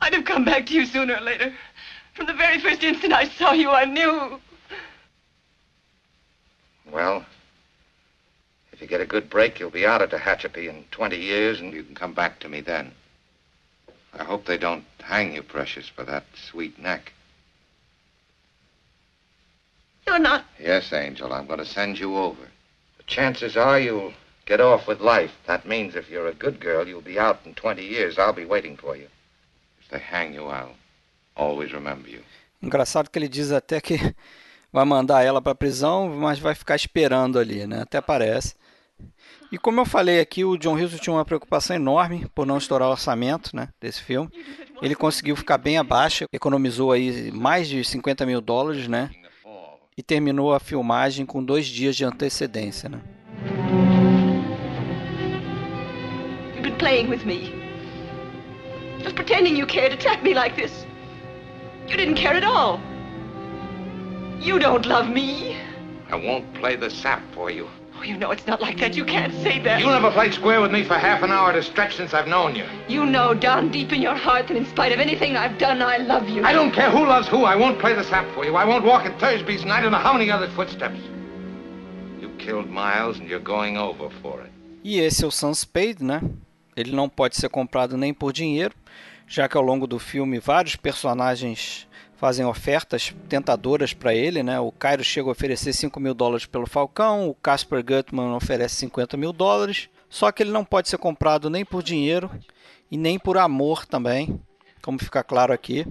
[0.00, 1.52] I'd have come back to you sooner or later.
[2.14, 4.40] From the very first instant I saw you, I knew.
[6.90, 7.24] Well,
[8.82, 11.82] you get a good break, you'll be out of Tehachapi in 20 years, and you
[11.82, 12.92] can come back to me then.
[14.12, 17.12] I hope they don't hang you, Precious, for that sweet neck.
[20.06, 20.44] You're not.
[20.60, 22.42] Yes, Angel, I'm going to send you over.
[22.98, 24.12] The chances are you'll
[24.44, 25.30] get off with life.
[25.46, 28.18] That means if you're a good girl, you'll be out in 20 years.
[28.18, 29.08] I'll be waiting for you.
[29.80, 30.74] If they hang you, I'll
[31.36, 32.22] always remember you.
[32.62, 33.96] Engraçado que ele diz até que
[34.72, 37.82] vai mandar ela para prisão, mas vai ficar esperando ali, né?
[37.82, 38.54] Até parece.
[39.52, 42.88] E como eu falei aqui, o John Hughes tinha uma preocupação enorme por não estourar
[42.88, 44.30] o orçamento né, desse filme.
[44.80, 49.10] Ele conseguiu ficar bem abaixo, economizou aí mais de 50 mil dólares, né?
[49.94, 53.02] E terminou a filmagem com dois dias de antecedência, né?
[56.54, 57.52] You've been playing with me.
[59.02, 60.86] Just pretending you cared to trap me like this.
[61.88, 62.80] You didn't care at all.
[64.40, 65.56] You don't love me.
[66.10, 67.68] I won't play the sap for you.
[68.02, 68.96] Oh, you know it's not like that.
[68.96, 69.78] You can't say that.
[69.78, 72.26] You never played square with me for half an hour at a stretch since I've
[72.26, 72.64] known you.
[72.88, 75.98] You know down deep in your heart that in spite of anything I've done, I
[75.98, 76.42] love you.
[76.42, 77.44] I don't care who loves who.
[77.44, 78.56] I won't play the sap for you.
[78.56, 80.98] I won't walk in Thursby's and I don't know how many other footsteps.
[82.20, 84.50] You killed Miles and you're going over for it.
[84.82, 86.20] E esse é o Sam Spade, né?
[86.76, 88.74] Ele não pode ser comprado nem por dinheiro,
[89.28, 91.86] já que ao longo do filme vários personagens
[92.22, 94.60] fazem ofertas tentadoras para ele, né?
[94.60, 99.16] O Cairo chega a oferecer 5 mil dólares pelo Falcão, o Casper Gutman oferece 50
[99.16, 102.30] mil dólares, só que ele não pode ser comprado nem por dinheiro
[102.88, 104.40] e nem por amor também,
[104.80, 105.84] como fica claro aqui.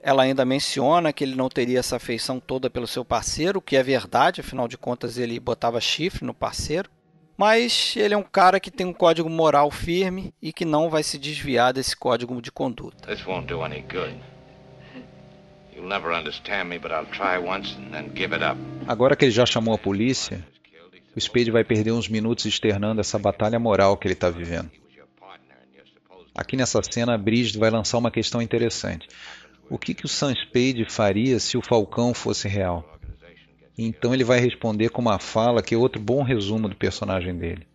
[0.00, 3.76] Ela ainda menciona que ele não teria essa afeição toda pelo seu parceiro, o que
[3.76, 6.88] é verdade, afinal de contas ele botava chifre no parceiro.
[7.36, 11.02] Mas ele é um cara que tem um código moral firme e que não vai
[11.02, 13.12] se desviar desse código de conduta.
[18.86, 20.46] Agora que ele já chamou a polícia,
[21.14, 24.70] o Spade vai perder uns minutos externando essa batalha moral que ele está vivendo.
[26.34, 29.08] Aqui nessa cena, a Bridget vai lançar uma questão interessante.
[29.70, 32.84] O que, que o Sam Spade faria se o Falcão fosse real?
[33.78, 37.66] Então ele vai responder com uma fala que é outro bom resumo do personagem dele.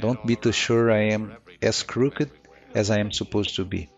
[0.00, 1.32] Don't be too sure I am
[1.62, 2.30] as crooked
[2.74, 3.88] as I am supposed to be.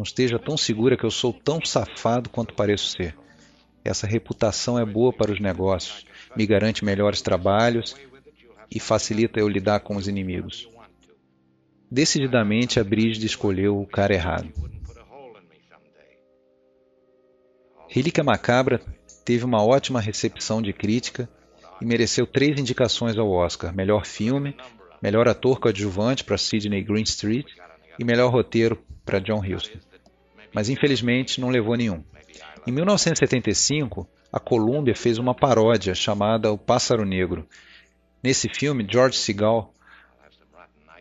[0.00, 3.14] Não esteja tão segura que eu sou tão safado quanto pareço ser.
[3.84, 7.94] Essa reputação é boa para os negócios, me garante melhores trabalhos
[8.74, 10.66] e facilita eu lidar com os inimigos.
[11.90, 14.50] Decididamente a Brígida escolheu o cara errado.
[17.86, 18.80] Relíquia Macabra
[19.22, 21.28] teve uma ótima recepção de crítica
[21.78, 24.56] e mereceu três indicações ao Oscar: melhor filme,
[25.02, 27.54] melhor ator coadjuvante para Sidney Greenstreet
[27.98, 29.89] e melhor roteiro para John Huston.
[30.52, 32.02] Mas infelizmente não levou nenhum.
[32.66, 37.46] Em 1975, a Columbia fez uma paródia chamada O Pássaro Negro.
[38.22, 39.72] Nesse filme, George Segal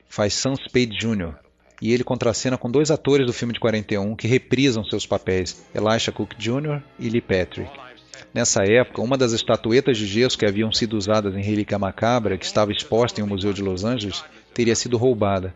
[0.07, 1.35] faz Sam Spade Jr.
[1.81, 6.11] e ele contracena com dois atores do filme de 41 que reprisam seus papéis, Elisha
[6.11, 6.81] Cook Jr.
[6.97, 7.69] e Lee Patrick.
[8.33, 12.45] Nessa época, uma das estatuetas de gesso que haviam sido usadas em Relíquia Macabra, que
[12.45, 14.23] estava exposta em um museu de Los Angeles,
[14.53, 15.53] teria sido roubada.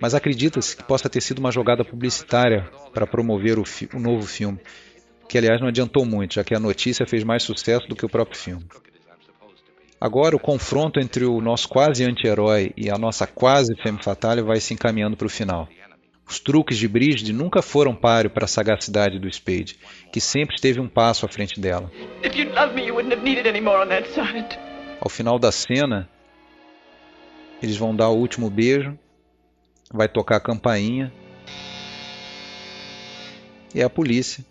[0.00, 3.64] Mas acredita-se que possa ter sido uma jogada publicitária para promover o,
[3.94, 4.58] o, novo filme,
[5.28, 8.08] que aliás não adiantou muito, já que a notícia fez mais sucesso do que o
[8.08, 8.64] próprio filme.
[10.00, 14.60] Agora, o confronto entre o nosso quase anti-herói e a nossa quase femme fatale vai
[14.60, 15.68] se encaminhando para o final.
[16.26, 19.78] Os truques de Brigid nunca foram páreo para a sagacidade do Spade,
[20.12, 21.90] que sempre esteve um passo à frente dela.
[25.00, 26.08] Ao final da cena,
[27.62, 28.98] eles vão dar o último beijo,
[29.94, 31.12] vai tocar a campainha
[33.72, 34.44] e é a polícia.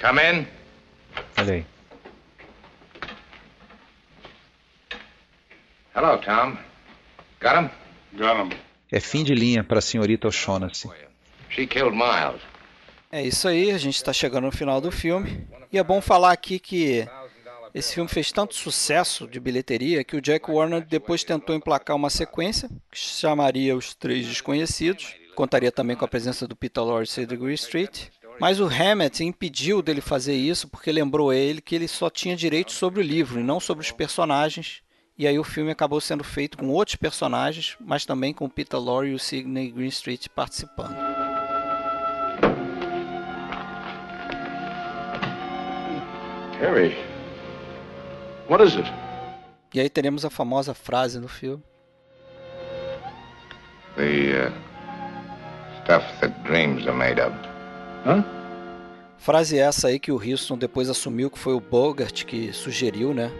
[0.00, 0.46] Come in.
[1.36, 1.66] Olha aí.
[5.94, 6.56] Hello, Tom.
[7.40, 7.70] Got him?
[8.16, 8.58] Got him.
[8.90, 10.88] É fim de linha para a senhorita O'Shaughnessy.
[11.50, 12.40] She killed Miles.
[13.12, 15.46] É isso aí, a gente está chegando no final do filme.
[15.70, 17.06] E é bom falar aqui que
[17.74, 22.10] esse filme fez tanto sucesso de bilheteria que o Jack Warner depois tentou emplacar uma
[22.10, 25.14] sequência que chamaria Os Três Desconhecidos.
[25.34, 28.08] Contaria também com a presença do Peter Lorre e Degree Street.
[28.40, 32.72] Mas o Hammett impediu dele fazer isso porque lembrou ele que ele só tinha direito
[32.72, 34.80] sobre o livro e não sobre os personagens.
[35.16, 38.78] E aí o filme acabou sendo feito com outros personagens, mas também com o Peter
[38.78, 40.96] Lorre e o Sidney Greenstreet participando.
[46.60, 46.96] Harry,
[48.48, 48.90] what is it?
[49.74, 51.62] E aí teremos a famosa frase no filme.
[53.96, 57.32] The uh, stuff that dreams are made of.
[58.06, 58.24] Hã?
[59.18, 63.30] Frase essa aí que o Houston depois assumiu que foi o Bogart que sugeriu, né?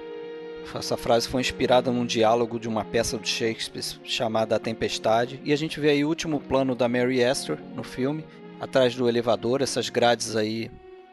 [0.75, 5.41] Essa frase foi inspirada num diálogo de uma peça de Shakespeare chamada A Tempestade.
[5.45, 8.25] E a gente vê aí o último plano da Mary Astor no filme,
[8.61, 9.63] atrás do elevador.
[9.63, 10.71] Essas grades aí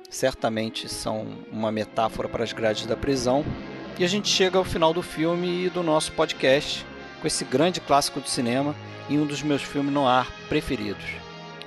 [0.09, 3.45] certamente são uma metáfora para as grades da prisão.
[3.97, 6.85] E a gente chega ao final do filme e do nosso podcast
[7.22, 8.76] com esse grande clássico de cinema
[9.09, 11.05] e um dos meus filmes no ar preferidos.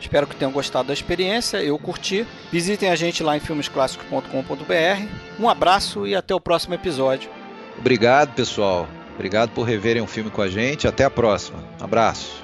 [0.00, 2.26] Espero que tenham gostado da experiência, eu curti.
[2.52, 5.09] Visitem a gente lá em filmesclassicos.com.br.
[5.40, 7.30] Um abraço e até o próximo episódio.
[7.76, 8.88] Obrigado, pessoal.
[9.14, 10.86] Obrigado por reverem um filme com a gente.
[10.86, 11.59] Até a próxima.
[11.80, 12.40] Abraço.